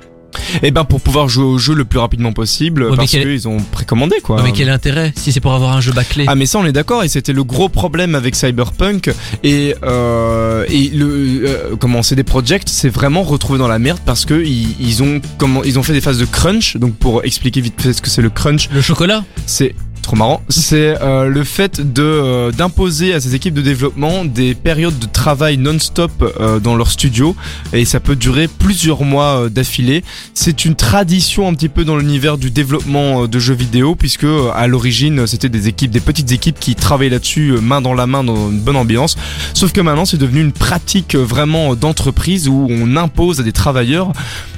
Eh 0.62 0.71
ben 0.71 0.85
pour 0.85 1.01
pouvoir 1.01 1.29
jouer 1.29 1.45
au 1.45 1.59
jeu 1.59 1.75
le 1.75 1.85
plus 1.85 1.99
rapidement 1.99 2.33
possible 2.33 2.95
parce 2.95 3.11
quel- 3.11 3.23
qu'ils 3.23 3.49
ont 3.49 3.59
précommandé 3.59 4.16
quoi. 4.23 4.37
Non, 4.38 4.42
Mais 4.45 4.53
quel 4.53 4.68
intérêt 4.71 5.12
si 5.16 5.33
c'est 5.33 5.40
pour 5.40 5.53
avoir 5.53 5.73
un 5.77 5.81
jeu 5.81 5.92
bâclé 5.92 6.25
Ah 6.29 6.35
mais 6.35 6.47
ça 6.47 6.59
on 6.59 6.64
est 6.66 6.73
d'accord 6.73 7.03
et 7.05 7.09
c'était 7.09 7.33
le 7.33 7.45
gros 7.45 7.68
problème 7.68 8.14
avec 8.14 8.35
Cyberpunk 8.35 9.11
et 9.42 9.75
euh, 9.83 10.64
et 10.68 10.88
le 10.90 11.42
euh, 11.47 11.77
comment 11.79 12.03
CD 12.03 12.23
Projekt 12.23 12.68
s'est 12.68 12.88
vraiment 12.88 13.23
retrouvé 13.23 13.59
dans 13.59 13.68
la 13.68 13.79
merde 13.79 13.99
parce 14.05 14.25
que 14.25 14.35
ils, 14.45 14.75
ils 14.81 15.03
ont 15.03 15.21
comment 15.38 15.62
ils 15.64 15.79
ont 15.79 15.83
fait 15.83 15.92
des 15.92 16.01
phases 16.01 16.18
de 16.18 16.25
crunch 16.25 16.77
donc 16.77 16.95
pour 16.97 17.25
expliquer 17.25 17.61
vite 17.61 17.81
fait 17.81 17.92
ce 17.92 18.03
que 18.03 18.09
c'est 18.11 18.23
le 18.23 18.31
crunch 18.31 18.68
Le 18.73 18.81
chocolat? 18.81 19.25
C'est 19.47 19.75
trop 20.03 20.17
marrant, 20.17 20.43
c'est 20.49 21.01
euh, 21.01 21.29
le 21.29 21.45
fait 21.45 21.81
de 21.81 22.03
euh, 22.03 22.51
d'imposer 22.51 23.15
à 23.15 23.21
ces 23.21 23.35
équipes 23.35 23.55
de 23.55 23.62
développement 23.62 24.25
des 24.25 24.55
périodes 24.55 24.99
de 24.99 25.07
travail 25.07 25.57
non-stop 25.57 26.11
euh, 26.41 26.59
dans 26.59 26.75
leur 26.75 26.91
studio 26.91 27.37
et 27.73 27.85
ça 27.85 28.01
peut 28.01 28.17
durer 28.17 28.49
plusieurs 28.49 29.05
mois 29.05 29.49
d'affilée. 29.49 30.05
C'est 30.35 30.65
une 30.65 30.75
tradition 30.75 31.49
un 31.49 31.55
petit 31.55 31.69
peu 31.69 31.85
dans 31.85 31.97
l'univers 31.97 32.37
du 32.37 32.51
développement 32.51 33.27
de 33.27 33.38
jeux 33.38 33.55
vidéo 33.55 33.95
puisque 33.95 34.27
à 34.55 34.67
l'origine 34.67 35.27
c'était 35.27 35.49
des 35.49 35.69
équipes, 35.69 35.93
des 35.93 36.01
petites 36.01 36.33
équipes 36.33 36.59
qui 36.59 36.75
travaillaient 36.75 37.11
là-dessus 37.11 37.53
main 37.62 37.81
dans 37.81 37.95
la 37.95 38.07
main 38.07 38.25
dans 38.25 38.51
une 38.51 38.61
bonne 38.61 38.77
ambiance. 38.77 39.17
Sauf 39.55 39.73
que 39.73 39.81
maintenant 39.81 40.05
c'est 40.05 40.19
devenu 40.19 40.41
une 40.41 40.53
pratique 40.53 41.15
vraiment 41.15 41.77
d'entreprise 41.77 42.49
où 42.49 42.67
on 42.69 42.97
impose 42.97 43.41
à 43.41 43.43
des 43.45 43.53
travailleurs 43.53 44.12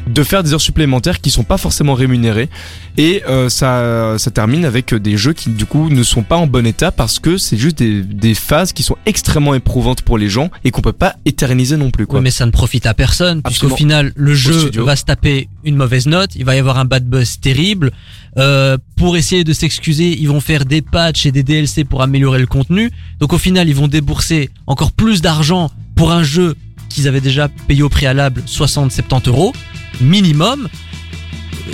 de 0.06 0.22
faire 0.22 0.42
des 0.42 0.52
heures 0.52 0.60
supplémentaires 0.60 1.20
qui 1.20 1.30
sont 1.30 1.44
pas 1.44 1.58
forcément 1.58 1.94
rémunérées 1.94 2.48
et 2.96 3.22
euh, 3.28 3.48
ça 3.48 4.14
ça 4.18 4.30
termine 4.30 4.64
avec 4.64 4.94
des 4.94 5.16
jeux 5.16 5.32
qui 5.32 5.50
du 5.50 5.66
coup 5.66 5.88
ne 5.88 6.02
sont 6.02 6.22
pas 6.22 6.36
en 6.36 6.46
bon 6.46 6.66
état 6.66 6.92
parce 6.92 7.18
que 7.18 7.38
c'est 7.38 7.56
juste 7.56 7.78
des, 7.78 8.02
des 8.02 8.34
phases 8.34 8.72
qui 8.72 8.82
sont 8.82 8.96
extrêmement 9.06 9.54
éprouvantes 9.54 10.02
pour 10.02 10.18
les 10.18 10.28
gens 10.28 10.50
et 10.64 10.70
qu'on 10.70 10.82
peut 10.82 10.92
pas 10.92 11.16
éterniser 11.24 11.76
non 11.76 11.90
plus 11.90 12.06
quoi. 12.06 12.18
Ouais, 12.18 12.22
mais 12.22 12.30
ça 12.30 12.46
ne 12.46 12.50
profite 12.50 12.86
à 12.86 12.94
personne, 12.94 13.42
puisqu'au 13.42 13.74
final, 13.74 14.12
le 14.16 14.34
jeu 14.34 14.70
va 14.76 14.96
se 14.96 15.04
taper 15.04 15.48
une 15.64 15.76
mauvaise 15.76 16.06
note, 16.06 16.34
il 16.36 16.44
va 16.44 16.54
y 16.54 16.58
avoir 16.58 16.78
un 16.78 16.84
bad 16.84 17.04
buzz 17.08 17.40
terrible. 17.40 17.92
Euh, 18.36 18.76
pour 18.96 19.16
essayer 19.16 19.44
de 19.44 19.52
s'excuser, 19.52 20.16
ils 20.18 20.28
vont 20.28 20.40
faire 20.40 20.64
des 20.64 20.82
patchs 20.82 21.26
et 21.26 21.32
des 21.32 21.42
DLC 21.42 21.84
pour 21.84 22.02
améliorer 22.02 22.40
le 22.40 22.46
contenu. 22.46 22.90
Donc 23.20 23.32
au 23.32 23.38
final, 23.38 23.68
ils 23.68 23.74
vont 23.74 23.88
débourser 23.88 24.50
encore 24.66 24.92
plus 24.92 25.22
d'argent 25.22 25.70
pour 25.94 26.12
un 26.12 26.24
jeu 26.24 26.56
qu'ils 26.88 27.08
avaient 27.08 27.20
déjà 27.20 27.48
payé 27.48 27.82
au 27.82 27.88
préalable 27.88 28.42
60-70 28.46 29.28
euros 29.28 29.52
minimum. 30.00 30.68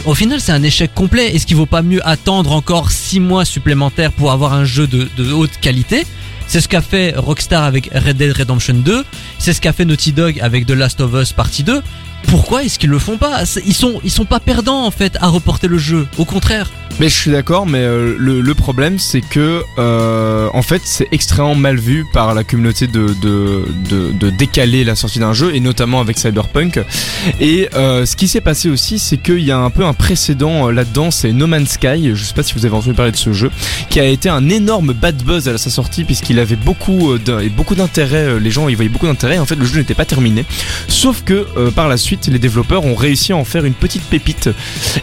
Au 0.04 0.14
final, 0.14 0.40
c'est 0.40 0.52
un 0.52 0.62
échec 0.62 0.94
complet. 0.94 1.34
Est-ce 1.34 1.46
qu'il 1.46 1.56
vaut 1.56 1.66
pas 1.66 1.82
mieux 1.82 2.06
attendre 2.06 2.52
encore 2.52 2.90
6 2.90 3.20
mois 3.20 3.44
supplémentaires 3.44 4.12
pour 4.12 4.32
avoir 4.32 4.54
un 4.54 4.64
jeu 4.64 4.86
de, 4.86 5.08
de 5.16 5.32
haute 5.32 5.58
qualité? 5.60 6.06
C'est 6.46 6.60
ce 6.60 6.68
qu'a 6.68 6.80
fait 6.80 7.14
Rockstar 7.16 7.62
avec 7.62 7.90
Red 7.94 8.16
Dead 8.16 8.36
Redemption 8.36 8.74
2. 8.74 9.04
C'est 9.38 9.52
ce 9.52 9.60
qu'a 9.60 9.72
fait 9.72 9.84
Naughty 9.84 10.12
Dog 10.12 10.40
avec 10.40 10.66
The 10.66 10.72
Last 10.72 11.00
of 11.00 11.12
Us 11.14 11.32
Partie 11.32 11.62
2. 11.62 11.80
Pourquoi 12.28 12.64
est-ce 12.64 12.78
qu'ils 12.78 12.90
le 12.90 12.98
font 12.98 13.16
pas 13.16 13.44
C'est- 13.46 13.62
Ils 13.66 13.74
sont 13.74 14.00
sont 14.08 14.24
pas 14.24 14.40
perdants 14.40 14.84
en 14.84 14.90
fait 14.90 15.16
à 15.20 15.28
reporter 15.28 15.68
le 15.68 15.78
jeu. 15.78 16.06
Au 16.18 16.24
contraire. 16.24 16.70
Mais 16.98 17.08
je 17.08 17.16
suis 17.16 17.30
d'accord, 17.30 17.66
mais 17.66 17.78
euh, 17.78 18.14
le, 18.18 18.54
problème 18.54 18.98
c'est 18.98 19.22
que 19.22 19.62
euh, 19.78 20.48
en 20.52 20.60
fait 20.60 20.82
c'est 20.84 21.08
extrêmement 21.12 21.54
mal 21.54 21.78
vu 21.78 22.04
par 22.12 22.34
la 22.34 22.44
communauté 22.44 22.88
de, 22.88 23.06
décaler 24.36 24.84
la 24.84 24.94
sortie 24.94 25.18
d'un 25.18 25.32
jeu 25.32 25.54
et 25.54 25.60
notamment 25.60 26.00
avec 26.00 26.18
Cyberpunk. 26.18 26.78
Et 27.40 27.70
euh, 27.74 28.04
ce 28.04 28.16
qui 28.16 28.28
s'est 28.28 28.42
passé 28.42 28.68
aussi 28.68 28.98
c'est 28.98 29.16
qu'il 29.16 29.40
y 29.40 29.50
a 29.50 29.56
un 29.56 29.70
peu 29.70 29.86
un 29.86 29.94
précédent 29.94 30.70
là-dedans, 30.70 31.10
c'est 31.10 31.32
No 31.32 31.46
Man's 31.46 31.70
Sky. 31.70 32.10
Je 32.14 32.22
sais 32.22 32.34
pas 32.34 32.42
si 32.42 32.52
vous 32.52 32.66
avez 32.66 32.74
entendu 32.74 32.94
parler 32.94 33.12
de 33.12 33.16
ce 33.16 33.32
jeu, 33.32 33.50
qui 33.88 33.98
a 33.98 34.04
été 34.04 34.28
un 34.28 34.50
énorme 34.50 34.92
bad 34.92 35.22
buzz 35.22 35.48
à 35.48 35.56
sa 35.56 35.70
sortie 35.70 36.04
puisqu'il 36.04 36.38
avait 36.38 36.56
beaucoup 36.56 37.14
beaucoup 37.56 37.76
d'intérêt. 37.76 38.38
Les 38.38 38.50
gens 38.50 38.68
y 38.68 38.74
voyaient 38.74 38.90
beaucoup 38.90 39.06
d'intérêt. 39.06 39.38
En 39.38 39.46
fait 39.46 39.56
le 39.56 39.64
jeu 39.64 39.78
n'était 39.78 39.94
pas 39.94 40.04
terminé. 40.04 40.44
Sauf 40.86 41.22
que 41.24 41.70
par 41.70 41.88
la 41.88 41.96
suite 41.96 42.09
les 42.28 42.38
développeurs 42.38 42.84
ont 42.84 42.94
réussi 42.94 43.32
à 43.32 43.36
en 43.36 43.44
faire 43.44 43.64
une 43.64 43.74
petite 43.74 44.02
pépite 44.02 44.50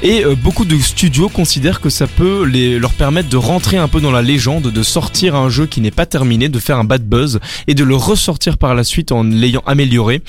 et 0.03 0.25
euh, 0.25 0.35
beaucoup 0.35 0.65
de 0.65 0.77
studios 0.77 1.29
considèrent 1.29 1.81
que 1.81 1.89
ça 1.89 2.07
peut 2.07 2.45
leur 2.45 2.93
permettre 2.93 3.29
de 3.29 3.37
rentrer 3.37 3.77
un 3.77 3.87
peu 3.87 4.01
dans 4.01 4.11
la 4.11 4.21
légende, 4.21 4.71
de 4.71 4.83
sortir 4.83 5.35
un 5.35 5.49
jeu 5.49 5.65
qui 5.65 5.81
n'est 5.81 5.91
pas 5.91 6.05
terminé, 6.05 6.49
de 6.49 6.59
faire 6.59 6.77
un 6.77 6.83
bad 6.83 7.07
buzz 7.07 7.39
et 7.67 7.73
de 7.73 7.83
le 7.83 7.95
ressortir 7.95 8.57
par 8.57 8.75
la 8.75 8.83
suite 8.83 9.11
en 9.11 9.23
l'ayant 9.23 9.63
amélioré. 9.65 10.21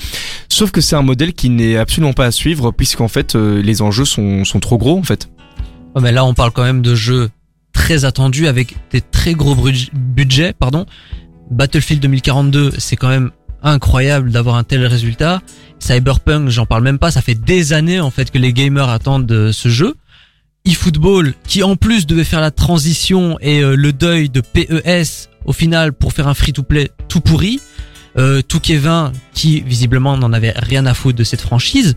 Sauf 0.47 0.71
que 0.71 0.81
c'est 0.81 0.95
un 0.95 1.01
modèle 1.01 1.33
qui 1.33 1.49
n'est 1.49 1.77
absolument 1.77 2.13
pas 2.13 2.25
à 2.25 2.31
suivre 2.31 2.71
puisqu'en 2.71 3.07
fait 3.07 3.35
euh, 3.35 3.61
les 3.61 3.81
enjeux 3.81 4.05
sont, 4.05 4.43
trop 4.61 4.77
gros 4.77 4.97
en 4.97 5.03
fait. 5.03 5.29
Mais 5.99 6.11
là, 6.11 6.25
on 6.25 6.33
parle 6.33 6.51
quand 6.51 6.63
même 6.63 6.81
de 6.81 6.95
jeux 6.95 7.29
très 7.73 8.05
attendus 8.05 8.47
avec 8.47 8.75
des 8.91 9.01
très 9.01 9.33
gros 9.33 9.55
budgets, 9.93 10.53
pardon. 10.53 10.85
Battlefield 11.49 12.01
2042, 12.01 12.73
c'est 12.77 12.95
quand 12.95 13.09
même 13.09 13.31
incroyable 13.63 14.31
d'avoir 14.31 14.55
un 14.55 14.63
tel 14.63 14.85
résultat. 14.85 15.41
Cyberpunk, 15.79 16.49
j'en 16.49 16.65
parle 16.65 16.83
même 16.83 16.99
pas, 16.99 17.11
ça 17.11 17.21
fait 17.21 17.35
des 17.35 17.73
années 17.73 17.99
en 17.99 18.11
fait 18.11 18.31
que 18.31 18.37
les 18.37 18.53
gamers 18.53 18.89
attendent 18.89 19.25
de 19.25 19.51
ce 19.51 19.69
jeu. 19.69 19.95
eFootball, 20.65 21.33
qui 21.47 21.63
en 21.63 21.75
plus 21.75 22.05
devait 22.05 22.23
faire 22.23 22.41
la 22.41 22.51
transition 22.51 23.37
et 23.41 23.61
euh, 23.63 23.75
le 23.75 23.93
deuil 23.93 24.29
de 24.29 24.41
PES 24.41 25.29
au 25.45 25.53
final 25.53 25.93
pour 25.93 26.13
faire 26.13 26.27
un 26.27 26.33
free-to-play 26.33 26.91
tout 27.07 27.21
pourri. 27.21 27.59
Euh, 28.17 28.41
Touquet20, 28.41 29.11
qui 29.33 29.61
visiblement 29.61 30.17
n'en 30.17 30.33
avait 30.33 30.51
rien 30.55 30.85
à 30.87 30.93
foutre 30.93 31.17
de 31.17 31.23
cette 31.23 31.41
franchise. 31.41 31.95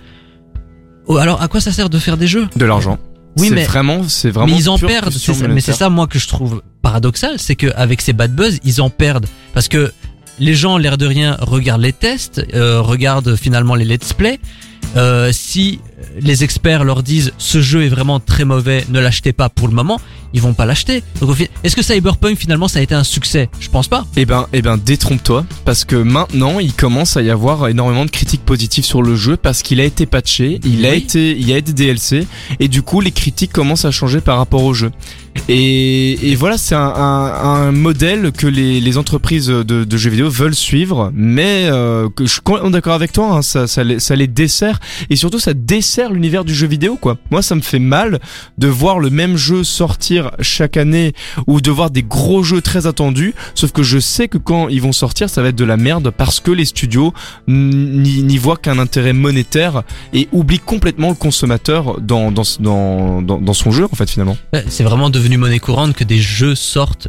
Oh, 1.06 1.16
alors 1.16 1.42
à 1.42 1.48
quoi 1.48 1.60
ça 1.60 1.72
sert 1.72 1.88
de 1.90 1.98
faire 1.98 2.16
des 2.16 2.26
jeux? 2.28 2.48
De 2.54 2.64
l'argent. 2.64 2.98
Oui, 3.38 3.48
mais 3.50 3.64
vraiment, 3.64 4.06
c'est 4.08 4.30
vraiment. 4.30 4.52
mais 4.52 4.58
ils 4.60 4.68
en 4.68 4.78
perdent. 4.78 5.10
ça- 5.10 5.48
mais 5.48 5.62
c'est 5.62 5.72
ça, 5.72 5.88
moi, 5.88 6.06
que 6.06 6.18
je 6.18 6.28
trouve 6.28 6.62
paradoxal, 6.82 7.36
c'est 7.38 7.56
qu'avec 7.56 8.02
ces 8.02 8.12
bad 8.12 8.34
buzz, 8.34 8.58
ils 8.62 8.80
en 8.82 8.90
perdent. 8.90 9.26
Parce 9.54 9.68
que 9.68 9.90
les 10.38 10.54
gens, 10.54 10.78
l'air 10.78 10.98
de 10.98 11.06
rien, 11.06 11.36
regardent 11.40 11.82
les 11.82 11.92
tests, 11.92 12.44
euh, 12.54 12.80
regardent 12.80 13.36
finalement 13.36 13.74
les 13.74 13.84
let's 13.84 14.12
play. 14.12 14.40
Euh, 14.96 15.30
si 15.32 15.80
les 16.20 16.44
experts 16.44 16.84
leur 16.84 17.02
disent 17.02 17.32
ce 17.38 17.60
jeu 17.60 17.84
est 17.84 17.88
vraiment 17.88 18.20
très 18.20 18.44
mauvais, 18.44 18.84
ne 18.88 19.00
l'achetez 19.00 19.32
pas 19.32 19.48
pour 19.48 19.68
le 19.68 19.74
moment, 19.74 20.00
ils 20.34 20.40
vont 20.40 20.54
pas 20.54 20.66
l'acheter. 20.66 21.02
Est-ce 21.64 21.76
que 21.76 21.82
Cyberpunk 21.82 22.36
finalement 22.38 22.68
ça 22.68 22.78
a 22.78 22.82
été 22.82 22.94
un 22.94 23.04
succès? 23.04 23.50
Je 23.60 23.68
pense 23.68 23.88
pas. 23.88 24.06
Eh 24.16 24.24
ben, 24.24 24.46
eh 24.52 24.62
ben, 24.62 24.76
détrompe-toi, 24.78 25.44
parce 25.64 25.84
que 25.84 25.96
maintenant, 25.96 26.58
il 26.58 26.72
commence 26.72 27.16
à 27.16 27.22
y 27.22 27.30
avoir 27.30 27.68
énormément 27.68 28.04
de 28.04 28.10
critiques 28.10 28.44
positives 28.44 28.84
sur 28.84 29.02
le 29.02 29.16
jeu 29.16 29.36
parce 29.36 29.62
qu'il 29.62 29.80
a 29.80 29.84
été 29.84 30.06
patché, 30.06 30.60
il 30.64 30.86
a 30.86 30.94
été, 30.94 31.32
il 31.32 31.48
y 31.48 31.52
a 31.54 31.60
des 31.60 31.72
DLC, 31.72 32.26
et 32.60 32.68
du 32.68 32.82
coup, 32.82 33.00
les 33.00 33.10
critiques 33.12 33.52
commencent 33.52 33.84
à 33.84 33.90
changer 33.90 34.20
par 34.20 34.38
rapport 34.38 34.64
au 34.64 34.74
jeu. 34.74 34.90
Et, 35.48 36.30
et 36.30 36.34
voilà, 36.34 36.58
c'est 36.58 36.74
un, 36.74 36.80
un, 36.80 37.32
un 37.32 37.72
modèle 37.72 38.32
que 38.32 38.46
les, 38.46 38.80
les 38.80 38.98
entreprises 38.98 39.46
de, 39.46 39.62
de 39.62 39.96
jeux 39.96 40.10
vidéo 40.10 40.28
veulent 40.28 40.54
suivre, 40.54 41.10
mais 41.14 41.68
euh, 41.70 42.08
que 42.14 42.26
je 42.26 42.32
suis 42.32 42.42
complètement 42.42 42.70
d'accord 42.70 42.92
avec 42.92 43.12
toi, 43.12 43.36
hein, 43.36 43.42
ça, 43.42 43.66
ça, 43.66 43.82
les, 43.82 43.98
ça 43.98 44.14
les 44.14 44.26
dessert, 44.26 44.78
et 45.08 45.16
surtout 45.16 45.38
ça 45.38 45.54
dessert 45.54 45.91
l'univers 46.10 46.44
du 46.44 46.54
jeu 46.54 46.66
vidéo, 46.66 46.96
quoi. 46.96 47.18
Moi, 47.30 47.42
ça 47.42 47.54
me 47.54 47.60
fait 47.60 47.78
mal 47.78 48.20
de 48.58 48.68
voir 48.68 48.98
le 48.98 49.10
même 49.10 49.36
jeu 49.36 49.64
sortir 49.64 50.30
chaque 50.40 50.76
année 50.76 51.12
ou 51.46 51.60
de 51.60 51.70
voir 51.70 51.90
des 51.90 52.02
gros 52.02 52.42
jeux 52.42 52.60
très 52.60 52.86
attendus, 52.86 53.34
sauf 53.54 53.72
que 53.72 53.82
je 53.82 53.98
sais 53.98 54.28
que 54.28 54.38
quand 54.38 54.68
ils 54.68 54.80
vont 54.80 54.92
sortir, 54.92 55.28
ça 55.30 55.42
va 55.42 55.48
être 55.48 55.56
de 55.56 55.64
la 55.64 55.76
merde 55.76 56.10
parce 56.10 56.40
que 56.40 56.50
les 56.50 56.64
studios 56.64 57.12
n'y 57.48 58.38
voient 58.38 58.56
qu'un 58.56 58.78
intérêt 58.78 59.12
monétaire 59.12 59.82
et 60.12 60.28
oublient 60.32 60.58
complètement 60.58 61.10
le 61.10 61.14
consommateur 61.14 62.00
dans, 62.00 62.30
dans, 62.32 62.42
dans, 62.60 63.22
dans, 63.22 63.54
son 63.54 63.70
jeu, 63.70 63.86
en 63.90 63.96
fait, 63.96 64.10
finalement. 64.10 64.36
C'est 64.68 64.84
vraiment 64.84 65.10
devenu 65.10 65.36
monnaie 65.36 65.58
courante 65.58 65.94
que 65.94 66.04
des 66.04 66.18
jeux 66.18 66.54
sortent 66.54 67.08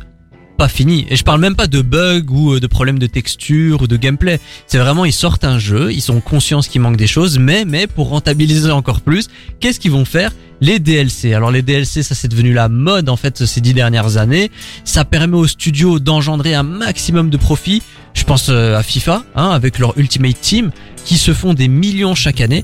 pas 0.57 0.67
fini. 0.67 1.05
Et 1.09 1.15
je 1.15 1.23
parle 1.23 1.41
même 1.41 1.55
pas 1.55 1.67
de 1.67 1.81
bugs 1.81 2.25
ou 2.29 2.53
euh, 2.53 2.59
de 2.59 2.67
problèmes 2.67 2.99
de 2.99 3.07
texture 3.07 3.81
ou 3.81 3.87
de 3.87 3.97
gameplay. 3.97 4.39
C'est 4.67 4.77
vraiment, 4.77 5.05
ils 5.05 5.13
sortent 5.13 5.43
un 5.43 5.59
jeu, 5.59 5.91
ils 5.91 6.01
sont 6.01 6.21
conscients 6.21 6.61
qu'il 6.61 6.81
manque 6.81 6.97
des 6.97 7.07
choses, 7.07 7.39
mais, 7.39 7.65
mais 7.65 7.87
pour 7.87 8.09
rentabiliser 8.09 8.71
encore 8.71 9.01
plus, 9.01 9.27
qu'est-ce 9.59 9.79
qu'ils 9.79 9.91
vont 9.91 10.05
faire? 10.05 10.31
Les 10.61 10.79
DLC. 10.79 11.33
Alors 11.33 11.51
les 11.51 11.61
DLC, 11.61 12.03
ça 12.03 12.15
c'est 12.15 12.29
devenu 12.29 12.53
la 12.53 12.69
mode 12.69 13.09
en 13.09 13.17
fait 13.17 13.45
ces 13.45 13.59
dix 13.59 13.73
dernières 13.73 14.17
années. 14.17 14.49
Ça 14.85 15.03
permet 15.03 15.35
aux 15.35 15.47
studios 15.47 15.99
d'engendrer 15.99 16.53
un 16.53 16.63
maximum 16.63 17.29
de 17.29 17.37
profit. 17.37 17.81
Je 18.13 18.23
pense 18.23 18.47
euh, 18.49 18.77
à 18.77 18.83
FIFA, 18.83 19.23
hein, 19.35 19.49
avec 19.49 19.79
leur 19.79 19.97
Ultimate 19.97 20.39
Team, 20.39 20.71
qui 21.03 21.17
se 21.17 21.33
font 21.33 21.53
des 21.53 21.67
millions 21.67 22.15
chaque 22.15 22.39
année. 22.39 22.63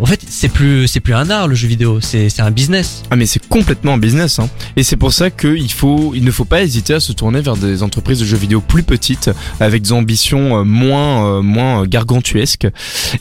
En 0.00 0.06
fait, 0.06 0.20
c'est 0.28 0.48
plus, 0.48 0.88
c'est 0.88 1.00
plus 1.00 1.14
un 1.14 1.30
art 1.30 1.48
le 1.48 1.54
jeu 1.54 1.68
vidéo, 1.68 2.00
c'est, 2.00 2.28
c'est 2.28 2.42
un 2.42 2.50
business. 2.50 3.02
Ah 3.10 3.16
mais 3.16 3.26
c'est 3.26 3.46
complètement 3.46 3.94
un 3.94 3.98
business 3.98 4.38
hein. 4.38 4.48
et 4.76 4.82
c'est 4.82 4.96
pour 4.96 5.12
ça 5.12 5.30
qu'il 5.30 5.72
faut 5.72 6.12
il 6.14 6.24
ne 6.24 6.30
faut 6.30 6.44
pas 6.44 6.62
hésiter 6.62 6.94
à 6.94 7.00
se 7.00 7.12
tourner 7.12 7.40
vers 7.40 7.56
des 7.56 7.82
entreprises 7.82 8.20
de 8.20 8.24
jeux 8.24 8.36
vidéo 8.36 8.60
plus 8.60 8.82
petites 8.82 9.30
avec 9.60 9.82
des 9.82 9.92
ambitions 9.92 10.58
euh, 10.58 10.64
moins 10.64 11.26
euh, 11.26 11.42
moins 11.42 11.86
gargantuesques 11.86 12.66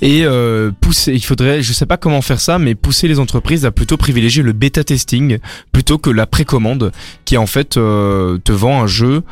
et 0.02 0.24
euh, 0.26 0.72
pousser 0.82 1.14
il 1.14 1.24
faudrait 1.24 1.62
je 1.62 1.74
sais 1.74 1.86
pas 1.86 1.98
comment 1.98 2.22
faire 2.22 2.40
ça 2.40 2.58
mais 2.60 2.76
pousser 2.76 3.08
les 3.08 3.20
entreprises 3.20 3.66
à 3.66 3.72
plutôt 3.72 3.98
privilégier 3.98 4.42
le 4.44 4.54
bêta 4.54 4.84
testing 4.84 5.38
plutôt 5.72 5.98
que 5.98 6.10
la 6.10 6.26
précommande 6.26 6.92
qui 7.26 7.38
en 7.38 7.48
fait 7.48 7.78
euh, 7.78 8.38
te 8.44 8.52
vend 8.52 8.84
un 8.84 8.88
jeu 8.88 9.24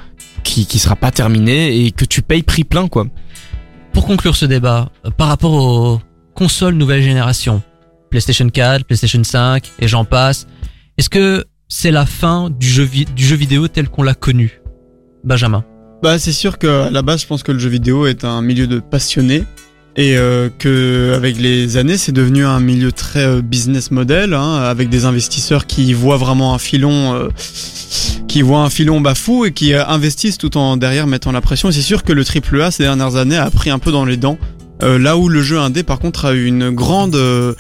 qui 0.44 0.66
qui 0.66 0.80
sera 0.80 0.96
pas 0.96 1.12
terminé 1.12 1.86
et 1.86 1.92
que 1.92 2.06
tu 2.06 2.22
payes 2.22 2.44
prix 2.44 2.64
plein 2.64 2.88
quoi. 2.88 3.08
Pour 3.94 4.06
conclure 4.06 4.36
ce 4.36 4.46
débat, 4.46 4.90
euh, 5.06 5.10
par 5.12 5.28
rapport 5.28 5.54
aux 5.54 6.02
consoles 6.34 6.76
nouvelle 6.76 7.02
génération, 7.02 7.62
PlayStation 8.10 8.50
4, 8.50 8.86
PlayStation 8.86 9.24
5 9.24 9.72
et 9.80 9.88
j'en 9.88 10.06
passe, 10.06 10.48
est-ce 10.98 11.10
que 11.10 11.46
c'est 11.68 11.92
la 11.92 12.06
fin 12.06 12.50
du 12.50 12.68
jeu, 12.68 12.88
du 13.16 13.24
jeu 13.24 13.36
vidéo 13.36 13.68
tel 13.68 13.90
qu'on 13.90 14.04
l'a 14.04 14.14
connu? 14.14 14.62
Benjamin. 15.24 15.64
Bah 16.02 16.18
c'est 16.18 16.32
sûr 16.32 16.58
que 16.58 16.88
à 16.88 16.90
la 16.90 17.02
base 17.02 17.22
je 17.22 17.28
pense 17.28 17.44
que 17.44 17.52
le 17.52 17.60
jeu 17.60 17.70
vidéo 17.70 18.08
est 18.08 18.26
un 18.26 18.42
milieu 18.42 18.66
de 18.66 18.80
passionnés 18.80 19.44
et 19.96 20.18
euh, 20.18 20.50
que 20.58 21.14
avec 21.16 21.38
les 21.38 21.78
années 21.78 21.98
c'est 21.98 22.12
devenu 22.12 22.46
un 22.46 22.60
milieu 22.60 22.92
très 22.92 23.26
euh, 23.26 23.42
business 23.42 23.92
model 23.92 24.34
hein, 24.34 24.56
avec 24.56 24.90
des 24.90 25.06
investisseurs 25.06 25.68
qui 25.68 25.94
voient 25.94 26.18
vraiment 26.18 26.56
un 26.56 26.58
filon 26.58 27.14
euh, 27.14 27.30
qui 28.32 28.42
voient 28.42 28.62
un 28.62 28.70
filon 28.70 29.02
bah 29.02 29.14
fou 29.14 29.44
et 29.44 29.52
qui 29.52 29.74
euh, 29.74 29.86
investissent 29.86 30.38
tout 30.38 30.56
en 30.56 30.78
derrière 30.78 31.06
mettant 31.06 31.34
la 31.34 31.42
pression. 31.42 31.70
C'est 31.70 31.82
sûr 31.82 32.04
que 32.04 32.14
le 32.14 32.24
triple 32.24 32.62
A 32.62 32.72
ces 32.72 32.84
dernières 32.84 33.18
années 33.18 33.36
a 33.36 33.52
pris 33.52 33.70
un 33.70 33.78
peu 33.78 33.92
dans 33.92 34.06
les 34.06 34.16
dents 34.16 34.38
Euh, 34.84 34.98
là 35.00 35.18
où 35.18 35.30
le 35.30 35.42
jeu 35.42 35.60
indé 35.60 35.84
par 35.84 36.00
contre 36.00 36.26
a 36.26 36.34
eu 36.34 36.46
une 36.46 36.72
grande 36.72 37.16
euh, 37.16 37.54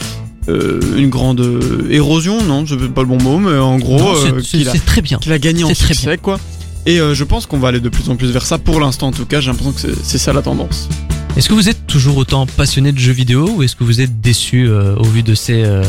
euh, 0.50 0.80
une 0.98 1.10
grande 1.10 1.40
euh, 1.42 1.86
érosion 1.92 2.44
non 2.44 2.66
c'est 2.68 2.76
pas 2.92 3.02
le 3.02 3.08
bon 3.08 3.22
mot 3.22 3.38
mais 3.38 3.58
en 3.60 3.78
gros 3.78 4.16
qu'il 4.42 4.68
a- 4.68 4.72
c'est 4.72 4.86
très 4.86 5.02
bien. 5.02 5.20
qu'il 5.20 5.32
a 5.32 5.38
gagné 5.40 5.64
en 5.64 5.68
C'est 5.68 5.76
très 5.76 5.94
succès, 5.94 6.18
quoi. 6.18 6.40
Et 6.88 6.98
je 6.98 7.24
pense 7.24 7.46
qu'on 7.46 7.60
va 7.60 7.68
aller 7.68 7.80
de 7.80 7.90
plus 7.90 8.10
en 8.10 8.16
plus 8.16 8.32
vers 8.32 8.44
ça. 8.44 8.58
Pour 8.58 8.80
l'instant, 8.80 9.08
en 9.10 9.12
tout 9.12 9.28
cas, 9.28 9.40
j'ai 9.40 9.52
l'impression 9.52 9.72
que 9.72 9.80
c'est- 9.82 10.04
c'est 10.04 10.18
ça 10.18 10.34
la 10.34 10.42
tendance. 10.42 10.90
Est-ce 11.38 11.48
que 11.48 11.54
vous 11.54 11.70
êtes 11.70 11.86
toujours 11.86 12.18
autant 12.18 12.48
passionné 12.48 12.92
de 12.92 12.98
jeux 12.98 13.12
vidéo 13.14 13.48
ou 13.56 13.62
est-ce 13.62 13.76
que 13.76 13.84
vous 13.84 14.02
êtes 14.02 14.20
déçu 14.20 14.68
euh, 14.68 14.96
au 14.96 15.04
vu 15.04 15.22
de 15.22 15.36
ces 15.36 15.64
euh, 15.64 15.84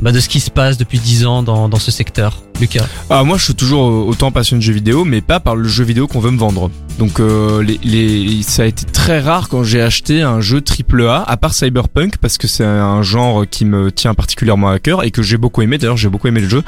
bah, 0.00 0.12
de 0.12 0.20
ce 0.20 0.28
qui 0.28 0.40
se 0.40 0.50
passe 0.50 0.76
depuis 0.76 0.98
10 0.98 1.26
ans 1.26 1.42
dans, 1.42 1.68
dans 1.68 1.78
ce 1.78 1.90
secteur 1.90 2.42
Lucas 2.60 2.86
Ah 3.10 3.24
moi 3.24 3.36
je 3.36 3.44
suis 3.44 3.54
toujours 3.54 4.06
autant 4.06 4.30
passionné 4.30 4.60
de 4.60 4.64
jeux 4.64 4.72
vidéo 4.72 5.04
mais 5.04 5.20
pas 5.20 5.40
par 5.40 5.56
le 5.56 5.68
jeu 5.68 5.84
vidéo 5.84 6.06
qu'on 6.06 6.20
veut 6.20 6.30
me 6.30 6.38
vendre. 6.38 6.70
Donc 6.98 7.20
euh, 7.20 7.62
les, 7.62 7.78
les, 7.82 8.42
ça 8.42 8.62
a 8.62 8.66
été 8.66 8.86
très 8.86 9.20
rare 9.20 9.48
quand 9.50 9.62
j'ai 9.62 9.82
acheté 9.82 10.22
un 10.22 10.40
jeu 10.40 10.62
triple 10.62 11.06
A 11.06 11.22
à 11.22 11.36
part 11.36 11.52
Cyberpunk 11.52 12.16
parce 12.16 12.38
que 12.38 12.48
c'est 12.48 12.64
un 12.64 13.02
genre 13.02 13.44
qui 13.50 13.66
me 13.66 13.92
tient 13.92 14.14
particulièrement 14.14 14.70
à 14.70 14.78
cœur 14.78 15.04
et 15.04 15.10
que 15.10 15.22
j'ai 15.22 15.36
beaucoup 15.36 15.60
aimé 15.60 15.76
d'ailleurs 15.76 15.98
j'ai 15.98 16.08
beaucoup 16.08 16.28
aimé 16.28 16.40
le 16.40 16.48
jeu. 16.48 16.62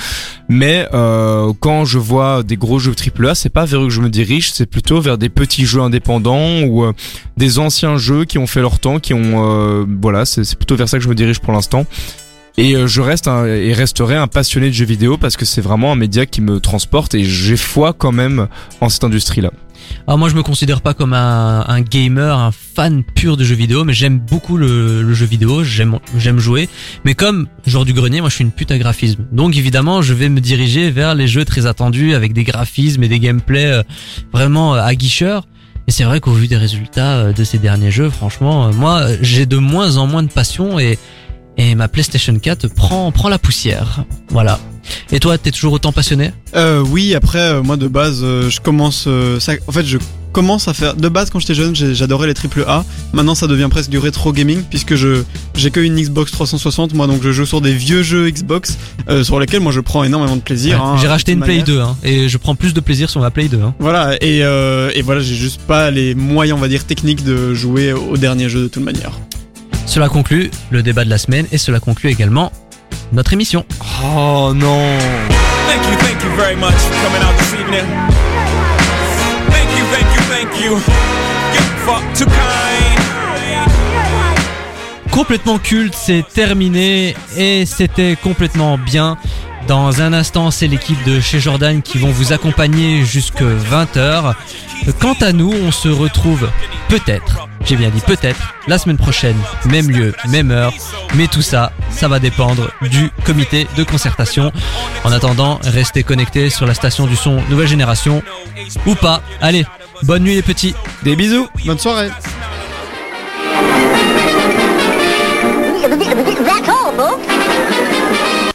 Mais 0.49 0.87
euh, 0.93 1.53
quand 1.61 1.85
je 1.85 1.99
vois 1.99 2.43
des 2.43 2.57
gros 2.57 2.79
jeux 2.79 2.95
triple 2.95 3.27
A 3.27 3.35
c'est 3.35 3.49
pas 3.49 3.65
vers 3.65 3.83
eux 3.83 3.87
que 3.89 3.93
je 3.93 4.03
me 4.03 4.11
dirige 4.11 4.53
c'est 4.53 4.67
plutôt 4.67 5.01
vers 5.01 5.17
des 5.17 5.31
petits 5.31 5.65
jeux 5.65 5.81
indépendants 5.81 6.61
ou 6.63 6.85
euh, 6.85 6.93
des 7.37 7.59
anciens 7.59 7.97
jeux 7.97 8.25
qui 8.25 8.39
ont 8.39 8.47
fait 8.47 8.61
leur 8.61 8.79
temps 8.79 8.99
qui 8.99 9.15
ont 9.15 9.21
euh, 9.35 9.87
voilà 10.03 10.27
c'est 10.27 10.55
plutôt 10.57 10.77
vers 10.77 10.89
ça 10.89 10.99
que 10.99 11.05
je 11.05 11.09
me 11.09 11.15
dirige 11.15 11.41
pour 11.41 11.53
l'instant. 11.53 11.87
Et 12.59 12.75
euh, 12.75 12.89
je 12.89 13.01
reste 13.01 13.29
un, 13.29 13.47
et 13.47 13.73
resterai 13.73 14.17
un 14.17 14.27
passionné 14.27 14.67
de 14.67 14.73
jeux 14.73 14.85
vidéo 14.85 15.17
parce 15.17 15.37
que 15.37 15.45
c'est 15.45 15.61
vraiment 15.61 15.93
un 15.93 15.95
média 15.95 16.27
qui 16.27 16.41
me 16.41 16.59
transporte 16.59 17.15
et 17.15 17.23
j'ai 17.23 17.57
foi 17.57 17.93
quand 17.93 18.11
même 18.11 18.49
en 18.81 18.89
cette 18.89 19.05
industrie-là. 19.05 19.53
Alors 20.09 20.19
moi 20.19 20.29
je 20.29 20.35
me 20.35 20.43
considère 20.43 20.81
pas 20.81 20.93
comme 20.93 21.13
un, 21.13 21.81
gamer, 21.83 22.37
un 22.37 22.51
fan 22.51 23.05
pur 23.05 23.37
de 23.37 23.45
jeux 23.45 23.55
vidéo, 23.55 23.85
mais 23.85 23.93
j'aime 23.93 24.19
beaucoup 24.19 24.57
le, 24.57 25.15
jeu 25.15 25.25
vidéo, 25.25 25.63
j'aime 25.63 26.01
j'aime 26.17 26.41
jouer. 26.41 26.69
Mais 27.05 27.15
comme 27.15 27.47
genre 27.65 27.85
du 27.85 27.93
grenier, 27.93 28.21
moi 28.21 28.29
je 28.29 28.35
suis 28.35 28.45
une 28.45 28.51
pute 28.51 28.73
à 28.73 28.79
graphisme. 28.79 29.25
Donc 29.31 29.57
évidemment 29.57 30.03
je 30.03 30.13
vais 30.13 30.29
me 30.29 30.41
diriger 30.41 30.91
vers 30.91 31.15
les 31.15 31.29
jeux 31.29 31.45
très 31.45 31.65
attendus 31.65 32.15
avec 32.15 32.33
des 32.33 32.43
graphismes 32.43 33.05
et 33.05 33.09
des 33.09 33.21
gameplays 33.21 33.71
euh, 33.71 33.83
vraiment 34.33 34.75
euh, 34.75 34.81
aguicheurs. 34.81 35.47
Et 35.87 35.93
c'est 35.93 36.05
vrai 36.05 36.19
qu'au 36.19 36.33
vu 36.33 36.49
des 36.49 36.57
résultats 36.57 37.33
de 37.33 37.45
ces 37.45 37.59
derniers 37.59 37.93
jeux, 37.93 38.11
franchement, 38.11 38.71
moi 38.75 39.07
j'ai 39.23 39.47
de 39.47 39.57
moins 39.57 39.97
en 39.97 40.09
moins 40.09 40.25
de 40.25 40.31
passion 40.31 40.79
et 40.81 40.99
et 41.59 41.75
ma 41.75 41.89
PlayStation 41.89 42.37
4 42.39 42.69
prend 42.69 43.13
prend 43.13 43.29
la 43.29 43.39
poussière. 43.39 44.05
Voilà. 44.31 44.59
Et 45.13 45.21
toi, 45.21 45.37
t'es 45.37 45.51
toujours 45.51 45.75
autant 45.75 45.93
passionné? 45.93 46.31
Euh, 46.57 46.81
oui, 46.81 47.15
après, 47.15 47.39
euh, 47.41 47.63
moi 47.63 47.77
de 47.77 47.89
base, 47.89 48.21
euh, 48.23 48.49
je 48.49 48.61
commence. 48.61 49.05
euh, 49.07 49.39
ça, 49.39 49.53
en 49.67 49.73
fait, 49.73 49.85
je 49.85 49.99
commence 50.33 50.67
à 50.69 50.73
faire. 50.73 50.95
De 50.95 51.09
base, 51.11 51.29
quand 51.29 51.41
j'étais 51.41 51.55
jeune, 51.55 51.75
j'adorais 51.75 52.27
les 52.27 52.33
triple 52.33 52.65
A. 52.67 52.85
Maintenant, 53.13 53.35
ça 53.35 53.47
devient 53.47 53.69
presque 53.71 53.91
du 53.91 53.99
rétro 53.99 54.33
gaming 54.33 54.63
puisque 54.63 54.95
je 54.95 55.23
j'ai 55.57 55.71
que 55.71 55.81
une 55.81 55.97
Xbox 56.01 56.31
360, 56.33 56.95
moi, 56.95 57.07
donc 57.07 57.23
je 57.23 57.33
joue 57.33 57.45
sur 57.45 57.61
des 57.61 57.73
vieux 57.75 58.03
jeux 58.03 58.31
Xbox 58.31 58.79
euh, 59.11 59.25
sur 59.25 59.39
lesquels 59.41 59.61
moi 59.61 59.73
je 59.73 59.81
prends 59.81 60.05
énormément 60.05 60.37
de 60.37 60.41
plaisir. 60.43 60.79
Ouais, 60.79 60.87
hein, 60.87 60.97
J'ai 61.01 61.09
racheté 61.09 61.33
une 61.33 61.41
Play 61.41 61.59
manière. 61.59 61.67
2 61.67 61.81
hein, 61.81 61.97
et 62.05 62.29
je 62.31 62.39
prends 62.39 62.55
plus 62.55 62.73
de 62.73 62.81
plaisir 62.81 63.11
sur 63.11 63.21
ma 63.21 63.31
Play 63.31 63.49
2. 63.49 63.59
Hein. 63.61 63.75
Voilà, 63.79 64.15
et, 64.23 64.43
euh, 64.43 64.91
et 64.95 65.03
voilà, 65.03 65.21
j'ai 65.21 65.35
juste 65.35 65.61
pas 65.63 65.91
les 65.91 66.15
moyens, 66.15 66.57
on 66.57 66.61
va 66.63 66.69
dire, 66.69 66.85
techniques 66.85 67.25
de 67.25 67.53
jouer 67.53 67.93
au 67.93 68.17
dernier 68.17 68.49
jeu 68.49 68.63
de 68.63 68.69
toute 68.69 68.85
manière. 68.85 69.13
Cela 69.89 70.11
conclut 70.11 70.51
le 70.71 70.83
débat 70.83 71.03
de 71.07 71.09
la 71.09 71.17
semaine 71.17 71.47
et 71.51 71.57
cela 71.57 71.81
conclut 71.81 72.11
également 72.11 72.53
notre 73.11 73.33
émission. 73.33 73.65
Oh 74.05 74.53
non 74.55 74.83
Thank 75.67 75.83
you, 75.91 75.97
thank 75.99 76.23
you 76.23 76.31
very 76.37 76.57
much 76.57 76.75
for 76.75 76.95
coming 77.03 77.23
out 77.23 77.35
this 77.39 77.55
evening. 77.55 77.87
Thank 79.49 79.71
you, 79.79 79.85
thank 79.91 80.05
you, 80.15 80.21
thank 80.29 80.61
you. 80.63 80.77
Get 81.55 81.65
fuck 81.87 82.03
too 82.15 82.27
kind. 82.27 83.01
Complètement 85.11 85.59
culte, 85.59 85.95
c'est 85.97 86.23
terminé 86.35 87.17
et 87.39 87.65
c'était 87.65 88.15
complètement 88.23 88.77
bien. 88.77 89.17
Dans 89.69 90.01
un 90.01 90.15
instant, 90.15 90.51
c'est 90.51 90.67
l'équipe 90.67 91.03
de 91.05 91.21
chez 91.21 91.41
Jordan 91.41 91.83
qui 91.83 91.99
vont 91.99 92.11
vous 92.11 92.33
accompagner 92.33 93.05
jusque 93.05 93.43
20h. 93.43 94.35
Quant 94.99 95.17
à 95.21 95.33
nous, 95.33 95.53
on 95.53 95.71
se 95.71 95.91
retrouve 95.91 96.49
peut-être, 96.89 97.47
j'ai 97.67 97.77
bien 97.77 97.91
dit 97.91 98.01
peut-être, 98.01 98.55
la 98.67 98.79
semaine 98.79 98.97
prochaine, 98.97 99.37
même 99.67 99.91
lieu, 99.91 100.15
même 100.31 100.53
heure. 100.53 100.73
Mais 101.17 101.27
tout 101.27 101.43
ça, 101.43 101.73
ça 101.91 102.09
va 102.09 102.19
dépendre 102.19 102.71
du 102.81 103.11
comité 103.25 103.67
de 103.77 103.85
concertation. 103.85 104.53
En 105.05 105.13
attendant, 105.13 105.61
restez 105.63 106.03
connectés 106.03 106.49
sur 106.49 106.65
la 106.65 106.73
station 106.73 107.07
du 107.07 107.15
son 107.15 107.43
Nouvelle 107.51 107.69
Génération 107.69 108.23
ou 108.87 108.95
pas. 108.95 109.21
Allez, 109.43 109.67
bonne 110.03 110.23
nuit 110.23 110.37
les 110.37 110.43
petits. 110.43 110.75
Des 111.03 111.15
bisous 111.15 111.47
Bonne 111.67 111.79
soirée 111.79 112.09